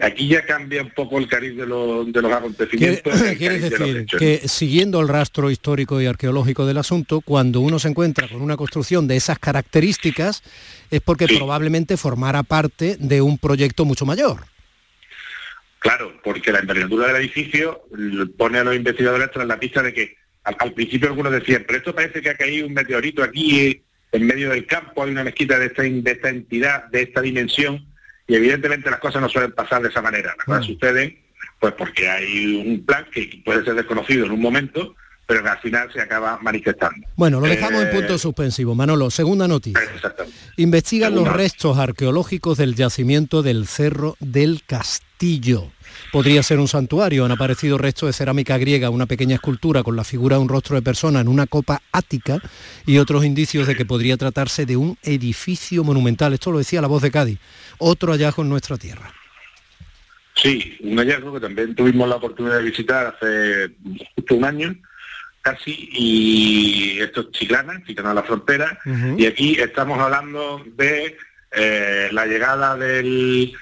Aquí 0.00 0.28
ya 0.28 0.44
cambia 0.46 0.82
un 0.82 0.90
poco 0.90 1.18
el 1.18 1.26
cariz 1.28 1.56
de, 1.56 1.66
los- 1.66 2.06
de 2.12 2.22
los 2.22 2.30
Quiere- 2.30 2.34
acontecimientos. 2.36 3.20
de 3.20 3.48
los 3.60 3.70
decir 3.70 4.06
que 4.18 4.46
siguiendo 4.48 5.00
el 5.00 5.08
rastro 5.08 5.50
histórico 5.50 6.00
y 6.00 6.06
arqueológico 6.06 6.66
del 6.66 6.78
asunto, 6.78 7.20
cuando 7.20 7.60
uno 7.60 7.78
se 7.78 7.88
encuentra 7.88 8.28
con 8.28 8.40
una 8.40 8.56
construcción 8.56 9.08
de 9.08 9.16
esas 9.16 9.38
características, 9.38 10.42
es 10.90 11.00
porque 11.00 11.26
probablemente 11.26 11.96
formara 11.96 12.42
parte 12.44 12.96
de 13.00 13.20
un 13.22 13.38
proyecto 13.38 13.84
mucho 13.84 14.06
mayor. 14.06 14.44
Claro, 15.80 16.12
porque 16.24 16.50
la 16.52 16.58
envergadura 16.60 17.06
del 17.08 17.16
edificio 17.16 17.82
pone 18.36 18.58
a 18.58 18.64
los 18.64 18.74
investigadores 18.74 19.30
tras 19.32 19.46
la 19.46 19.60
pista 19.60 19.82
de 19.82 19.94
que 19.94 20.16
al, 20.44 20.56
al 20.58 20.72
principio 20.72 21.08
algunos 21.08 21.32
decían, 21.32 21.64
pero 21.66 21.78
esto 21.78 21.94
parece 21.94 22.20
que 22.20 22.30
ha 22.30 22.36
caído 22.36 22.66
un 22.66 22.74
meteorito 22.74 23.22
aquí 23.22 23.60
eh, 23.60 23.82
en 24.12 24.26
medio 24.26 24.50
del 24.50 24.66
campo, 24.66 25.04
hay 25.04 25.10
una 25.10 25.22
mezquita 25.24 25.58
de 25.58 25.66
esta, 25.66 25.82
de 25.82 26.10
esta 26.10 26.28
entidad, 26.30 26.84
de 26.86 27.02
esta 27.02 27.20
dimensión, 27.20 27.86
y 28.28 28.34
evidentemente 28.36 28.90
las 28.90 29.00
cosas 29.00 29.20
no 29.20 29.28
suelen 29.28 29.52
pasar 29.52 29.82
de 29.82 29.88
esa 29.88 30.02
manera. 30.02 30.34
Las 30.36 30.46
cosas 30.46 30.66
suceden 30.66 31.18
pues 31.58 31.74
porque 31.74 32.08
hay 32.08 32.62
un 32.64 32.84
plan 32.84 33.04
que 33.12 33.42
puede 33.44 33.64
ser 33.64 33.74
desconocido 33.74 34.26
en 34.26 34.32
un 34.32 34.40
momento, 34.40 34.94
pero 35.26 35.42
que 35.42 35.48
al 35.48 35.58
final 35.58 35.92
se 35.92 36.00
acaba 36.00 36.38
manifestando. 36.40 37.04
Bueno, 37.16 37.40
lo 37.40 37.46
dejamos 37.48 37.82
en 37.82 37.88
Eh, 37.88 37.90
punto 37.90 38.16
suspensivo. 38.16 38.74
Manolo, 38.76 39.10
segunda 39.10 39.48
noticia. 39.48 39.80
Investigan 40.56 41.14
los 41.14 41.26
restos 41.26 41.78
arqueológicos 41.78 42.58
del 42.58 42.76
yacimiento 42.76 43.42
del 43.42 43.66
Cerro 43.66 44.16
del 44.20 44.62
Castillo. 44.66 45.72
Podría 46.12 46.42
ser 46.44 46.60
un 46.60 46.68
santuario. 46.68 47.24
Han 47.24 47.32
aparecido 47.32 47.76
restos 47.76 48.08
de 48.08 48.12
cerámica 48.12 48.56
griega, 48.56 48.88
una 48.88 49.06
pequeña 49.06 49.34
escultura 49.34 49.82
con 49.82 49.96
la 49.96 50.04
figura 50.04 50.36
de 50.36 50.42
un 50.42 50.48
rostro 50.48 50.76
de 50.76 50.82
persona 50.82 51.20
en 51.20 51.28
una 51.28 51.46
copa 51.46 51.82
ática 51.90 52.40
y 52.86 52.98
otros 52.98 53.24
indicios 53.24 53.66
de 53.66 53.74
que 53.74 53.84
podría 53.84 54.16
tratarse 54.16 54.64
de 54.64 54.76
un 54.76 54.96
edificio 55.02 55.82
monumental. 55.82 56.34
Esto 56.34 56.52
lo 56.52 56.58
decía 56.58 56.80
la 56.80 56.86
voz 56.88 57.02
de 57.02 57.10
Cádiz. 57.10 57.38
Otro 57.78 58.12
hallazgo 58.12 58.42
en 58.42 58.48
nuestra 58.50 58.76
tierra. 58.76 59.12
Sí, 60.34 60.76
un 60.80 60.96
hallazgo 60.98 61.34
que 61.34 61.40
también 61.40 61.74
tuvimos 61.74 62.08
la 62.08 62.16
oportunidad 62.16 62.58
de 62.58 62.62
visitar 62.64 63.06
hace 63.16 63.70
justo 64.14 64.34
un 64.36 64.44
año, 64.44 64.76
casi, 65.42 65.88
y 65.92 66.98
esto 67.00 67.22
es 67.22 67.30
Chiclana, 67.32 67.82
Chiclana 67.86 68.12
a 68.12 68.14
la 68.14 68.22
frontera, 68.22 68.78
y 69.18 69.26
aquí 69.26 69.58
estamos 69.58 69.98
hablando 69.98 70.62
de 70.76 71.16
eh, 71.50 72.08
la 72.12 72.26
llegada 72.26 72.76
del, 72.76 73.52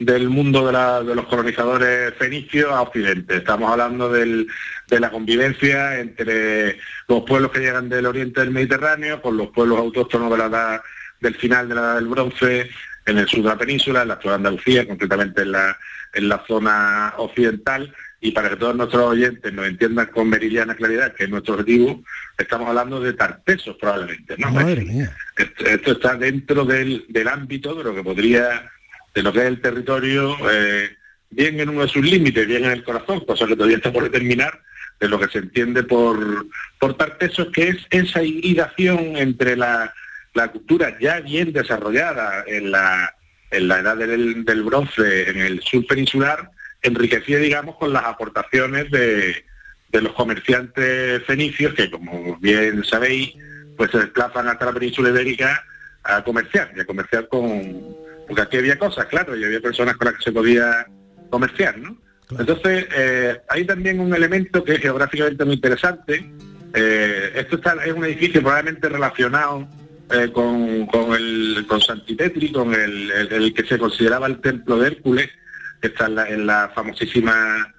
del 0.00 0.28
mundo 0.28 0.66
de, 0.66 0.72
la- 0.72 1.02
de 1.02 1.14
los 1.14 1.26
colonizadores 1.26 2.14
fenicios 2.14 2.70
a 2.72 2.82
Occidente. 2.82 3.36
Estamos 3.36 3.70
hablando 3.70 4.10
del- 4.10 4.48
de 4.88 5.00
la 5.00 5.10
convivencia 5.10 6.00
entre 6.00 6.78
los 7.06 7.22
pueblos 7.24 7.52
que 7.52 7.60
llegan 7.60 7.88
del 7.88 8.06
oriente 8.06 8.40
del 8.40 8.50
Mediterráneo 8.50 9.22
con 9.22 9.36
los 9.36 9.48
pueblos 9.50 9.78
autóctonos 9.78 10.30
de 10.32 10.38
la 10.38 10.46
edad 10.46 10.82
del 11.20 11.34
final 11.36 11.68
de 11.68 11.74
la 11.76 11.80
edad 11.82 11.94
del 11.96 12.08
bronce 12.08 12.70
en 13.06 13.18
el 13.18 13.28
sur 13.28 13.42
de 13.42 13.48
la 13.48 13.58
península, 13.58 14.02
en 14.02 14.08
la 14.08 14.14
actual 14.14 14.36
Andalucía, 14.36 14.86
concretamente 14.86 15.42
en 15.42 15.52
la, 15.52 15.78
en 16.12 16.28
la 16.28 16.44
zona 16.46 17.14
occidental, 17.18 17.94
y 18.20 18.30
para 18.30 18.48
que 18.48 18.56
todos 18.56 18.74
nuestros 18.74 19.02
oyentes 19.02 19.52
nos 19.52 19.66
entiendan 19.66 20.06
con 20.06 20.30
meridiana 20.30 20.74
claridad, 20.74 21.14
que 21.14 21.24
es 21.24 21.30
nuestro 21.30 21.54
objetivo, 21.54 22.02
estamos 22.38 22.68
hablando 22.68 22.98
de 23.00 23.12
tartesos 23.12 23.76
probablemente, 23.78 24.36
¿no? 24.38 24.50
Madre 24.50 24.82
mía. 24.82 25.14
Esto, 25.36 25.66
esto 25.66 25.92
está 25.92 26.16
dentro 26.16 26.64
del, 26.64 27.04
del 27.08 27.28
ámbito 27.28 27.74
de 27.74 27.84
lo 27.84 27.94
que 27.94 28.02
podría, 28.02 28.70
de 29.14 29.22
lo 29.22 29.32
que 29.32 29.40
es 29.40 29.44
el 29.44 29.60
territorio, 29.60 30.36
eh, 30.50 30.96
bien 31.28 31.60
en 31.60 31.68
uno 31.68 31.82
de 31.82 31.88
sus 31.88 32.02
límites, 32.02 32.46
bien 32.46 32.64
en 32.64 32.70
el 32.70 32.84
corazón, 32.84 33.20
cosa 33.26 33.46
que 33.46 33.56
todavía 33.56 33.76
está 33.76 33.92
por 33.92 34.04
determinar, 34.04 34.58
de 35.00 35.08
lo 35.08 35.18
que 35.18 35.28
se 35.28 35.38
entiende 35.38 35.82
por, 35.82 36.46
por 36.78 36.96
tartesos, 36.96 37.48
que 37.52 37.68
es 37.68 37.76
esa 37.90 38.22
hibridación 38.22 39.16
entre 39.16 39.56
la, 39.56 39.92
la 40.34 40.48
cultura 40.48 40.96
ya 41.00 41.20
bien 41.20 41.52
desarrollada 41.52 42.44
en 42.46 42.70
la, 42.70 43.14
en 43.50 43.68
la 43.68 43.78
edad 43.78 43.96
del, 43.96 44.44
del 44.44 44.62
bronce 44.62 45.30
en 45.30 45.38
el 45.38 45.62
sur 45.62 45.86
peninsular, 45.86 46.50
enriquecida, 46.82 47.38
digamos, 47.38 47.76
con 47.76 47.92
las 47.92 48.04
aportaciones 48.04 48.90
de, 48.90 49.44
de 49.90 50.02
los 50.02 50.12
comerciantes 50.12 51.22
fenicios, 51.24 51.72
que 51.74 51.90
como 51.90 52.36
bien 52.38 52.84
sabéis, 52.84 53.34
pues 53.76 53.90
se 53.92 53.98
desplazan 53.98 54.48
hasta 54.48 54.66
la 54.66 54.72
península 54.72 55.08
ibérica 55.08 55.64
a 56.02 56.22
comerciar, 56.22 56.72
y 56.76 56.80
a 56.80 56.84
comerciar 56.84 57.28
con... 57.28 57.96
Porque 58.26 58.42
aquí 58.42 58.56
había 58.56 58.78
cosas, 58.78 59.06
claro, 59.06 59.36
y 59.36 59.44
había 59.44 59.60
personas 59.60 59.96
con 59.96 60.06
las 60.06 60.16
que 60.16 60.24
se 60.24 60.32
podía 60.32 60.86
comerciar, 61.30 61.78
¿no? 61.78 61.96
Entonces, 62.38 62.86
eh, 62.96 63.38
hay 63.50 63.64
también 63.64 64.00
un 64.00 64.14
elemento 64.14 64.64
que 64.64 64.74
es 64.74 64.80
geográficamente 64.80 65.44
muy 65.44 65.54
interesante. 65.54 66.24
Eh, 66.74 67.32
esto 67.34 67.56
está, 67.56 67.76
es 67.84 67.92
un 67.92 68.04
edificio 68.04 68.40
probablemente 68.40 68.88
relacionado 68.88 69.68
eh, 70.10 70.30
con, 70.32 70.86
con 70.86 71.12
el 71.14 71.64
con 71.68 71.80
Santipetri, 71.80 72.52
con 72.52 72.74
el, 72.74 73.10
el- 73.10 73.32
el 73.32 73.54
que 73.54 73.64
se 73.64 73.78
consideraba 73.78 74.26
el 74.26 74.40
templo 74.40 74.78
de 74.78 74.88
Hércules, 74.88 75.28
que 75.80 75.88
está 75.88 76.06
en 76.06 76.14
la, 76.14 76.28
en 76.28 76.46
la 76.46 76.70
famosísima 76.74 77.72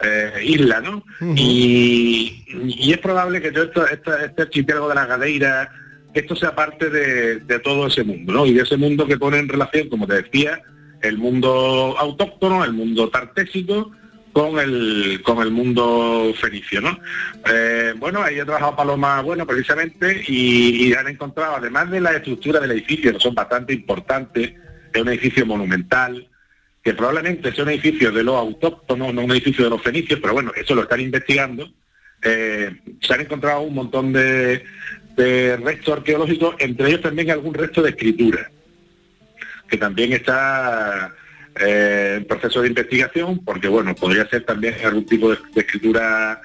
eh, 0.00 0.32
isla, 0.44 0.80
¿no? 0.80 1.04
y, 1.36 2.44
y 2.66 2.92
es 2.92 2.98
probable 2.98 3.40
que 3.40 3.52
todo 3.52 3.64
esto, 3.64 3.86
esta- 3.86 4.24
este 4.24 4.42
archipiélago 4.42 4.88
de 4.88 4.94
las 4.96 5.08
Gadeiras, 5.08 5.68
esto 6.14 6.36
sea 6.36 6.54
parte 6.54 6.90
de, 6.90 7.40
de 7.40 7.58
todo 7.60 7.86
ese 7.86 8.02
mundo, 8.04 8.32
¿no? 8.32 8.44
Y 8.46 8.52
de 8.52 8.62
ese 8.62 8.76
mundo 8.76 9.06
que 9.06 9.16
pone 9.16 9.38
en 9.38 9.48
relación, 9.48 9.88
como 9.88 10.06
te 10.06 10.22
decía, 10.22 10.60
el 11.02 11.16
mundo 11.18 11.94
autóctono, 11.98 12.64
el 12.64 12.72
mundo 12.72 13.08
tartésico, 13.08 13.92
con 14.32 14.58
el, 14.58 15.20
con 15.22 15.42
el 15.42 15.50
mundo 15.50 16.32
fenicio, 16.40 16.80
¿no? 16.80 16.98
Eh, 17.52 17.92
bueno, 17.98 18.22
ahí 18.22 18.38
ha 18.38 18.44
trabajado 18.44 18.76
Paloma 18.76 19.20
Bueno 19.20 19.46
precisamente 19.46 20.24
y, 20.26 20.92
han 20.94 21.08
encontrado, 21.08 21.56
además 21.56 21.90
de 21.90 22.00
la 22.00 22.12
estructura 22.12 22.58
del 22.58 22.70
edificio, 22.72 23.12
que 23.12 23.20
son 23.20 23.34
bastante 23.34 23.74
importantes, 23.74 24.52
es 24.92 25.00
un 25.00 25.08
edificio 25.08 25.44
monumental, 25.44 26.26
que 26.82 26.94
probablemente 26.94 27.52
sea 27.52 27.64
un 27.64 27.70
edificio 27.70 28.10
de 28.10 28.24
los 28.24 28.34
autóctonos, 28.36 29.12
no 29.12 29.22
un 29.22 29.30
edificio 29.30 29.64
de 29.64 29.70
los 29.70 29.82
fenicios, 29.82 30.18
pero 30.20 30.32
bueno, 30.32 30.52
eso 30.56 30.74
lo 30.74 30.82
están 30.82 31.00
investigando. 31.00 31.70
Eh, 32.22 32.74
se 33.00 33.14
han 33.14 33.20
encontrado 33.20 33.60
un 33.60 33.74
montón 33.74 34.12
de 34.12 34.64
restos 35.62 35.98
arqueológicos, 35.98 36.56
entre 36.58 36.88
ellos 36.88 37.02
también 37.02 37.30
algún 37.30 37.54
resto 37.54 37.82
de 37.82 37.90
escritura, 37.90 38.50
que 39.68 39.76
también 39.76 40.12
está 40.12 41.14
eh, 41.60 42.24
proceso 42.28 42.62
de 42.62 42.68
investigación, 42.68 43.44
porque 43.44 43.68
bueno, 43.68 43.94
podría 43.94 44.28
ser 44.28 44.44
también 44.44 44.74
algún 44.84 45.06
tipo 45.06 45.30
de, 45.30 45.38
escritura 45.54 46.40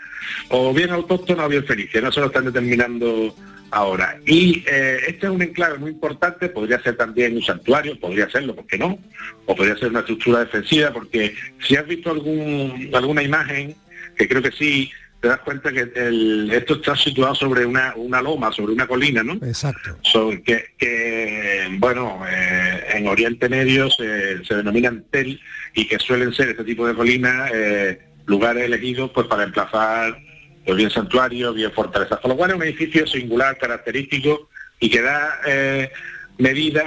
o 0.50 0.74
bien 0.74 0.92
autóctona 0.92 1.46
o 1.46 1.50
bien 1.50 1.66
fenicia, 1.66 2.02
no 2.02 2.12
se 2.12 2.20
lo 2.20 2.28
están 2.28 2.46
determinando 2.46 3.34
ahora. 3.72 4.20
Y 4.26 4.64
eh, 4.68 5.00
este 5.08 5.28
es 5.28 5.32
un 5.32 5.42
enclave 5.42 5.78
muy 5.78 5.92
importante, 5.92 6.50
podría 6.50 6.82
ser 6.82 6.98
también 6.98 7.36
un 7.36 7.44
santuario, 7.44 8.00
podría 8.00 8.30
serlo, 8.30 8.56
¿por 8.56 8.68
qué 8.68 8.78
no? 8.78 9.00
O 9.46 9.56
podría 9.56 9.78
ser 9.78 9.90
una 9.90 10.00
estructura 10.00 10.40
defensiva, 10.40 10.92
porque 10.92 11.36
si 11.66 11.76
has 11.76 11.88
visto 11.88 12.12
algún, 12.12 12.90
alguna 12.94 13.24
imagen, 13.24 13.76
que 14.16 14.28
creo 14.28 14.42
que 14.42 14.52
sí, 14.52 14.92
te 15.22 15.28
das 15.30 15.40
cuenta 15.40 15.72
que 15.72 15.90
el- 15.96 16.50
esto 16.54 16.76
está 16.76 16.96
situado 16.96 17.34
sobre 17.34 17.66
una, 17.66 17.94
una 17.96 18.22
loma, 18.22 18.52
sobre 18.52 18.74
una 18.74 18.86
colina, 18.88 19.24
¿no? 19.24 19.34
Exacto. 19.46 19.98
Son- 20.04 20.42
que, 20.44 20.66
que, 20.78 21.68
bueno, 21.80 22.22
eh, 22.30 22.84
en 22.94 23.08
Oriente 23.08 23.50
Medio 23.50 23.90
se, 23.90 24.44
se 24.46 24.56
denominan 24.56 25.06
tel 25.10 25.40
y 25.74 25.88
que 25.88 25.98
suelen 26.00 26.34
ser 26.34 26.50
este 26.50 26.64
tipo 26.64 26.88
de 26.88 26.94
colinas 26.94 27.50
eh, 27.54 28.00
lugares 28.28 28.64
elegidos 28.66 29.10
pues 29.14 29.26
para 29.28 29.44
emplazar 29.44 30.18
pues, 30.66 30.78
bien 30.78 30.90
santuarios, 30.92 31.56
bien 31.56 31.72
fortalezas. 31.72 32.20
Con 32.20 32.30
lo 32.32 32.38
cual 32.38 32.52
es 32.52 32.56
un 32.58 32.64
edificio 32.64 33.08
singular, 33.08 33.58
característico 33.58 34.50
y 34.80 34.90
que 34.90 35.02
da 35.02 35.40
eh, 35.48 35.90
medida 36.38 36.84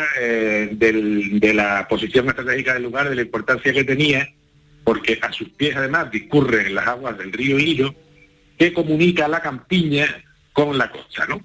del- 0.73 1.41
de 1.41 1.55
la 1.55 1.89
posición 1.89 2.29
estratégica 2.29 2.75
del 2.75 2.85
lugar, 2.85 3.09
de 3.09 3.17
la 3.17 3.23
importancia 3.23 3.73
que 3.73 3.83
tenía, 3.85 4.29
porque 4.85 5.19
a 5.21 5.33
sus 5.33 5.49
pies 5.51 5.75
además 5.77 6.11
discurren 6.13 6.75
las 6.77 6.87
aguas 6.87 7.19
del 7.19 7.33
río 7.33 7.59
Hilo, 7.59 7.93
que 8.61 8.75
comunica 8.75 9.27
la 9.27 9.41
campiña 9.41 10.07
con 10.53 10.77
la 10.77 10.91
costa, 10.93 11.25
¿no? 11.27 11.41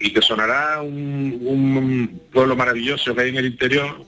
Y 0.00 0.10
te 0.14 0.22
sonará 0.22 0.80
un, 0.80 1.38
un 1.44 2.22
pueblo 2.32 2.56
maravilloso 2.56 3.14
que 3.14 3.20
hay 3.20 3.28
en 3.28 3.36
el 3.36 3.46
interior, 3.46 4.02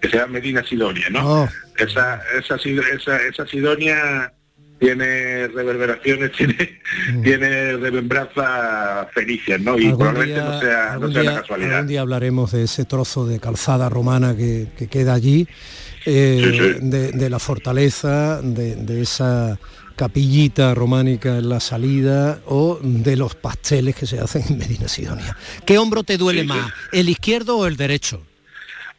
que 0.00 0.08
se 0.08 0.16
llama 0.16 0.32
Medina 0.34 0.64
Sidonia, 0.64 1.10
¿no? 1.10 1.42
Oh. 1.42 1.48
Esa, 1.76 2.22
esa, 2.38 2.56
esa, 2.56 3.16
esa 3.26 3.46
Sidonia 3.46 4.32
tiene 4.80 5.48
reverberaciones, 5.48 6.32
tiene, 6.36 6.80
tiene 7.22 7.76
remembranzas 7.76 9.08
fenicias, 9.12 9.60
¿no? 9.60 9.78
Y 9.78 9.92
probablemente 9.92 10.34
día- 10.34 10.44
no 10.44 10.60
sea, 10.60 10.84
no 10.86 10.92
algún 10.92 11.12
sea 11.12 11.22
día- 11.22 11.30
una 11.32 11.40
casualidad. 11.42 11.72
algún 11.74 11.88
día 11.88 12.00
hablaremos 12.00 12.52
de 12.52 12.62
ese 12.64 12.84
trozo 12.86 13.26
de 13.26 13.38
calzada 13.38 13.90
romana 13.90 14.34
que, 14.34 14.68
que 14.78 14.86
queda 14.86 15.12
allí, 15.12 15.46
eh, 16.06 16.40
Sí, 16.42 16.58
sí. 16.58 16.88
De, 16.88 17.12
de 17.12 17.28
la 17.30 17.38
fortaleza, 17.38 18.40
de, 18.42 18.76
de 18.76 19.02
esa 19.02 19.58
capillita 19.98 20.72
románica 20.74 21.36
en 21.38 21.48
la 21.48 21.58
salida 21.58 22.38
o 22.46 22.78
de 22.80 23.16
los 23.16 23.34
pasteles 23.34 23.96
que 23.96 24.06
se 24.06 24.20
hacen 24.20 24.44
en 24.48 24.58
Medina 24.58 24.86
Sidonia. 24.88 25.36
¿Qué 25.66 25.76
hombro 25.76 26.04
te 26.04 26.16
duele 26.16 26.42
Sí, 26.42 26.46
sí. 26.48 26.54
más, 26.54 26.72
el 26.92 27.08
izquierdo 27.08 27.58
o 27.58 27.66
el 27.66 27.76
derecho? 27.76 28.22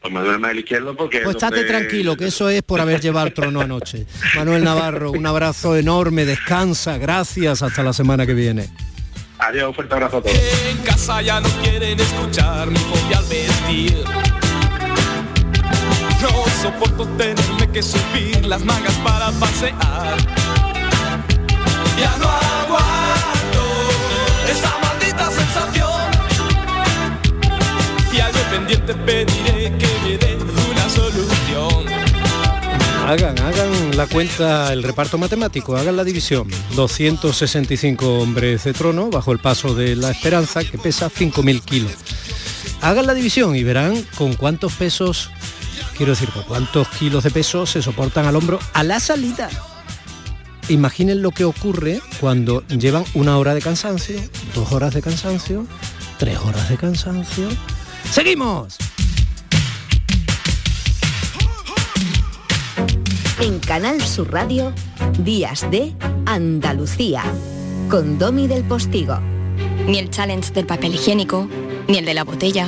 Pues 0.01 0.13
me 0.13 0.19
duele 0.19 0.37
más 0.37 0.51
el 0.51 0.59
izquierdo 0.59 0.95
porque... 0.95 1.19
Pues 1.21 1.37
es 1.37 1.41
estate 1.43 1.63
donde- 1.63 1.69
tranquilo, 1.69 2.17
que 2.17 2.27
eso 2.27 2.49
es 2.49 2.61
por 2.63 2.81
haber 2.81 2.99
llevado 2.99 3.27
el 3.27 3.33
trono 3.33 3.61
anoche. 3.61 4.05
Manuel 4.35 4.63
Navarro, 4.63 5.11
un 5.11 5.25
abrazo 5.25 5.75
enorme, 5.77 6.25
descansa, 6.25 6.97
gracias, 6.97 7.61
hasta 7.63 7.81
la 7.81 7.93
semana 7.93 8.25
que 8.25 8.33
viene. 8.33 8.69
Adiós, 9.39 9.73
fuerte 9.73 9.93
abrazo 9.93 10.17
a 10.17 10.21
todos. 10.21 10.35
En 10.69 10.77
casa 10.79 11.21
ya 11.21 11.39
no 11.39 11.47
quieren 11.63 11.97
escuchar 11.97 12.69
mi 12.69 12.79
jovial 12.79 13.23
vestir. 13.29 13.97
No 16.21 16.29
soporto 16.61 17.05
tenerme 17.17 17.71
que 17.71 17.81
subir 17.81 18.45
las 18.45 18.63
mangas 18.65 18.93
para 18.97 19.31
pasear. 19.31 20.17
Pediré 29.09 29.77
que 29.77 29.87
me 30.03 30.17
dé 30.17 30.37
una 30.71 30.89
solución. 30.89 31.85
Hagan, 33.07 33.39
hagan 33.39 33.97
la 33.97 34.07
cuenta, 34.07 34.71
el 34.71 34.83
reparto 34.83 35.17
matemático, 35.17 35.75
hagan 35.75 35.97
la 35.97 36.03
división. 36.03 36.47
265 36.75 38.19
hombres 38.19 38.63
de 38.63 38.73
trono 38.73 39.09
bajo 39.09 39.31
el 39.31 39.39
paso 39.39 39.73
de 39.73 39.95
la 39.95 40.11
esperanza 40.11 40.63
que 40.63 40.77
pesa 40.77 41.09
5.000 41.09 41.61
kilos. 41.63 41.91
Hagan 42.81 43.07
la 43.07 43.13
división 43.13 43.55
y 43.55 43.63
verán 43.63 44.05
con 44.15 44.35
cuántos 44.35 44.73
pesos, 44.73 45.31
quiero 45.97 46.11
decir, 46.11 46.29
con 46.29 46.43
cuántos 46.43 46.87
kilos 46.89 47.23
de 47.23 47.31
peso 47.31 47.65
se 47.65 47.81
soportan 47.81 48.25
al 48.25 48.35
hombro 48.35 48.59
a 48.73 48.83
la 48.83 48.99
salida. 48.99 49.49
Imaginen 50.69 51.23
lo 51.23 51.31
que 51.31 51.45
ocurre 51.45 51.99
cuando 52.19 52.61
llevan 52.67 53.03
una 53.15 53.39
hora 53.39 53.55
de 53.55 53.61
cansancio, 53.61 54.19
dos 54.53 54.71
horas 54.71 54.93
de 54.93 55.01
cansancio, 55.01 55.65
tres 56.19 56.37
horas 56.37 56.69
de 56.69 56.77
cansancio. 56.77 57.49
¡Seguimos! 58.11 58.77
En 63.41 63.57
Canal 63.59 63.99
Sur 63.99 64.31
Radio, 64.31 64.71
Días 65.17 65.65
de 65.71 65.95
Andalucía, 66.27 67.23
con 67.89 68.19
Domi 68.19 68.47
del 68.47 68.63
Postigo. 68.63 69.19
Ni 69.87 69.97
el 69.97 70.11
challenge 70.11 70.53
del 70.53 70.67
papel 70.67 70.93
higiénico, 70.93 71.49
ni 71.87 71.97
el 71.97 72.05
de 72.05 72.13
la 72.13 72.23
botella. 72.23 72.67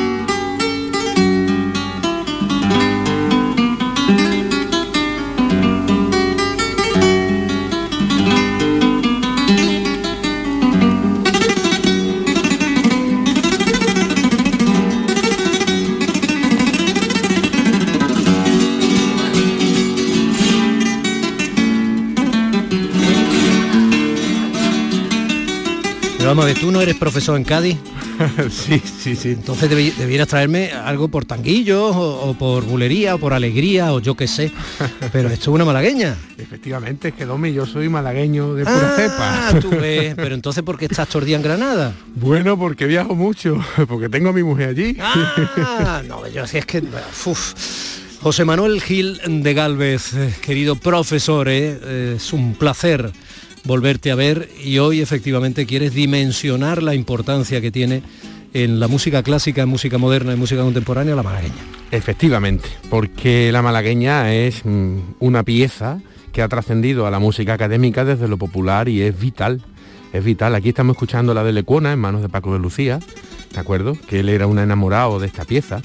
Vamos 26.41 26.51
a 26.51 26.53
ver, 26.53 26.59
¿tú 26.59 26.71
no 26.71 26.81
eres 26.81 26.95
profesor 26.95 27.37
en 27.37 27.43
Cádiz? 27.43 27.77
sí, 28.49 28.81
sí, 28.99 29.15
sí. 29.15 29.29
Entonces 29.29 29.69
debi- 29.69 29.93
debieras 29.95 30.27
traerme 30.27 30.71
algo 30.71 31.07
por 31.07 31.25
tanguillos 31.25 31.95
o, 31.95 32.29
o 32.29 32.33
por 32.33 32.63
bulería 32.63 33.15
o 33.15 33.17
por 33.19 33.33
alegría 33.33 33.93
o 33.93 33.99
yo 33.99 34.15
qué 34.15 34.27
sé. 34.27 34.51
Pero 35.11 35.29
esto 35.29 35.51
es 35.51 35.55
una 35.55 35.65
malagueña. 35.65 36.17
Efectivamente, 36.37 37.09
es 37.09 37.13
que 37.13 37.25
Domi, 37.25 37.53
yo 37.53 37.65
soy 37.65 37.89
malagueño 37.89 38.53
de 38.55 38.63
pura 38.63 38.93
Ah, 38.97 39.49
cepa. 39.51 39.59
tú 39.59 39.69
ves. 39.71 40.15
Pero 40.15 40.33
entonces, 40.35 40.63
¿por 40.63 40.77
qué 40.77 40.85
estás 40.85 41.07
todo 41.07 41.19
el 41.19 41.25
día 41.27 41.35
en 41.37 41.43
Granada? 41.43 41.93
Bueno, 42.15 42.57
porque 42.57 42.85
viajo 42.85 43.15
mucho, 43.15 43.63
porque 43.87 44.09
tengo 44.09 44.29
a 44.29 44.33
mi 44.33 44.43
mujer 44.43 44.69
allí. 44.69 44.97
Ah, 44.99 46.01
no, 46.07 46.27
yo 46.27 46.47
sí 46.47 46.57
es 46.57 46.65
que... 46.65 46.83
uf. 47.25 47.53
José 48.21 48.45
Manuel 48.45 48.79
Gil 48.83 49.19
de 49.25 49.53
Galvez, 49.55 50.13
eh, 50.13 50.31
querido 50.43 50.75
profesor, 50.75 51.49
eh, 51.49 51.79
eh, 51.81 52.13
es 52.17 52.33
un 52.33 52.53
placer 52.53 53.11
volverte 53.63 54.11
a 54.11 54.15
ver 54.15 54.49
y 54.63 54.79
hoy 54.79 55.01
efectivamente 55.01 55.65
quieres 55.65 55.93
dimensionar 55.93 56.81
la 56.81 56.95
importancia 56.95 57.61
que 57.61 57.71
tiene 57.71 58.03
en 58.53 58.79
la 58.79 58.87
música 58.87 59.23
clásica, 59.23 59.61
en 59.61 59.69
música 59.69 59.97
moderna, 59.97 60.33
en 60.33 60.39
música 60.39 60.61
contemporánea, 60.61 61.15
la 61.15 61.23
malagueña. 61.23 61.63
Efectivamente, 61.91 62.69
porque 62.89 63.51
la 63.51 63.61
malagueña 63.61 64.33
es 64.33 64.65
mm, 64.65 64.97
una 65.19 65.43
pieza 65.43 65.99
que 66.31 66.41
ha 66.41 66.47
trascendido 66.47 67.05
a 67.05 67.11
la 67.11 67.19
música 67.19 67.53
académica 67.53 68.05
desde 68.05 68.27
lo 68.27 68.37
popular 68.37 68.89
y 68.89 69.01
es 69.01 69.19
vital. 69.19 69.61
Es 70.13 70.23
vital. 70.23 70.55
Aquí 70.55 70.69
estamos 70.69 70.95
escuchando 70.95 71.33
la 71.33 71.43
de 71.43 71.53
Lecuona 71.53 71.93
en 71.93 71.99
manos 71.99 72.21
de 72.21 72.29
Paco 72.29 72.53
de 72.53 72.59
Lucía, 72.59 72.99
¿de 73.53 73.59
acuerdo? 73.59 73.97
Que 74.07 74.19
él 74.19 74.29
era 74.29 74.47
un 74.47 74.59
enamorado 74.59 75.19
de 75.19 75.27
esta 75.27 75.45
pieza. 75.45 75.81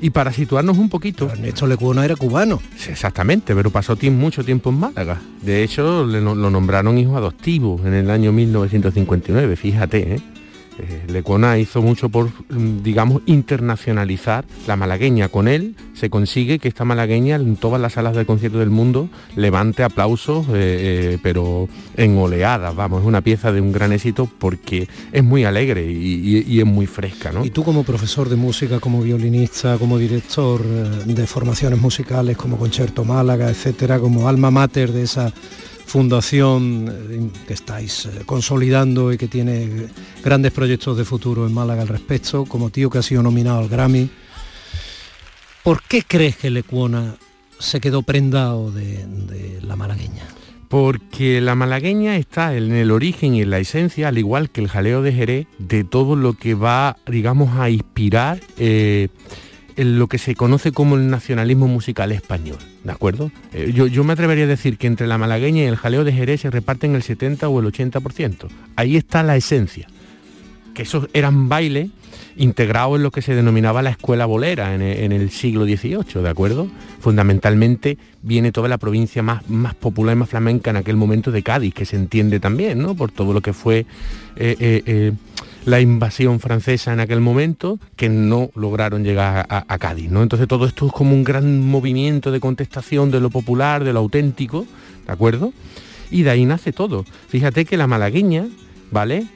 Y 0.00 0.10
para 0.10 0.32
situarnos 0.32 0.78
un 0.78 0.88
poquito... 0.88 1.28
Ernesto 1.28 1.66
Lecuona 1.66 2.04
era 2.04 2.16
cubano. 2.16 2.60
Exactamente, 2.88 3.54
pero 3.54 3.70
pasó 3.70 3.96
mucho 4.10 4.44
tiempo 4.44 4.70
en 4.70 4.78
Málaga. 4.78 5.20
De 5.42 5.62
hecho, 5.62 6.06
le 6.06 6.20
lo 6.20 6.34
nombraron 6.34 6.96
hijo 6.98 7.16
adoptivo 7.16 7.80
en 7.84 7.94
el 7.94 8.10
año 8.10 8.32
1959, 8.32 9.56
fíjate, 9.56 10.14
¿eh? 10.14 10.20
Eh, 10.82 11.02
Lecuona 11.08 11.58
hizo 11.58 11.82
mucho 11.82 12.08
por, 12.08 12.28
mm, 12.48 12.82
digamos, 12.82 13.22
internacionalizar 13.26 14.44
la 14.66 14.76
malagueña. 14.76 15.28
Con 15.28 15.48
él 15.48 15.74
se 15.94 16.10
consigue 16.10 16.58
que 16.58 16.68
esta 16.68 16.84
malagueña 16.84 17.36
en 17.36 17.56
todas 17.56 17.80
las 17.80 17.92
salas 17.94 18.16
de 18.16 18.24
concierto 18.24 18.58
del 18.58 18.70
mundo 18.70 19.08
levante 19.36 19.82
aplausos, 19.82 20.46
eh, 20.48 20.52
eh, 20.54 21.18
pero 21.22 21.68
en 21.96 22.16
oleadas, 22.18 22.74
vamos, 22.74 23.02
es 23.02 23.06
una 23.06 23.20
pieza 23.20 23.52
de 23.52 23.60
un 23.60 23.72
gran 23.72 23.92
éxito 23.92 24.28
porque 24.38 24.88
es 25.12 25.22
muy 25.24 25.44
alegre 25.44 25.90
y, 25.90 26.44
y- 26.46 26.60
es 26.60 26.66
muy 26.66 26.86
fresca, 26.86 27.32
¿no? 27.32 27.44
Y 27.44 27.50
tú 27.50 27.62
como 27.64 27.84
profesor 27.84 28.28
de 28.28 28.36
música, 28.36 28.80
como 28.80 29.00
violinista, 29.02 29.76
como 29.78 29.98
director 29.98 30.62
eh, 30.64 31.02
de 31.06 31.26
formaciones 31.26 31.80
musicales, 31.80 32.36
como 32.36 32.56
Concierto 32.58 33.04
Málaga, 33.04 33.50
etcétera, 33.50 33.98
como 33.98 34.28
alma 34.28 34.50
mater 34.50 34.92
de 34.92 35.02
esa 35.02 35.32
fundación 35.90 36.86
eh, 36.88 37.30
que 37.48 37.52
estáis 37.52 38.06
eh, 38.06 38.22
consolidando 38.24 39.12
y 39.12 39.18
que 39.18 39.26
tiene 39.26 39.88
grandes 40.22 40.52
proyectos 40.52 40.96
de 40.96 41.04
futuro 41.04 41.48
en 41.48 41.52
Málaga 41.52 41.82
al 41.82 41.88
respecto, 41.88 42.44
como 42.44 42.70
tío 42.70 42.88
que 42.90 42.98
ha 42.98 43.02
sido 43.02 43.24
nominado 43.24 43.58
al 43.58 43.68
Grammy. 43.68 44.08
¿Por 45.64 45.82
qué 45.82 46.04
crees 46.06 46.36
que 46.36 46.48
Lecuona 46.48 47.16
se 47.58 47.80
quedó 47.80 48.02
prendado 48.02 48.70
de, 48.70 49.58
la 49.62 49.74
malagueña? 49.74 50.22
Porque 50.68 51.40
la 51.40 51.56
malagueña 51.56 52.16
está 52.16 52.54
en 52.54 52.72
el 52.72 52.92
origen 52.92 53.34
y 53.34 53.42
en 53.42 53.50
la 53.50 53.58
esencia, 53.58 54.08
al 54.08 54.18
igual 54.18 54.50
que 54.50 54.60
el 54.60 54.68
jaleo 54.68 55.02
de 55.02 55.12
Jerez, 55.12 55.46
de 55.58 55.82
todo 55.82 56.14
lo 56.14 56.34
que 56.34 56.54
va, 56.54 56.98
digamos, 57.08 57.58
a 57.58 57.68
inspirar 57.68 58.40
eh, 58.58 59.08
en 59.74 59.98
lo 59.98 60.06
que 60.06 60.18
se 60.18 60.36
conoce 60.36 60.70
como 60.70 60.94
el 60.94 61.10
nacionalismo 61.10 61.66
musical 61.66 62.12
español, 62.12 62.58
¿de 62.84 62.92
acuerdo? 62.92 63.30
Eh, 63.52 63.72
yo, 63.74 63.86
yo 63.86 64.04
me 64.04 64.12
atrevería 64.12 64.44
a 64.44 64.48
decir 64.48 64.78
que 64.78 64.86
entre 64.86 65.06
la 65.06 65.18
malagueña 65.18 65.62
y 65.62 65.66
el 65.66 65.76
jaleo 65.76 66.04
de 66.04 66.12
Jerez 66.12 66.42
se 66.42 66.50
reparten 66.50 66.94
el 66.94 67.02
70 67.02 67.48
o 67.48 67.60
el 67.60 67.66
80%. 67.66 68.48
Ahí 68.76 68.96
está 68.96 69.22
la 69.22 69.36
esencia, 69.36 69.88
que 70.74 70.82
esos 70.82 71.08
eran 71.12 71.48
bailes 71.48 71.90
integrados 72.36 72.96
en 72.96 73.02
lo 73.02 73.10
que 73.10 73.22
se 73.22 73.34
denominaba 73.34 73.82
la 73.82 73.90
escuela 73.90 74.24
bolera 74.24 74.74
en, 74.74 74.82
en 74.82 75.12
el 75.12 75.30
siglo 75.30 75.64
XVIII, 75.64 76.22
¿de 76.22 76.28
acuerdo? 76.28 76.68
Fundamentalmente 77.00 77.98
viene 78.22 78.52
toda 78.52 78.68
la 78.68 78.78
provincia 78.78 79.22
más, 79.22 79.48
más 79.50 79.74
popular 79.74 80.16
y 80.16 80.20
más 80.20 80.30
flamenca 80.30 80.70
en 80.70 80.76
aquel 80.76 80.96
momento 80.96 81.30
de 81.30 81.42
Cádiz, 81.42 81.74
que 81.74 81.84
se 81.84 81.96
entiende 81.96 82.40
también, 82.40 82.78
¿no? 82.78 82.94
Por 82.94 83.12
todo 83.12 83.32
lo 83.32 83.40
que 83.40 83.52
fue 83.52 83.86
eh, 84.36 84.56
eh, 84.58 85.12
la 85.64 85.80
invasión 85.80 86.40
francesa 86.40 86.92
en 86.92 87.00
aquel 87.00 87.20
momento, 87.20 87.78
que 87.96 88.08
no 88.08 88.50
lograron 88.54 89.04
llegar 89.04 89.46
a, 89.48 89.78
Cádiz, 89.78 90.10
¿no? 90.10 90.22
Entonces 90.22 90.48
todo 90.48 90.66
esto 90.66 90.86
es 90.86 90.92
como 90.92 91.14
un 91.14 91.24
gran 91.24 91.60
movimiento 91.60 92.30
de 92.30 92.40
contestación 92.40 93.10
de 93.10 93.20
lo 93.20 93.30
popular, 93.30 93.84
de 93.84 93.92
lo 93.92 94.00
auténtico, 94.00 94.66
¿de 95.06 95.12
acuerdo? 95.12 95.52
Y 96.10 96.22
de 96.22 96.30
ahí 96.30 96.44
nace 96.44 96.72
todo. 96.72 97.04
Fíjate 97.28 97.64
que 97.64 97.76
la 97.76 97.86
malagueña, 97.86 98.48
¿vale? 98.90 99.26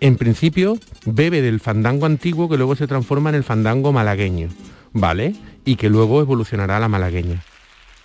en 0.00 0.16
principio 0.16 0.78
bebe 1.06 1.42
del 1.42 1.60
fandango 1.60 2.06
antiguo 2.06 2.48
que 2.48 2.56
luego 2.56 2.76
se 2.76 2.86
transforma 2.86 3.30
en 3.30 3.36
el 3.36 3.44
fandango 3.44 3.92
malagueño, 3.92 4.48
¿vale? 4.92 5.34
Y 5.64 5.76
que 5.76 5.90
luego 5.90 6.20
evolucionará 6.20 6.78
la 6.78 6.88
malagueña. 6.88 7.42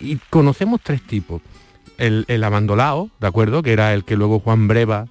Y 0.00 0.16
conocemos 0.30 0.80
tres 0.82 1.02
tipos. 1.02 1.40
el, 1.98 2.24
el 2.26 2.42
abandolao, 2.42 3.10
¿de 3.20 3.26
acuerdo? 3.26 3.62
Que 3.62 3.72
era 3.72 3.94
el 3.94 4.04
que 4.04 4.16
luego 4.16 4.40
Juan 4.40 4.66
Breva 4.66 5.06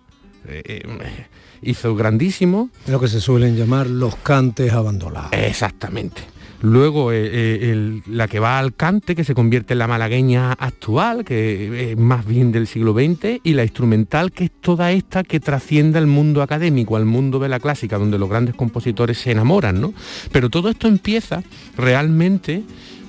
eh, 0.47 0.61
eh, 0.65 1.25
hizo 1.65 1.95
grandísimo. 1.95 2.69
Lo 2.87 2.99
que 2.99 3.07
se 3.07 3.19
suelen 3.21 3.55
llamar 3.55 3.87
los 3.87 4.15
cantes 4.17 4.71
abandonados. 4.73 5.31
Exactamente. 5.33 6.21
Luego 6.61 7.11
eh, 7.11 7.25
eh, 7.25 7.71
el- 7.73 8.03
la 8.07 8.29
que 8.29 8.39
va 8.39 8.57
al 8.57 8.73
cante, 8.73 9.15
que 9.15 9.25
se 9.25 9.35
convierte 9.35 9.73
en 9.73 9.79
la 9.79 9.87
malagueña 9.87 10.53
actual, 10.53 11.25
que 11.25 11.91
es 11.91 11.97
más 11.97 12.25
bien 12.25 12.53
del 12.53 12.67
siglo 12.67 12.93
XX, 12.93 13.41
y 13.43 13.51
la 13.53 13.63
instrumental, 13.63 14.31
que 14.31 14.45
es 14.45 14.51
toda 14.61 14.93
esta 14.93 15.23
que 15.23 15.41
trasciende 15.41 15.99
al 15.99 16.07
mundo 16.07 16.41
académico, 16.41 16.95
al 16.95 17.03
mundo 17.03 17.37
de 17.39 17.49
la 17.49 17.59
clásica, 17.59 17.97
donde 17.97 18.17
los 18.17 18.29
grandes 18.29 18.55
compositores 18.55 19.17
se 19.17 19.31
enamoran, 19.31 19.81
¿no? 19.81 19.93
Pero 20.31 20.49
todo 20.49 20.69
esto 20.69 20.87
empieza 20.87 21.43
realmente 21.75 22.63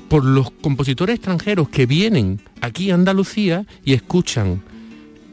por 0.08 0.24
los 0.24 0.50
compositores 0.50 1.14
extranjeros 1.16 1.68
que 1.68 1.86
vienen 1.86 2.40
aquí 2.60 2.90
a 2.90 2.94
Andalucía 2.94 3.66
y 3.84 3.92
escuchan 3.94 4.62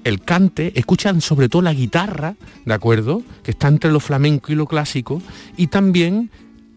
el 0.03 0.21
cante, 0.21 0.73
escuchan 0.75 1.21
sobre 1.21 1.49
todo 1.49 1.61
la 1.61 1.73
guitarra, 1.73 2.35
¿de 2.65 2.73
acuerdo? 2.73 3.21
Que 3.43 3.51
está 3.51 3.67
entre 3.67 3.91
lo 3.91 3.99
flamenco 3.99 4.51
y 4.51 4.55
lo 4.55 4.65
clásico, 4.65 5.21
y 5.57 5.67
también 5.67 6.29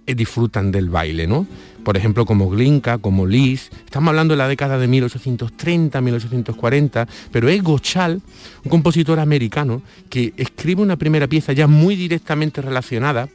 eh, 0.07 0.15
disfrutan 0.15 0.71
del 0.71 0.91
baile, 0.91 1.27
¿no? 1.27 1.47
Por 1.83 1.97
ejemplo, 1.97 2.25
como 2.25 2.49
Glinka, 2.49 2.99
como 2.99 3.27
Lis, 3.27 3.71
estamos 3.85 4.09
hablando 4.09 4.33
de 4.33 4.39
la 4.39 4.49
década 4.49 4.79
de 4.79 4.89
1830, 4.89 6.01
1840, 6.01 7.09
pero 7.31 7.49
es 7.49 7.63
Gochal, 7.63 8.23
un 8.65 8.71
compositor 8.71 9.21
americano, 9.21 9.83
que 10.09 10.33
escribe 10.37 10.83
una 10.83 10.97
primera 10.97 11.27
pieza 11.27 11.53
ya 11.53 11.67
muy 11.67 11.95
directamente 11.95 12.63
relacionada, 12.63 13.29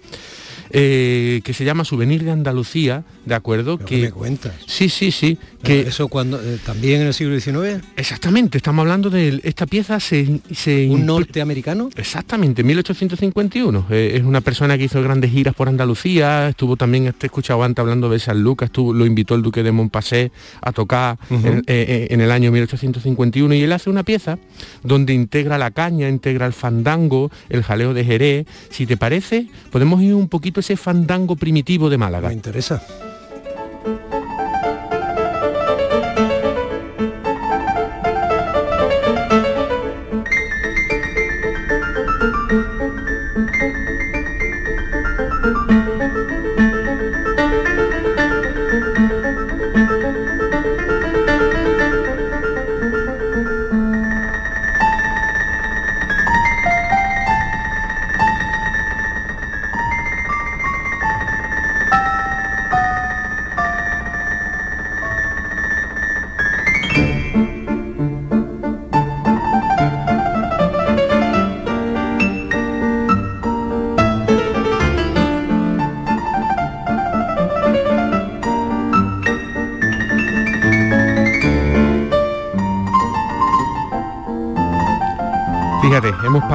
eh, 0.72 1.42
que 1.44 1.54
se 1.54 1.66
llama 1.66 1.86
Souvenir 1.86 2.24
de 2.24 2.32
Andalucía, 2.32 3.04
¿de 3.26 3.36
acuerdo? 3.36 3.78
¿Qué 3.78 3.98
me 3.98 4.12
cuentas? 4.12 4.54
Sí, 4.68 4.90
sí, 4.90 5.12
sí. 5.12 5.38
Que 5.64 5.82
eso 5.82 6.08
cuando 6.08 6.42
eh, 6.42 6.58
también 6.66 7.02
en 7.02 7.08
el 7.08 7.14
siglo 7.14 7.38
XIX. 7.40 7.84
Exactamente, 7.98 8.58
estamos 8.58 8.84
hablando 8.84 9.10
de 9.10 9.42
esta 9.44 9.66
pieza 9.66 10.00
se, 10.00 10.40
se 10.54 10.88
un 10.88 11.06
norteamericano. 11.06 11.90
Exactamente, 11.96 12.64
1851. 12.64 13.88
Eh, 13.90 14.12
es 14.16 14.24
una 14.24 14.42
persona 14.42 14.78
que 14.78 14.86
hizo 14.86 15.02
grandes 15.02 15.32
giras 15.32 15.54
por 15.56 15.68
Andalucía, 15.68 16.50
estuvo 16.50 16.78
también, 16.78 17.14
te 17.18 17.26
he 17.26 17.28
escuchado 17.28 17.64
antes 17.64 17.82
hablando 17.82 18.10
de 18.10 18.20
San 18.20 18.42
Lucas, 18.42 18.68
estuvo, 18.68 18.94
lo 18.94 19.06
invitó 19.06 19.36
el 19.36 19.42
duque 19.42 19.64
de 19.64 19.72
Montpasé 19.72 20.32
a 20.62 20.72
tocar 20.72 21.18
Ujú. 21.30 21.46
en, 21.46 21.64
eh, 21.68 22.08
en 22.10 22.22
el 22.22 22.32
año 22.32 22.52
1851 22.52 23.54
y 23.56 23.62
él 23.62 23.72
hace 23.74 23.90
una 23.90 24.04
pieza 24.04 24.38
donde 24.84 25.14
integra 25.14 25.58
la 25.58 25.72
caña, 25.72 26.08
integra 26.08 26.46
el 26.46 26.54
fandango, 26.54 27.32
el 27.50 27.64
jaleo 27.64 27.94
de 27.94 28.06
Jerez. 28.06 28.48
Si 28.70 28.86
te 28.86 28.96
parece, 28.96 29.48
podemos 29.72 30.02
ir 30.02 30.14
un 30.14 30.30
poquito 30.30 30.59
ese 30.60 30.78
fandango 30.78 31.36
primitivo 31.36 31.90
de 31.90 31.98
Málaga. 31.98 32.30
Me 32.30 32.34
interesa. 32.36 32.82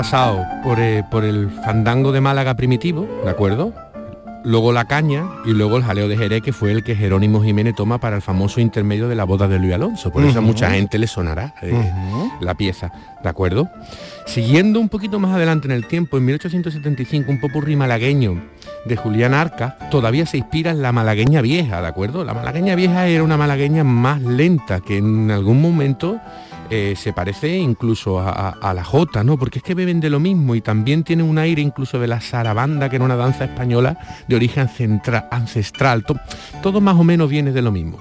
Pasado 0.05 0.47
por, 0.63 0.81
eh, 0.81 1.03
por 1.11 1.25
el 1.25 1.49
fandango 1.65 2.13
de 2.13 2.21
Málaga 2.21 2.53
primitivo, 2.53 3.09
¿de 3.25 3.31
acuerdo? 3.31 3.73
Luego 4.45 4.71
la 4.71 4.85
caña 4.85 5.27
y 5.47 5.53
luego 5.53 5.79
el 5.79 5.83
jaleo 5.83 6.09
de 6.09 6.19
Jerez, 6.19 6.43
que 6.43 6.53
fue 6.53 6.73
el 6.73 6.85
que 6.85 6.95
Jerónimo 6.95 7.43
Jiménez 7.43 7.75
toma 7.75 7.99
para 7.99 8.17
el 8.17 8.21
famoso 8.21 8.61
intermedio 8.61 9.09
de 9.09 9.15
la 9.15 9.25
boda 9.25 9.49
de 9.49 9.59
Luis 9.59 9.73
Alonso. 9.73 10.13
Por 10.13 10.23
eso 10.23 10.41
a 10.41 10.43
mucha 10.43 10.71
gente 10.73 10.99
le 10.99 11.07
sonará 11.07 11.55
eh, 11.63 11.73
la 12.43 12.53
pieza, 12.53 12.93
¿de 13.23 13.29
acuerdo? 13.31 13.71
Siguiendo 14.27 14.79
un 14.79 14.91
poquito 14.91 15.19
más 15.19 15.35
adelante 15.35 15.69
en 15.69 15.73
el 15.73 15.87
tiempo, 15.87 16.19
en 16.19 16.27
1875, 16.27 17.31
un 17.31 17.41
popurrí 17.41 17.75
malagueño 17.75 18.43
de 18.85 18.97
Julián 18.97 19.33
Arca 19.33 19.79
todavía 19.91 20.27
se 20.27 20.37
inspira 20.37 20.73
en 20.73 20.83
la 20.83 20.93
malagueña 20.93 21.41
vieja, 21.41 21.81
¿de 21.81 21.89
acuerdo? 21.89 22.25
La 22.25 22.35
malagueña 22.35 22.75
vieja 22.75 23.07
era 23.07 23.23
una 23.23 23.39
malagueña 23.39 23.85
más 23.85 24.21
lenta, 24.21 24.81
que 24.81 24.99
en 24.99 25.31
algún 25.31 25.63
momento 25.63 26.21
eh, 26.71 26.95
se 26.97 27.13
parece 27.13 27.57
incluso 27.57 28.19
a, 28.21 28.73
la 28.75 28.85
jota, 28.85 29.23
¿no? 29.25 29.39
Porque 29.39 29.59
es 29.59 29.63
que 29.63 29.75
beben 29.75 30.01
de 30.01 30.11
lo 30.11 30.21
mismo 30.21 30.55
y 30.55 30.61
también 30.61 31.05
tiene 31.05 31.23
un 31.23 31.39
aire 31.39 31.63
incluso 31.63 31.99
de 31.99 32.07
la 32.09 32.21
sarabanda, 32.21 32.89
que 32.89 32.97
era 32.97 33.05
una 33.05 33.17
danza 33.17 33.45
española 33.45 33.99
de 34.29 34.37
origen 34.37 34.69
centra- 34.69 35.29
ancestral. 35.31 36.05
To- 36.05 36.19
todo 36.63 36.81
más 36.81 36.97
o 36.97 37.05
menos 37.05 37.29
viene 37.31 37.53
de 37.53 37.63
lo 37.63 37.71
mismo. 37.73 37.99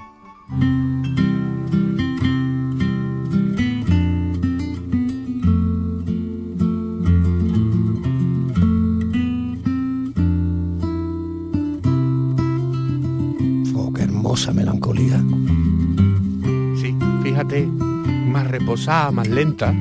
Más 18.64 18.70
reposada, 18.70 19.12
más 19.12 19.28
lenta. 19.28 19.74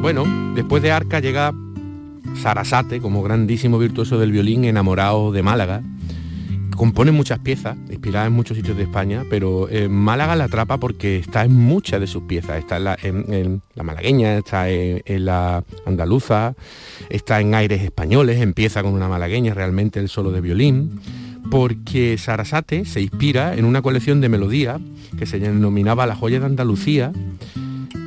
Bueno, 0.00 0.24
después 0.54 0.82
de 0.82 0.92
Arca 0.92 1.20
llega 1.20 1.54
Sarasate 2.40 3.00
como 3.00 3.22
grandísimo 3.22 3.78
virtuoso 3.78 4.18
del 4.18 4.32
violín, 4.32 4.64
enamorado 4.64 5.32
de 5.32 5.42
Málaga. 5.42 5.82
Compone 6.76 7.12
muchas 7.12 7.38
piezas, 7.38 7.76
inspiradas 7.90 8.26
en 8.26 8.32
muchos 8.32 8.56
sitios 8.56 8.76
de 8.76 8.82
España, 8.84 9.24
pero 9.30 9.68
eh, 9.68 9.88
Málaga 9.88 10.34
la 10.34 10.44
atrapa 10.44 10.78
porque 10.78 11.18
está 11.18 11.44
en 11.44 11.54
muchas 11.54 12.00
de 12.00 12.06
sus 12.08 12.24
piezas. 12.24 12.58
Está 12.58 12.76
en 13.02 13.62
la, 13.74 13.82
malagueña, 13.82 14.38
está 14.38 14.68
en 14.68 15.24
la 15.24 15.62
andaluza, 15.86 16.54
está 17.08 17.40
en 17.40 17.54
aires 17.54 17.82
españoles, 17.82 18.40
empieza 18.40 18.82
con 18.82 18.94
una 18.94 19.08
malagueña 19.08 19.54
realmente 19.54 20.00
el 20.00 20.08
solo 20.08 20.32
de 20.32 20.40
violín, 20.40 21.00
porque 21.52 22.16
Sarasate 22.16 22.86
se 22.86 23.02
inspira 23.02 23.54
en 23.54 23.66
una 23.66 23.82
colección 23.82 24.22
de 24.22 24.30
melodías 24.30 24.80
que 25.18 25.26
se 25.26 25.38
denominaba 25.38 26.06
La 26.06 26.16
joya 26.16 26.40
de 26.40 26.46
Andalucía, 26.46 27.12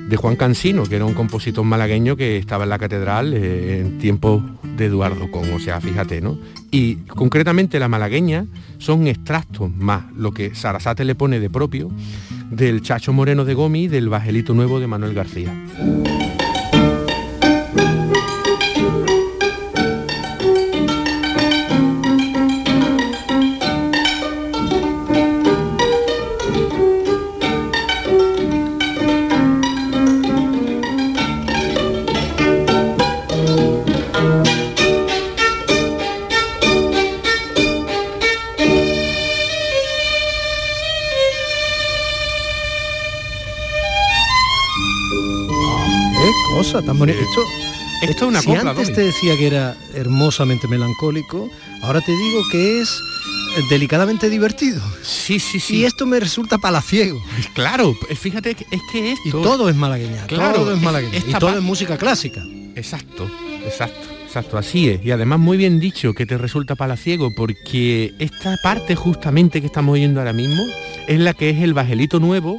de 0.10 0.18
Juan 0.18 0.36
Cansino, 0.36 0.82
que 0.86 0.96
era 0.96 1.06
un 1.06 1.14
compositor 1.14 1.64
malagueño 1.64 2.16
que 2.16 2.38
estaba 2.38 2.64
en 2.64 2.72
la 2.72 2.80
catedral 2.80 3.36
eh, 3.36 3.82
en 3.82 4.00
tiempos 4.00 4.44
de 4.76 4.86
Eduardo 4.86 5.30
Con, 5.30 5.54
o 5.54 5.60
sea, 5.60 5.80
fíjate, 5.80 6.22
¿no? 6.22 6.40
Y 6.72 6.96
concretamente 7.06 7.78
la 7.78 7.88
malagueña 7.88 8.48
son 8.80 9.06
extractos 9.06 9.72
más 9.76 10.12
lo 10.18 10.32
que 10.32 10.56
Sarasate 10.56 11.06
le 11.06 11.14
pone 11.14 11.40
de 11.40 11.52
propio 11.52 11.92
del 12.50 12.82
Chacho 12.82 13.14
Moreno 13.14 13.46
de 13.46 13.54
Gomi 13.54 13.84
y 13.84 13.88
del 13.88 14.10
Bajelito 14.10 14.56
Nuevo 14.56 14.80
de 14.80 14.88
Manuel 14.88 15.14
García. 15.14 15.54
Cosa 46.76 46.86
tan 46.88 47.00
bonita. 47.00 47.20
Esto, 47.20 47.42
esto 48.02 48.26
es 48.26 48.30
una 48.30 48.42
si 48.42 48.48
copla, 48.48 48.72
antes 48.72 48.88
Domi. 48.88 48.96
te 48.96 49.02
decía 49.04 49.38
que 49.38 49.48
era 49.48 49.78
hermosamente 49.94 50.68
melancólico, 50.68 51.50
ahora 51.82 52.02
te 52.02 52.12
digo 52.12 52.42
que 52.52 52.82
es 52.82 52.90
eh, 53.58 53.62
delicadamente 53.70 54.30
divertido. 54.30 54.82
Sí, 55.02 55.40
sí, 55.40 55.60
sí. 55.60 55.78
Y 55.78 55.86
esto 55.86 56.06
me 56.06 56.20
resulta 56.20 56.58
palaciego. 56.58 57.22
Claro, 57.54 57.94
fíjate 57.94 58.56
que 58.56 58.66
es 58.70 58.82
que 58.92 59.14
esto... 59.14 59.28
Y 59.28 59.32
todo 59.32 59.70
es 59.70 59.76
malagueña, 59.76 60.28
Claro, 60.28 60.60
todo 60.60 60.74
es 60.74 60.82
malagueña. 60.82 61.18
Y 61.26 61.34
todo 61.34 61.56
es 61.56 61.62
música 61.62 61.98
clásica. 61.98 62.44
Exacto, 62.76 63.30
exacto, 63.64 64.08
exacto, 64.26 64.58
así 64.58 64.90
es. 64.90 65.06
Y 65.06 65.12
además 65.12 65.40
muy 65.40 65.56
bien 65.56 65.80
dicho 65.80 66.14
que 66.14 66.26
te 66.26 66.38
resulta 66.38 66.76
palaciego 66.76 67.34
porque 67.34 68.14
esta 68.20 68.58
parte 68.62 68.96
justamente 68.96 69.62
que 69.62 69.68
estamos 69.68 69.94
oyendo 69.94 70.20
ahora 70.20 70.34
mismo 70.34 70.62
es 71.08 71.20
la 71.20 71.34
que 71.34 71.52
es 71.52 71.62
el 71.62 71.74
bajelito 71.74 72.20
nuevo 72.20 72.58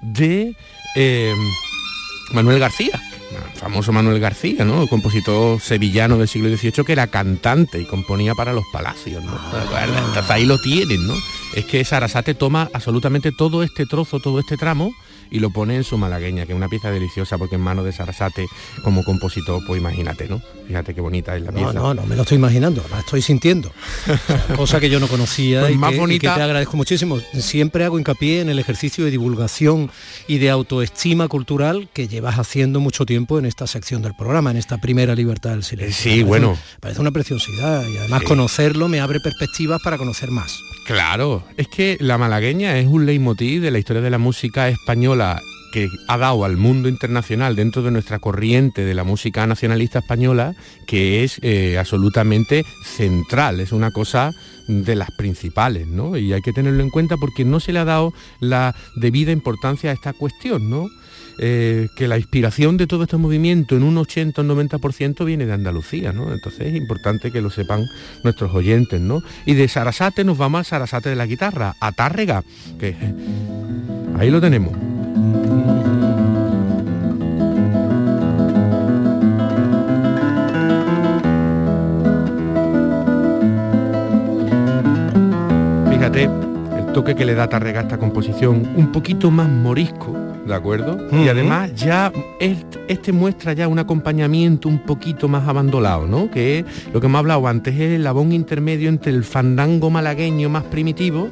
de 0.00 0.56
eh, 0.96 1.32
Manuel 2.32 2.58
García. 2.58 3.00
El 3.34 3.58
Famoso 3.58 3.92
Manuel 3.92 4.20
García, 4.20 4.64
¿no? 4.64 4.86
Compositor 4.86 5.60
sevillano 5.60 6.18
del 6.18 6.28
siglo 6.28 6.54
XVIII 6.54 6.84
que 6.84 6.92
era 6.92 7.06
cantante 7.06 7.80
y 7.80 7.84
componía 7.84 8.34
para 8.34 8.52
los 8.52 8.64
palacios. 8.72 9.22
Entonces 9.22 10.30
ahí 10.30 10.46
lo 10.46 10.58
tienen, 10.58 11.06
¿no? 11.06 11.14
Es 11.54 11.64
que 11.64 11.84
Sarasate 11.84 12.34
toma 12.34 12.70
absolutamente 12.72 13.32
todo 13.32 13.62
este 13.62 13.86
trozo, 13.86 14.20
todo 14.20 14.40
este 14.40 14.56
tramo 14.56 14.92
y 15.32 15.40
lo 15.40 15.50
pone 15.50 15.74
en 15.76 15.82
su 15.82 15.98
malagueña, 15.98 16.46
que 16.46 16.52
es 16.52 16.56
una 16.56 16.68
pieza 16.68 16.90
deliciosa 16.90 17.38
porque 17.38 17.56
en 17.56 17.62
manos 17.62 17.84
de 17.84 17.92
Sarasate 17.92 18.46
como 18.84 19.02
compositor, 19.02 19.62
pues 19.66 19.80
imagínate, 19.80 20.28
¿no? 20.28 20.40
Fíjate 20.68 20.94
qué 20.94 21.00
bonita 21.00 21.34
es 21.36 21.42
la 21.42 21.50
No, 21.50 21.56
pieza. 21.58 21.72
no, 21.72 21.94
no 21.94 22.06
me 22.06 22.14
lo 22.14 22.22
estoy 22.22 22.36
imaginando, 22.38 22.84
la 22.90 23.00
estoy 23.00 23.22
sintiendo. 23.22 23.72
Cosa 24.56 24.78
que 24.78 24.88
yo 24.90 25.00
no 25.00 25.08
conocía 25.08 25.60
Pues 25.62 25.74
y, 25.74 25.78
más 25.78 25.90
que, 25.90 25.94
y 25.96 25.98
que 25.98 26.00
bonita- 26.00 26.34
te 26.36 26.42
agradezco 26.42 26.76
muchísimo. 26.76 27.18
Siempre 27.38 27.84
hago 27.84 27.98
hincapié 27.98 28.40
en 28.42 28.48
el 28.50 28.58
ejercicio 28.58 29.04
de 29.04 29.10
divulgación 29.10 29.90
y 30.28 30.38
de 30.38 30.50
autoestima 30.50 31.28
cultural 31.28 31.88
que 31.92 32.08
llevas 32.08 32.38
haciendo 32.38 32.78
mucho 32.80 33.06
tiempo 33.06 33.38
en 33.38 33.46
esta 33.46 33.66
sección 33.66 34.02
del 34.02 34.14
programa, 34.14 34.50
en 34.50 34.58
esta 34.58 34.78
primera 34.78 35.14
libertad 35.14 35.50
del 35.50 35.64
silencio. 35.64 35.94
Sí, 36.02 36.08
parece- 36.10 36.24
bueno. 36.24 36.58
Parece 36.80 37.00
una 37.00 37.10
preciosidad 37.10 37.82
y 37.88 37.96
además 37.96 38.20
Sí. 38.20 38.26
conocerlo 38.26 38.88
me 38.88 39.00
abre 39.00 39.18
perspectivas 39.20 39.80
para 39.82 39.96
conocer 39.98 40.30
más. 40.30 40.52
Claro, 40.86 41.44
es 41.56 41.68
que 41.68 41.96
la 42.00 42.18
malagueña 42.18 42.78
es 42.78 42.86
un 42.86 43.06
leitmotiv 43.06 43.62
de 43.62 43.70
la 43.70 43.78
historia 43.78 44.02
de 44.02 44.10
la 44.10 44.18
música 44.18 44.68
española 44.68 45.40
que 45.72 45.88
ha 46.06 46.18
dado 46.18 46.44
al 46.44 46.56
mundo 46.56 46.88
internacional 46.88 47.56
dentro 47.56 47.82
de 47.82 47.90
nuestra 47.90 48.18
corriente 48.18 48.84
de 48.84 48.94
la 48.94 49.04
música 49.04 49.46
nacionalista 49.46 50.00
española, 50.00 50.54
que 50.86 51.24
es 51.24 51.38
eh, 51.42 51.78
absolutamente 51.78 52.64
central, 52.84 53.58
es 53.58 53.72
una 53.72 53.90
cosa 53.90 54.32
de 54.68 54.94
las 54.94 55.10
principales, 55.12 55.86
¿no? 55.86 56.16
Y 56.16 56.32
hay 56.32 56.42
que 56.42 56.52
tenerlo 56.52 56.82
en 56.82 56.90
cuenta 56.90 57.16
porque 57.16 57.44
no 57.44 57.58
se 57.58 57.72
le 57.72 57.78
ha 57.78 57.84
dado 57.84 58.12
la 58.38 58.74
debida 58.96 59.32
importancia 59.32 59.90
a 59.90 59.94
esta 59.94 60.12
cuestión, 60.12 60.68
¿no? 60.68 60.88
Eh, 61.38 61.88
que 61.96 62.08
la 62.08 62.18
inspiración 62.18 62.76
de 62.76 62.86
todo 62.86 63.04
este 63.04 63.16
movimiento 63.16 63.76
en 63.76 63.82
un 63.82 63.96
80 63.96 64.42
o 64.42 64.44
90% 64.44 65.24
viene 65.24 65.46
de 65.46 65.52
Andalucía, 65.52 66.12
¿no? 66.12 66.32
Entonces 66.32 66.68
es 66.68 66.76
importante 66.76 67.30
que 67.30 67.40
lo 67.40 67.50
sepan 67.50 67.86
nuestros 68.22 68.54
oyentes, 68.54 69.00
¿no? 69.00 69.22
Y 69.46 69.54
de 69.54 69.68
Sarasate 69.68 70.24
nos 70.24 70.38
vamos 70.38 70.60
al 70.60 70.64
Sarasate 70.66 71.10
de 71.10 71.16
la 71.16 71.26
guitarra, 71.26 71.74
a 71.80 71.92
Tárrega, 71.92 72.44
que 72.78 72.94
ahí 74.18 74.30
lo 74.30 74.40
tenemos. 74.40 74.72
Fíjate 85.90 86.24
el 86.24 86.92
toque 86.92 87.14
que 87.14 87.24
le 87.24 87.34
da 87.34 87.48
Tárrega 87.48 87.80
a 87.80 87.82
esta 87.84 87.98
composición, 87.98 88.68
un 88.76 88.92
poquito 88.92 89.30
más 89.30 89.48
morisco, 89.48 90.21
¿de 90.46 90.54
acuerdo? 90.54 90.98
Y 91.12 91.28
además 91.28 91.74
ya 91.74 92.12
este 92.88 93.12
muestra 93.12 93.52
ya 93.52 93.68
un 93.68 93.78
acompañamiento 93.78 94.68
un 94.68 94.80
poquito 94.80 95.28
más 95.28 95.46
abandolado, 95.46 96.06
¿no? 96.06 96.30
Que 96.30 96.60
es 96.60 96.64
lo 96.92 97.00
que 97.00 97.06
hemos 97.06 97.18
hablado 97.20 97.46
antes, 97.46 97.74
es 97.74 97.80
el 97.80 97.92
eslabón 97.92 98.32
intermedio 98.32 98.88
entre 98.88 99.12
el 99.12 99.24
fandango 99.24 99.90
malagueño 99.90 100.48
más 100.48 100.64
primitivo 100.64 101.30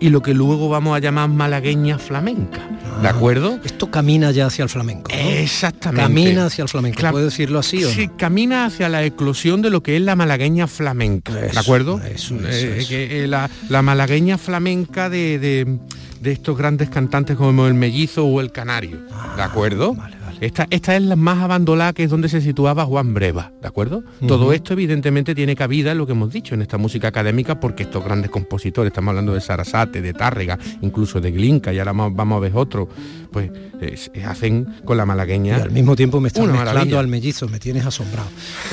y 0.00 0.10
lo 0.10 0.22
que 0.22 0.34
luego 0.34 0.68
vamos 0.68 0.96
a 0.96 1.00
llamar 1.00 1.28
malagueña 1.28 1.98
flamenca, 1.98 2.60
¿de 3.02 3.08
acuerdo? 3.08 3.58
Esto 3.64 3.90
camina 3.90 4.30
ya 4.30 4.46
hacia 4.46 4.62
el 4.62 4.68
flamenco. 4.68 5.10
¿no? 5.12 5.18
Exactamente. 5.18 6.02
Camina 6.02 6.46
hacia 6.46 6.62
el 6.62 6.68
flamenco. 6.68 7.00
Cla- 7.00 7.10
¿Puedo 7.10 7.24
decirlo 7.26 7.58
así 7.58 7.82
o 7.84 7.88
no? 7.88 7.94
Sí, 7.94 8.08
camina 8.16 8.64
hacia 8.66 8.88
la 8.88 9.02
eclosión 9.04 9.60
de 9.62 9.70
lo 9.70 9.82
que 9.82 9.96
es 9.96 10.02
la 10.02 10.14
malagueña 10.16 10.66
flamenca, 10.66 11.32
¿de 11.34 11.50
acuerdo? 11.58 12.00
eso, 12.04 12.36
eso, 12.36 12.46
Eh, 12.48 12.84
que, 12.88 13.24
eh, 13.24 13.26
la, 13.26 13.50
la 13.68 13.82
malagueña 13.82 14.38
flamenca 14.38 15.08
de, 15.10 15.38
de- 15.38 15.78
de 16.20 16.32
estos 16.32 16.58
grandes 16.58 16.90
cantantes 16.90 17.36
como 17.36 17.66
el 17.68 17.74
mellizo 17.74 18.24
o 18.26 18.40
el 18.40 18.50
canario, 18.50 18.98
¿de 19.36 19.42
acuerdo? 19.42 19.96
Esta, 20.40 20.68
esta 20.70 20.94
es 20.96 21.02
la 21.02 21.16
más 21.16 21.38
abandonada 21.42 21.92
que 21.92 22.04
es 22.04 22.10
donde 22.10 22.28
se 22.28 22.40
situaba 22.40 22.84
Juan 22.84 23.12
Breva, 23.12 23.50
¿de 23.60 23.66
acuerdo? 23.66 24.04
Todo 24.26 24.52
esto 24.52 24.72
evidentemente 24.72 25.34
tiene 25.34 25.56
cabida 25.56 25.90
en 25.92 25.98
lo 25.98 26.06
que 26.06 26.12
hemos 26.12 26.32
dicho, 26.32 26.54
en 26.54 26.62
esta 26.62 26.78
música 26.78 27.08
académica, 27.08 27.58
porque 27.58 27.82
estos 27.82 28.04
grandes 28.04 28.30
compositores, 28.30 28.90
estamos 28.90 29.10
hablando 29.10 29.34
de 29.34 29.40
Sarasate, 29.40 30.00
de 30.00 30.12
Tárrega, 30.12 30.56
incluso 30.80 31.20
de 31.20 31.32
Glinka, 31.32 31.72
y 31.72 31.80
ahora 31.80 31.92
vamos, 31.92 32.36
a 32.36 32.40
ver 32.40 32.52
otro, 32.54 32.88
pues 33.32 33.50
es- 33.80 34.12
es- 34.14 34.24
hacen 34.24 34.66
con 34.84 34.96
la 34.96 35.04
malagueña. 35.04 35.58
Y 35.58 35.60
al 35.62 35.70
mismo 35.72 35.96
tiempo 35.96 36.20
me 36.20 36.28
estás 36.28 36.44
mezclando 36.44 36.72
maravilla. 36.72 37.00
al 37.00 37.08
mellizo, 37.08 37.48
me 37.48 37.58
tienes 37.58 37.84
asombrado. 37.84 38.28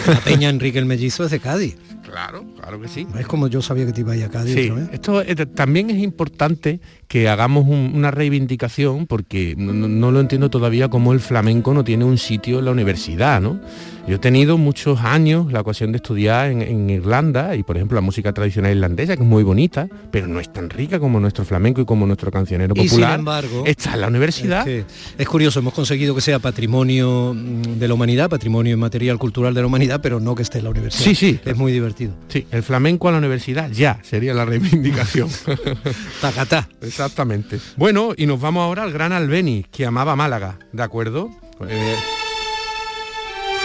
La 0.07 0.19
peña 0.19 0.49
Enrique 0.49 0.77
el 0.77 0.85
mellizo 0.85 1.23
es 1.25 1.31
de 1.31 1.39
Cádiz. 1.39 1.77
Claro, 2.09 2.45
claro 2.59 2.79
que 2.79 2.87
sí. 2.87 3.07
Es 3.19 3.25
como 3.27 3.47
yo 3.47 3.61
sabía 3.61 3.85
que 3.85 3.91
te 3.93 4.01
iba 4.01 4.13
a 4.13 4.15
ir 4.15 4.23
a 4.25 4.29
Cádiz 4.29 4.53
Sí, 4.53 4.69
otra 4.69 4.75
vez. 4.83 4.89
esto 4.93 5.21
eh, 5.21 5.35
también 5.47 5.89
es 5.89 5.97
importante 5.97 6.79
que 7.07 7.27
hagamos 7.27 7.65
un- 7.67 7.91
una 7.95 8.11
reivindicación 8.11 9.07
porque 9.07 9.55
no, 9.57 9.73
no- 9.73 9.87
no 9.87 10.11
lo 10.11 10.19
entiendo 10.19 10.49
todavía 10.49 10.87
cómo 10.89 11.13
el 11.13 11.19
flamenco 11.19 11.73
no 11.73 11.83
tiene 11.83 12.05
un 12.05 12.17
sitio 12.17 12.59
en 12.59 12.65
la 12.65 12.71
universidad, 12.71 13.41
¿no? 13.41 13.59
Yo 14.07 14.17
he 14.17 14.19
tenido 14.19 14.59
muchos 14.59 14.99
años 15.01 15.51
la 15.51 15.61
ocasión 15.61 15.91
de 15.91 15.95
estudiar 15.95 16.51
en, 16.51 16.61
en 16.61 16.89
Irlanda 16.91 17.55
y 17.55 17.63
por 17.63 17.75
ejemplo 17.75 17.95
la 17.95 18.01
música 18.01 18.33
tradicional 18.33 18.71
irlandesa 18.71 19.17
que 19.17 19.23
es 19.23 19.27
muy 19.27 19.41
bonita, 19.41 19.87
pero 20.11 20.27
no 20.27 20.39
es 20.39 20.53
tan 20.53 20.69
rica 20.69 20.99
como 20.99 21.19
nuestro 21.19 21.43
flamenco 21.43 21.81
y 21.81 21.85
como 21.85 22.05
nuestro 22.05 22.29
cancionero 22.29 22.75
Y 22.75 22.81
sin 22.81 22.89
popular. 22.89 23.17
embargo, 23.17 23.63
está 23.65 23.95
en 23.95 24.01
la 24.01 24.07
universidad. 24.09 24.67
Es, 24.67 24.85
que 24.85 25.23
es 25.23 25.27
curioso, 25.27 25.57
hemos 25.59 25.73
conseguido 25.73 26.13
que 26.13 26.21
sea 26.21 26.37
patrimonio 26.37 27.33
mm, 27.33 27.79
de 27.79 27.87
la 27.87 27.95
humanidad, 27.95 28.29
patrimonio 28.29 28.73
inmaterial 28.75 29.17
cultural 29.17 29.55
de 29.55 29.61
la 29.61 29.67
humanidad, 29.67 30.01
pero 30.03 30.19
no 30.19 30.35
que 30.35 30.43
esté 30.43 30.59
en 30.59 30.65
la 30.65 30.69
universidad. 30.69 31.03
Sí, 31.03 31.15
sí. 31.15 31.39
Es 31.43 31.57
muy 31.57 31.71
divertido. 31.71 32.13
Sí, 32.27 32.45
el 32.51 32.61
flamenco 32.61 33.09
a 33.09 33.11
la 33.11 33.17
universidad 33.17 33.71
ya 33.71 33.99
sería 34.03 34.35
la 34.35 34.45
reivindicación. 34.45 35.29
Tacatá. 36.21 36.69
Exactamente. 36.81 37.59
Bueno, 37.75 38.13
y 38.15 38.27
nos 38.27 38.39
vamos 38.39 38.61
ahora 38.61 38.83
al 38.83 38.91
gran 38.91 39.13
Albeni, 39.13 39.65
que 39.71 39.83
amaba 39.87 40.15
Málaga, 40.15 40.59
¿de 40.73 40.83
acuerdo? 40.83 41.31
Eh, 41.67 41.95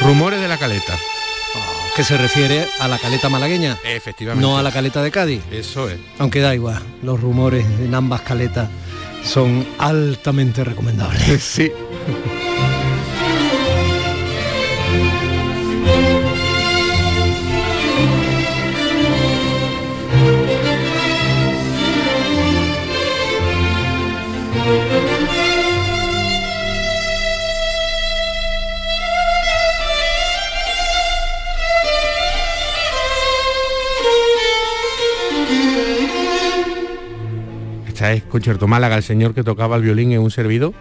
rumores 0.02 0.40
de 0.40 0.48
la 0.48 0.58
caleta. 0.58 0.96
Que 1.96 2.04
se 2.04 2.16
refiere 2.16 2.66
a 2.78 2.86
la 2.88 2.98
caleta 2.98 3.28
malagueña. 3.28 3.76
Efectivamente. 3.84 4.46
No 4.46 4.56
a 4.56 4.62
la 4.62 4.70
caleta 4.70 5.02
de 5.02 5.10
Cádiz. 5.10 5.42
Eso 5.50 5.90
es. 5.90 5.98
Aunque 6.18 6.40
da 6.40 6.54
igual, 6.54 6.80
los 7.02 7.20
rumores 7.20 7.66
en 7.80 7.94
ambas 7.94 8.20
caletas 8.20 8.68
son 9.24 9.66
altamente 9.78 10.64
recomendables. 10.64 11.20
Sí. 11.42 11.70
Es 38.12 38.22
Concierto 38.24 38.66
Málaga, 38.66 38.96
el 38.96 39.02
señor 39.02 39.34
que 39.34 39.42
tocaba 39.44 39.76
el 39.76 39.82
violín 39.82 40.12
en 40.12 40.20
un 40.20 40.30
servido. 40.30 40.72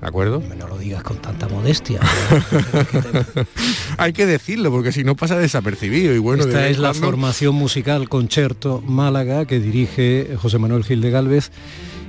¿De 0.00 0.06
acuerdo? 0.06 0.42
No 0.58 0.68
lo 0.68 0.76
digas 0.78 1.02
con 1.02 1.16
tanta 1.18 1.48
modestia. 1.48 2.00
Hay 3.98 4.12
que 4.12 4.26
decirlo, 4.26 4.70
porque 4.70 4.92
si 4.92 5.04
no 5.04 5.16
pasa 5.16 5.38
desapercibido. 5.38 6.14
Y 6.14 6.18
bueno, 6.18 6.44
Esta 6.44 6.68
es 6.68 6.78
la 6.78 6.90
cuando- 6.90 7.06
formación 7.08 7.54
musical 7.54 8.08
Concerto 8.08 8.82
Málaga 8.86 9.46
que 9.46 9.58
dirige 9.58 10.36
José 10.36 10.58
Manuel 10.58 10.84
Gil 10.84 11.00
de 11.00 11.10
Galvez 11.10 11.50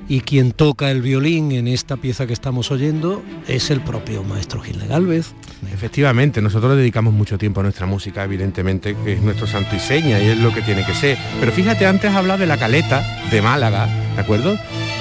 y 0.09 0.21
quien 0.21 0.51
toca 0.51 0.89
el 0.91 1.01
violín 1.01 1.51
en 1.51 1.67
esta 1.67 1.97
pieza 1.97 2.27
que 2.27 2.33
estamos 2.33 2.71
oyendo 2.71 3.21
es 3.47 3.69
el 3.69 3.81
propio 3.81 4.23
maestro 4.23 4.61
Gil 4.61 4.79
de 4.79 4.87
Galvez. 4.87 5.33
Efectivamente, 5.73 6.41
nosotros 6.41 6.77
dedicamos 6.77 7.13
mucho 7.13 7.37
tiempo 7.37 7.59
a 7.59 7.63
nuestra 7.63 7.85
música, 7.85 8.23
evidentemente, 8.23 8.95
que 9.03 9.13
es 9.13 9.21
nuestro 9.21 9.47
santo 9.47 9.75
y 9.75 9.79
seña 9.79 10.19
y 10.19 10.27
es 10.27 10.39
lo 10.39 10.53
que 10.53 10.61
tiene 10.61 10.85
que 10.85 10.93
ser. 10.93 11.17
Pero 11.39 11.51
fíjate, 11.51 11.85
antes 11.85 12.13
hablado 12.13 12.39
de 12.39 12.47
la 12.47 12.57
caleta 12.57 13.05
de 13.31 13.41
Málaga, 13.41 13.87
¿de 14.15 14.21
acuerdo? 14.21 14.57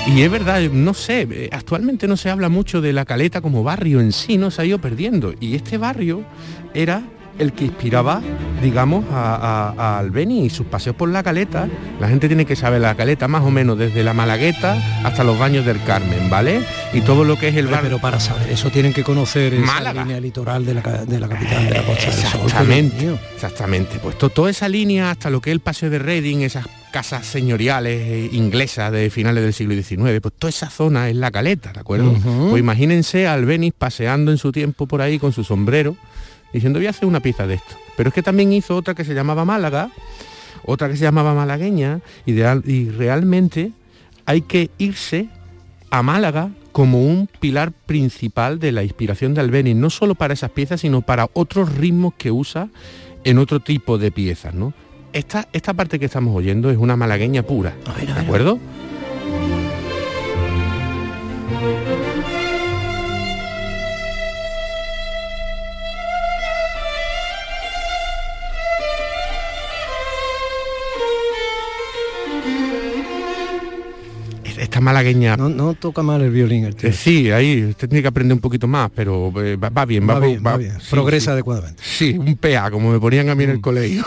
Y 0.06 0.22
es 0.22 0.30
verdad, 0.30 0.60
no 0.70 0.94
sé, 0.94 1.50
actualmente 1.52 2.06
no 2.06 2.16
se 2.16 2.30
habla 2.30 2.48
mucho 2.48 2.80
de 2.80 2.92
la 2.92 3.04
caleta 3.04 3.40
como 3.40 3.62
barrio 3.62 4.00
en 4.00 4.12
sí, 4.12 4.38
no 4.38 4.50
se 4.50 4.62
ha 4.62 4.64
ido 4.64 4.80
perdiendo. 4.80 5.34
Y 5.40 5.56
este 5.56 5.78
barrio 5.78 6.24
era 6.74 7.02
el 7.38 7.52
que 7.52 7.66
inspiraba, 7.66 8.22
digamos, 8.62 9.04
a, 9.12 9.34
a- 9.36 9.74
a 9.96 9.98
Albeni 9.98 10.46
y 10.46 10.50
sus 10.50 10.66
paseos 10.66 10.96
por 10.96 11.08
la 11.08 11.22
caleta. 11.22 11.68
La 12.00 12.08
gente 12.08 12.28
tiene 12.28 12.44
que 12.46 12.56
saber 12.56 12.80
la 12.80 12.94
caleta 12.94 13.28
más 13.28 13.42
o 13.42 13.50
menos 13.50 13.78
desde 13.78 14.02
la 14.02 14.12
Malagueta 14.14 14.76
hasta 15.04 15.22
los 15.24 15.38
baños 15.38 15.64
del 15.66 15.82
Carmen, 15.84 16.30
¿vale? 16.30 16.62
Y 16.92 17.00
todo 17.02 17.24
lo 17.24 17.38
que 17.38 17.48
es 17.48 17.56
el 17.56 17.66
barrio. 17.66 17.82
Pero 17.90 17.98
para 18.00 18.20
saber 18.20 18.50
eso 18.50 18.70
tienen 18.70 18.92
que 18.92 19.04
conocer 19.04 19.54
esa 19.54 19.64
Málaga. 19.66 20.02
línea 20.04 20.20
litoral 20.20 20.64
de 20.64 20.74
la, 20.74 20.80
de 20.82 21.20
la 21.20 21.28
capital 21.28 21.64
de 21.68 21.70
la 21.74 21.82
Costa 21.82 22.04
del 22.10 22.12
Sol. 22.14 22.40
Exactamente, 22.44 23.18
exactamente. 23.34 23.98
Pues 24.02 24.16
to- 24.18 24.30
toda 24.30 24.50
esa 24.50 24.68
línea 24.68 25.10
hasta 25.10 25.30
lo 25.30 25.40
que 25.40 25.50
es 25.50 25.54
el 25.54 25.60
paseo 25.60 25.90
de 25.90 25.98
Reading, 25.98 26.38
esas 26.42 26.66
casas 26.90 27.26
señoriales 27.26 28.00
eh, 28.00 28.30
inglesas 28.32 28.90
de 28.90 29.10
finales 29.10 29.44
del 29.44 29.52
siglo 29.52 29.74
XIX, 29.74 30.20
pues 30.22 30.32
toda 30.38 30.48
esa 30.48 30.70
zona 30.70 31.10
es 31.10 31.16
la 31.16 31.30
caleta, 31.30 31.72
¿de 31.72 31.80
acuerdo? 31.80 32.10
Ujú. 32.12 32.48
Pues 32.50 32.60
imagínense 32.60 33.26
a 33.26 33.34
Albeniz 33.34 33.74
paseando 33.76 34.30
en 34.32 34.38
su 34.38 34.50
tiempo 34.50 34.86
por 34.86 35.02
ahí 35.02 35.18
con 35.18 35.32
su 35.32 35.44
sombrero, 35.44 35.94
diciendo 36.52 36.78
voy 36.78 36.86
a 36.86 36.90
hacer 36.90 37.06
una 37.08 37.20
pieza 37.20 37.46
de 37.46 37.54
esto. 37.54 37.76
Pero 37.96 38.08
es 38.08 38.14
que 38.14 38.22
también 38.22 38.52
hizo 38.52 38.76
otra 38.76 38.94
que 38.94 39.04
se 39.04 39.14
llamaba 39.14 39.44
Málaga, 39.44 39.90
otra 40.64 40.88
que 40.88 40.96
se 40.96 41.04
llamaba 41.04 41.34
Malagueña, 41.34 42.00
y, 42.26 42.32
de- 42.32 42.62
y 42.64 42.88
realmente 42.90 43.72
hay 44.26 44.42
que 44.42 44.70
irse 44.78 45.28
a 45.90 46.02
Málaga 46.02 46.50
como 46.72 47.02
un 47.02 47.28
pilar 47.40 47.72
principal 47.72 48.58
de 48.58 48.72
la 48.72 48.82
inspiración 48.82 49.32
de 49.32 49.40
Albeni, 49.40 49.72
no 49.74 49.88
solo 49.88 50.14
para 50.14 50.34
esas 50.34 50.50
piezas, 50.50 50.80
sino 50.82 51.00
para 51.00 51.28
otros 51.32 51.74
ritmos 51.74 52.12
que 52.18 52.30
usa 52.30 52.68
en 53.24 53.38
otro 53.38 53.60
tipo 53.60 53.96
de 53.96 54.10
piezas, 54.10 54.52
¿no? 54.54 54.74
Esta, 55.12 55.48
esta 55.54 55.72
parte 55.72 55.98
que 55.98 56.04
estamos 56.04 56.36
oyendo 56.36 56.68
es 56.70 56.76
una 56.76 56.96
malagueña 56.96 57.42
pura, 57.44 57.74
¿de 58.04 58.12
acuerdo? 58.12 58.58
Malagueña... 74.80 75.36
No, 75.36 75.48
no 75.48 75.74
toca 75.74 76.02
mal 76.02 76.20
el 76.22 76.30
violín 76.30 76.64
el 76.64 76.74
tío. 76.76 76.88
Eh, 76.90 76.92
sí, 76.92 77.30
ahí 77.30 77.64
usted 77.64 77.88
tiene 77.88 78.02
que 78.02 78.08
aprender 78.08 78.34
un 78.34 78.40
poquito 78.40 78.66
más, 78.66 78.90
pero 78.94 79.32
eh, 79.42 79.56
va, 79.56 79.68
va 79.70 79.84
bien, 79.84 80.08
va, 80.08 80.14
Va 80.18 80.26
bien, 80.26 80.42
va 80.44 80.56
bien. 80.56 80.72
sí, 80.80 80.86
Progresa 80.90 81.26
sí. 81.26 81.30
adecuadamente. 81.32 81.82
Sí, 81.84 82.16
un 82.18 82.36
PA, 82.36 82.70
como 82.70 82.92
me 82.92 82.98
ponían 83.00 83.28
a 83.28 83.34
mí 83.34 83.44
en 83.44 83.50
Mm. 83.50 83.52
el 83.54 83.60
colegio. 83.60 84.04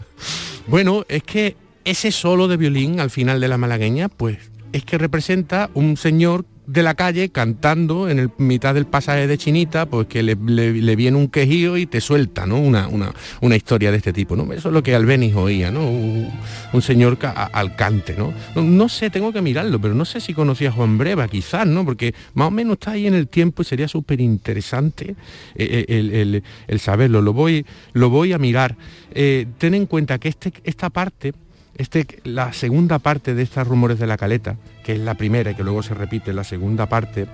bueno, 0.66 1.04
es 1.08 1.22
que 1.22 1.56
ese 1.84 2.12
solo 2.12 2.48
de 2.48 2.56
violín 2.56 3.00
al 3.00 3.10
final 3.10 3.40
de 3.40 3.48
la 3.48 3.58
malagueña, 3.58 4.08
pues 4.08 4.38
es 4.72 4.84
que 4.84 4.98
representa 4.98 5.70
un 5.74 5.96
señor 5.96 6.44
de 6.72 6.82
la 6.84 6.94
calle 6.94 7.30
cantando 7.30 8.08
en 8.08 8.18
el 8.20 8.30
mitad 8.38 8.74
del 8.74 8.86
pasaje 8.86 9.26
de 9.26 9.36
Chinita, 9.36 9.86
pues 9.86 10.06
que 10.06 10.22
le, 10.22 10.36
le- 10.36 10.94
viene 10.96 11.16
un 11.16 11.28
quejío 11.28 11.76
y 11.76 11.86
te 11.86 12.00
suelta, 12.00 12.46
¿no? 12.46 12.58
Una, 12.60 12.86
una, 12.86 13.12
una 13.40 13.56
historia 13.56 13.90
de 13.90 13.96
este 13.96 14.12
tipo, 14.12 14.36
¿no? 14.36 14.44
Eso 14.52 14.68
es 14.68 14.74
lo 14.74 14.82
que 14.82 14.94
Albeniz 14.94 15.34
oía, 15.34 15.70
¿no? 15.72 15.84
Un, 15.90 16.82
señor 16.82 17.18
al 17.52 17.74
cante, 17.74 18.14
¿no? 18.16 18.32
¿no? 18.54 18.62
no 18.62 18.88
sé, 18.88 19.10
tengo 19.10 19.32
que 19.32 19.42
mirarlo, 19.42 19.80
pero 19.80 19.94
no 19.94 20.04
sé 20.04 20.20
si 20.20 20.32
conocía 20.32 20.68
a 20.68 20.72
Juan 20.72 20.96
Breva, 20.96 21.26
quizás, 21.26 21.66
¿no? 21.66 21.84
Porque 21.84 22.14
más 22.34 22.48
o 22.48 22.50
menos 22.52 22.74
está 22.74 22.92
ahí 22.92 23.06
en 23.08 23.14
el 23.14 23.26
tiempo 23.26 23.62
y 23.62 23.64
sería 23.64 23.88
súper 23.88 24.20
interesante 24.20 25.16
eh, 25.56 25.84
el, 25.88 26.12
el- 26.12 26.42
el 26.68 26.80
saberlo. 26.80 27.20
Lo 27.20 27.32
voy, 27.32 27.66
lo 27.94 28.10
voy 28.10 28.32
a 28.32 28.38
mirar. 28.38 28.76
Eh, 29.12 29.46
ten 29.58 29.74
en 29.74 29.86
cuenta 29.86 30.18
que 30.18 30.28
este, 30.28 30.52
esta 30.64 30.88
parte 30.90 31.32
este, 31.76 32.06
la 32.24 32.52
segunda 32.52 32.98
parte 32.98 33.34
de 33.34 33.42
estas 33.42 33.66
rumores 33.66 33.98
de 33.98 34.06
la 34.06 34.18
caleta, 34.18 34.56
es 34.92 34.98
la 35.00 35.14
primera 35.14 35.50
y 35.50 35.54
que 35.54 35.62
luego 35.64 35.82
se 35.82 35.94
repite 35.94 36.32
la 36.32 36.44
segunda 36.44 36.86
parte, 36.86 37.26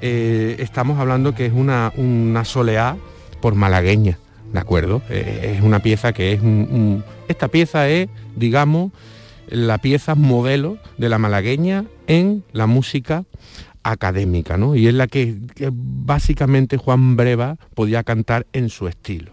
eh, 0.00 0.56
estamos 0.58 0.98
hablando 0.98 1.34
que 1.34 1.46
es 1.46 1.52
una, 1.52 1.92
una 1.96 2.44
soleá 2.44 2.96
por 3.40 3.54
malagueña, 3.54 4.18
¿de 4.52 4.58
acuerdo? 4.58 5.02
Eh, 5.10 5.54
es 5.56 5.62
una 5.62 5.80
pieza 5.80 6.12
que 6.12 6.32
es 6.32 6.40
un- 6.42 7.04
esta 7.28 7.48
pieza 7.48 7.88
es, 7.88 8.08
digamos, 8.36 8.92
la 9.48 9.78
pieza 9.78 10.14
modelo 10.14 10.78
de 10.98 11.08
la 11.08 11.18
malagueña 11.18 11.84
en 12.06 12.44
la 12.52 12.66
música 12.66 13.24
académica, 13.82 14.56
¿no? 14.56 14.74
Y 14.76 14.86
es 14.86 14.94
la 14.94 15.06
que 15.08 15.36
básicamente 15.72 16.76
Juan 16.76 17.16
Breva 17.16 17.56
podía 17.74 18.02
cantar 18.04 18.46
en 18.52 18.68
su 18.68 18.86
estilo, 18.88 19.32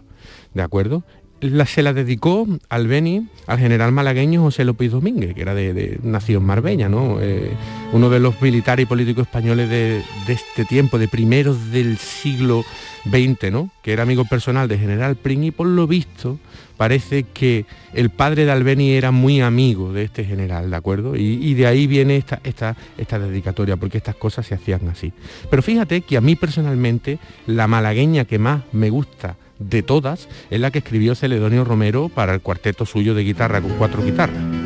¿de 0.54 0.62
acuerdo? 0.62 1.04
La, 1.40 1.66
se 1.66 1.82
la 1.82 1.92
dedicó 1.92 2.46
al 2.68 2.86
Beni, 2.86 3.26
al 3.46 3.58
general 3.58 3.92
malagueño 3.92 4.42
José 4.42 4.64
López 4.64 4.92
Domínguez, 4.92 5.34
que 5.34 5.40
era 5.40 5.54
de, 5.54 5.72
de 5.72 5.98
nacido 6.02 6.40
en 6.40 6.46
Marbella, 6.46 6.88
¿no? 6.88 7.18
Eh, 7.20 7.52
uno 7.92 8.10
de 8.10 8.20
los 8.20 8.40
militares 8.42 8.84
y 8.84 8.86
políticos 8.86 9.26
españoles 9.26 9.70
de, 9.70 10.02
de 10.26 10.32
este 10.32 10.64
tiempo, 10.64 10.98
de 10.98 11.08
primeros 11.08 11.70
del 11.70 11.96
siglo 11.98 12.64
XX, 13.04 13.50
¿no? 13.50 13.70
Que 13.82 13.92
era 13.92 14.02
amigo 14.02 14.24
personal 14.24 14.68
de 14.68 14.78
general 14.78 15.16
Prim 15.16 15.44
y 15.44 15.50
por 15.50 15.66
lo 15.66 15.86
visto 15.86 16.38
parece 16.76 17.24
que 17.24 17.66
el 17.92 18.08
padre 18.08 18.46
de 18.46 18.52
Albeni 18.52 18.92
era 18.92 19.10
muy 19.10 19.42
amigo 19.42 19.92
de 19.92 20.04
este 20.04 20.24
general, 20.24 20.70
¿de 20.70 20.76
acuerdo? 20.76 21.14
Y, 21.14 21.38
y 21.42 21.52
de 21.52 21.66
ahí 21.66 21.86
viene 21.86 22.16
esta, 22.16 22.40
esta, 22.42 22.74
esta 22.96 23.18
dedicatoria, 23.18 23.76
porque 23.76 23.98
estas 23.98 24.14
cosas 24.14 24.46
se 24.46 24.54
hacían 24.54 24.88
así. 24.88 25.12
Pero 25.50 25.62
fíjate 25.62 26.00
que 26.00 26.16
a 26.16 26.22
mí 26.22 26.36
personalmente 26.36 27.18
la 27.46 27.66
malagueña 27.66 28.24
que 28.24 28.38
más 28.38 28.62
me 28.72 28.88
gusta 28.88 29.36
de 29.60 29.82
todas 29.84 30.28
es 30.50 30.60
la 30.60 30.72
que 30.72 30.78
escribió 30.78 31.14
Celedonio 31.14 31.64
Romero 31.64 32.08
para 32.08 32.34
el 32.34 32.40
cuarteto 32.40 32.86
suyo 32.86 33.14
de 33.14 33.22
guitarra 33.22 33.60
con 33.60 33.70
cuatro 33.76 34.02
guitarras. 34.02 34.59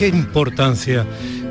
Qué, 0.00 0.08
importancia. 0.08 1.04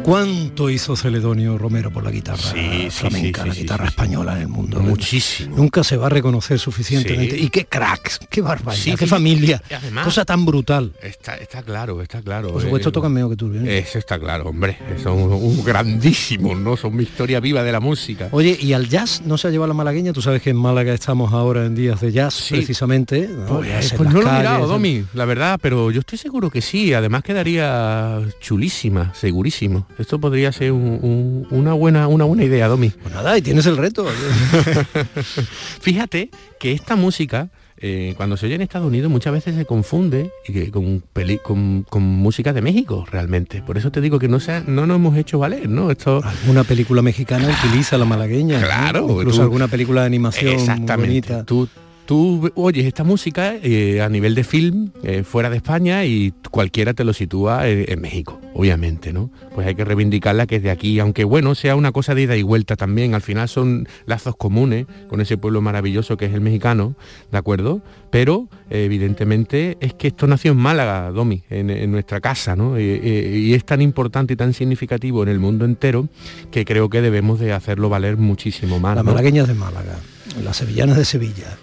¿Cuánto 0.10 0.72
hizo 0.72 0.96
Celedonio 0.96 1.56
Romero 1.60 1.92
por 1.92 2.04
la 2.04 2.10
guitarra 2.10 2.40
Sí, 2.42 2.58
sí, 2.86 2.90
flamenca, 2.90 3.44
sí, 3.44 3.50
la 3.50 3.54
guitarra 3.54 3.86
española 3.86 4.36
en 4.38 4.42
el 4.42 4.48
mundo? 4.48 4.80
Muchísimo. 4.80 5.56
Nunca 5.56 5.84
se 5.84 5.98
va 5.98 6.08
a 6.08 6.10
reconocer 6.10 6.58
suficientemente. 6.58 7.38
Y 7.38 7.52
qué 7.52 7.66
cracks, 7.66 8.20
qué 8.28 8.42
barbaridad, 8.42 8.98
qué 8.98 9.06
familia. 9.06 9.62
Además- 9.72 10.06
cosa 10.06 10.26
tan 10.26 10.48
brutal. 10.48 10.94
Está, 11.04 11.36
está 11.38 11.62
claro, 11.62 12.02
está 12.02 12.24
claro. 12.24 12.52
Por 12.54 12.64
supuesto 12.64 12.90
Eh, 12.90 12.92
tocan 12.92 13.14
mejor 13.14 13.30
que 13.30 13.36
tú. 13.36 13.54
¿eh? 13.54 13.78
Eso 13.88 14.00
está 14.00 14.18
claro, 14.18 14.50
hombre. 14.50 14.80
Son 15.04 15.14
un, 15.14 15.32
un 15.32 15.64
grandísimos, 15.64 16.58
¿no? 16.58 16.76
Son 16.76 16.96
mi 16.96 17.04
historia 17.04 17.40
viva 17.40 17.62
de 17.62 17.72
la 17.72 17.80
música. 17.80 18.30
Oye, 18.32 18.58
¿y 18.60 18.74
al 18.74 18.90
jazz 18.90 19.22
no 19.28 19.38
se 19.38 19.48
ha 19.50 19.52
llevado 19.52 19.68
la 19.68 19.74
malagueña? 19.76 20.12
Tú 20.12 20.24
sabes 20.24 20.42
que 20.42 20.50
en 20.50 20.58
Málaga 20.58 20.92
estamos 20.92 21.34
ahora 21.34 21.68
en 21.68 21.76
días 21.76 22.02
de 22.02 22.12
jazz, 22.12 22.48
precisamente. 22.50 23.28
¿no? 23.28 23.58
Pues, 23.60 23.92
en 23.92 23.98
pues 24.00 24.10
no 24.12 24.22
lo 24.24 24.28
he 24.28 24.38
mirado, 24.40 24.60
¿no? 24.62 24.68
Domi, 24.70 25.06
la 25.14 25.26
verdad, 25.26 25.60
pero 25.62 25.92
yo 25.92 26.00
estoy 26.00 26.18
seguro 26.18 26.50
que 26.50 26.64
sí. 26.64 26.96
Además 26.96 27.22
quedaría 27.22 28.22
chulísima, 28.40 29.14
segurísimo. 29.14 29.86
Esto 30.00 30.20
podría 30.20 30.52
ser 30.52 30.72
un- 30.72 31.00
un- 31.02 31.48
una, 31.52 31.74
buena, 31.74 32.08
una 32.08 32.24
buena 32.26 32.44
idea, 32.46 32.68
Domi. 32.68 32.90
Pues 32.90 33.14
nada, 33.14 33.38
y 33.38 33.42
tienes 33.42 33.66
el 33.66 33.78
reto. 33.78 34.08
Fíjate 35.82 36.30
que 36.60 36.72
esta 36.72 36.96
música, 36.96 37.50
eh, 37.78 38.14
cuando 38.18 38.38
se 38.38 38.46
oye 38.46 38.56
en 38.56 38.62
Estados 38.62 38.88
Unidos, 38.88 39.12
muchas 39.12 39.34
veces 39.34 39.56
se 39.56 39.66
confunde 39.66 40.32
y 40.48 40.54
que 40.54 40.72
con, 40.72 41.04
peli- 41.14 41.40
con, 41.44 41.86
con 41.90 42.04
música 42.04 42.54
de 42.54 42.62
México, 42.62 43.06
realmente. 43.12 43.62
Por 43.62 43.78
eso 43.78 43.92
te 43.92 44.02
digo 44.02 44.20
que 44.20 44.28
no, 44.28 44.40
se 44.40 44.54
ha- 44.54 44.64
no 44.66 44.86
nos 44.86 44.96
hemos 44.96 45.18
hecho 45.18 45.40
valer, 45.40 45.70
¿no? 45.70 45.92
Esto... 45.92 46.22
Una 46.48 46.64
película 46.64 47.02
mexicana 47.02 47.50
utiliza 47.64 47.98
la 47.98 48.06
malagueña. 48.06 48.60
¿no? 48.60 48.66
Claro, 48.66 49.08
Incluso 49.10 49.38
tú- 49.38 49.44
alguna 49.44 49.68
película 49.68 50.02
de 50.02 50.08
animación 50.08 50.46
muy 50.54 50.62
Exactamente. 50.62 51.08
bonita. 51.34 51.44
Tú, 51.46 51.68
tú 52.10 52.52
oyes 52.56 52.88
esta 52.88 53.04
música 53.04 53.54
eh, 53.62 54.02
a 54.02 54.10
nivel 54.10 54.34
de 54.34 54.44
film 54.44 54.90
eh, 55.04 55.22
fuera 55.22 55.52
de 55.52 55.58
España 55.58 56.06
y 56.06 56.34
cualquiera 56.50 56.96
te 56.96 57.04
lo 57.04 57.14
sitúa 57.14 57.68
en, 57.68 57.86
en 57.88 58.02
México, 58.02 58.42
obviamente, 58.56 59.14
¿no? 59.14 59.30
Pues 59.54 59.68
hay 59.68 59.76
que 59.76 59.86
reivindicarla 59.86 60.48
que 60.48 60.56
es 60.56 60.64
de 60.64 60.72
aquí, 60.72 60.98
aunque 60.98 61.24
bueno, 61.24 61.54
sea 61.54 61.76
una 61.76 61.92
cosa 61.92 62.16
de 62.16 62.24
ida 62.24 62.36
y 62.36 62.42
vuelta 62.42 62.76
también, 62.76 63.14
al 63.14 63.22
final 63.22 63.48
son 63.48 63.88
lazos 64.08 64.36
comunes 64.36 64.88
con 65.08 65.22
ese 65.22 65.38
pueblo 65.38 65.62
maravilloso 65.62 66.18
que 66.18 66.26
es 66.26 66.34
el 66.34 66.42
mexicano, 66.42 66.96
¿de 67.32 67.38
acuerdo? 67.38 67.84
Pero 68.10 68.50
eh, 68.72 68.86
evidentemente 68.86 69.78
es 69.80 69.94
que 69.94 70.08
esto 70.08 70.26
nació 70.26 70.54
en 70.54 70.58
Málaga, 70.58 71.12
Domi, 71.12 71.44
en, 71.52 71.70
en 71.70 71.92
nuestra 71.92 72.20
casa, 72.22 72.56
¿no? 72.56 72.76
Eh, 72.76 73.02
eh, 73.04 73.38
y 73.38 73.54
es 73.54 73.66
tan 73.66 73.84
importante 73.84 74.34
y 74.34 74.36
tan 74.36 74.56
significativo 74.56 75.22
en 75.22 75.30
el 75.30 75.38
mundo 75.38 75.64
entero 75.64 76.10
que 76.50 76.66
creo 76.66 76.90
que 76.90 77.04
debemos 77.04 77.40
de 77.40 77.54
hacerlo 77.54 77.88
valer 77.88 78.18
muchísimo 78.18 78.80
más. 78.80 78.96
La 78.96 79.04
malagueña 79.04 79.44
de 79.44 79.54
Málaga, 79.54 80.00
las 80.44 80.58
sevillanas 80.58 80.98
de 80.98 81.06
Sevilla. 81.06 81.56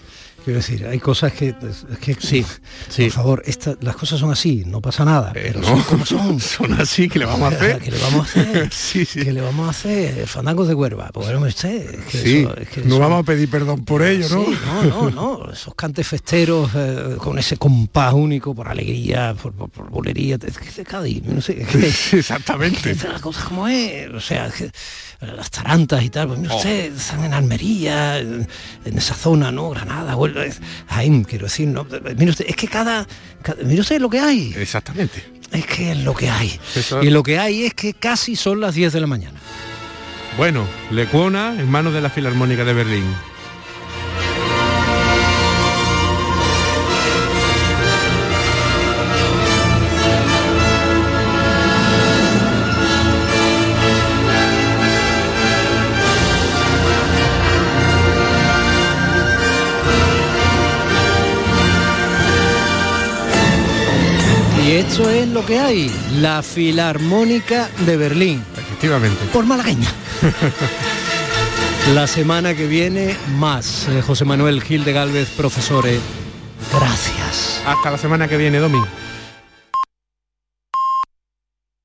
Quiero 0.46 0.60
decir, 0.60 0.86
hay 0.86 1.00
cosas 1.00 1.32
que, 1.32 1.56
que 2.00 2.14
Sí, 2.20 2.46
sí. 2.88 3.02
por 3.06 3.10
favor, 3.12 3.42
esta- 3.46 3.74
las 3.80 3.96
cosas 3.96 4.20
son 4.20 4.30
así, 4.30 4.62
no 4.64 4.80
pasa 4.80 5.04
nada, 5.04 5.32
pero 5.34 5.58
no, 5.60 5.66
son 5.66 5.82
como 5.82 6.06
son. 6.06 6.38
son 6.40 6.72
así, 6.80 7.08
¿qué 7.08 7.18
le 7.18 7.24
vamos 7.24 7.52
a 7.52 7.56
hacer? 7.56 7.80
¿Qué 7.80 7.90
le 7.90 7.98
vamos 7.98 8.20
a 8.36 8.40
hacer? 8.40 8.70
Sí, 8.72 9.04
sí. 9.04 9.24
¿Qué 9.24 9.32
le 9.32 9.40
vamos 9.40 9.66
a 9.66 9.70
hacer? 9.70 10.24
Fandangos 10.28 10.68
de 10.68 10.74
huerva, 10.74 11.10
pues 11.12 11.26
bueno, 11.26 11.44
usted. 11.44 11.94
es 11.98 12.04
que 12.04 12.18
Sí, 12.18 12.36
eso- 12.38 12.56
es 12.58 12.68
que 12.68 12.80
no 12.82 12.86
eso- 12.94 12.98
vamos 13.00 13.20
a 13.20 13.22
pedir 13.24 13.50
perdón 13.50 13.84
por 13.84 14.04
ello, 14.04 14.28
¿no? 14.28 14.44
Sí, 14.44 14.56
no, 14.88 15.10
no, 15.10 15.10
no, 15.10 15.52
esos 15.52 15.74
cantes 15.74 16.06
festeros 16.06 16.70
eh, 16.76 17.16
con 17.18 17.40
ese 17.40 17.56
compás 17.56 18.12
único 18.14 18.54
por 18.54 18.68
alegría, 18.68 19.34
por, 19.42 19.52
por, 19.52 19.68
por 19.68 19.90
bolería, 19.90 20.36
es 20.46 20.56
que 20.58 20.68
es 20.68 20.76
de 20.76 20.84
Cádiz, 20.84 21.24
no 21.24 21.40
sé, 21.40 21.60
es 21.62 21.68
que, 21.68 21.88
Exactamente. 22.18 22.92
es 22.92 23.02
que 23.02 23.08
la 23.08 23.18
cosa 23.18 23.42
como 23.48 23.66
es, 23.66 24.08
o 24.10 24.20
sea, 24.20 24.48
que, 24.50 24.66
eh, 24.66 24.70
las 25.34 25.50
tarantas 25.50 26.04
y 26.04 26.10
tal, 26.10 26.28
pues 26.28 26.38
mire 26.38 26.54
Oh. 26.54 26.56
usted, 26.58 26.94
están 26.94 27.24
en 27.24 27.34
Almería, 27.34 28.18
en, 28.20 28.46
en 28.84 28.96
esa 28.98 29.14
zona, 29.14 29.50
¿no? 29.50 29.70
Granada, 29.70 30.12
es- 30.12 30.35
Jaén, 30.88 31.24
quiero 31.24 31.46
decir, 31.46 31.68
¿no? 31.68 31.86
Mire 32.16 32.30
usted, 32.30 32.46
es 32.48 32.56
que 32.56 32.68
cada, 32.68 33.06
cada- 33.42 33.62
mire 33.64 33.80
usted 33.80 34.00
lo 34.00 34.10
que 34.10 34.20
hay, 34.20 34.54
Exactamente. 34.56 35.24
es 35.52 35.66
que 35.66 35.92
es 35.92 35.98
lo 35.98 36.14
que 36.14 36.28
hay. 36.30 36.58
Eso- 36.74 37.02
Y 37.02 37.10
lo 37.10 37.22
que 37.22 37.38
hay 37.38 37.64
es 37.64 37.74
que 37.74 37.94
casi 37.94 38.36
son 38.36 38.60
las 38.60 38.74
10 38.74 38.92
de 38.92 39.00
la 39.00 39.06
mañana. 39.06 39.38
Bueno, 40.36 40.66
Lecuona 40.90 41.54
en 41.58 41.70
manos 41.70 41.94
de 41.94 42.00
la 42.02 42.10
Filarmónica 42.10 42.64
de 42.64 42.72
Berlín. 42.74 43.04
Esto 64.88 65.10
es 65.10 65.28
lo 65.28 65.44
que 65.44 65.58
hay, 65.58 65.90
la 66.20 66.42
Filarmónica 66.42 67.68
de 67.84 67.96
Berlín. 67.96 68.42
Efectivamente. 68.56 69.18
Por 69.32 69.44
malagueña. 69.44 69.88
la 71.94 72.06
semana 72.06 72.54
que 72.54 72.66
viene 72.66 73.16
más. 73.36 73.88
Eh, 73.88 74.00
José 74.00 74.24
Manuel 74.24 74.62
Gil 74.62 74.84
de 74.84 74.92
Galvez, 74.92 75.28
profesores. 75.36 76.00
Gracias. 76.72 77.62
Hasta 77.66 77.90
la 77.90 77.98
semana 77.98 78.28
que 78.28 78.36
viene, 78.36 78.58
Domi. 78.58 78.80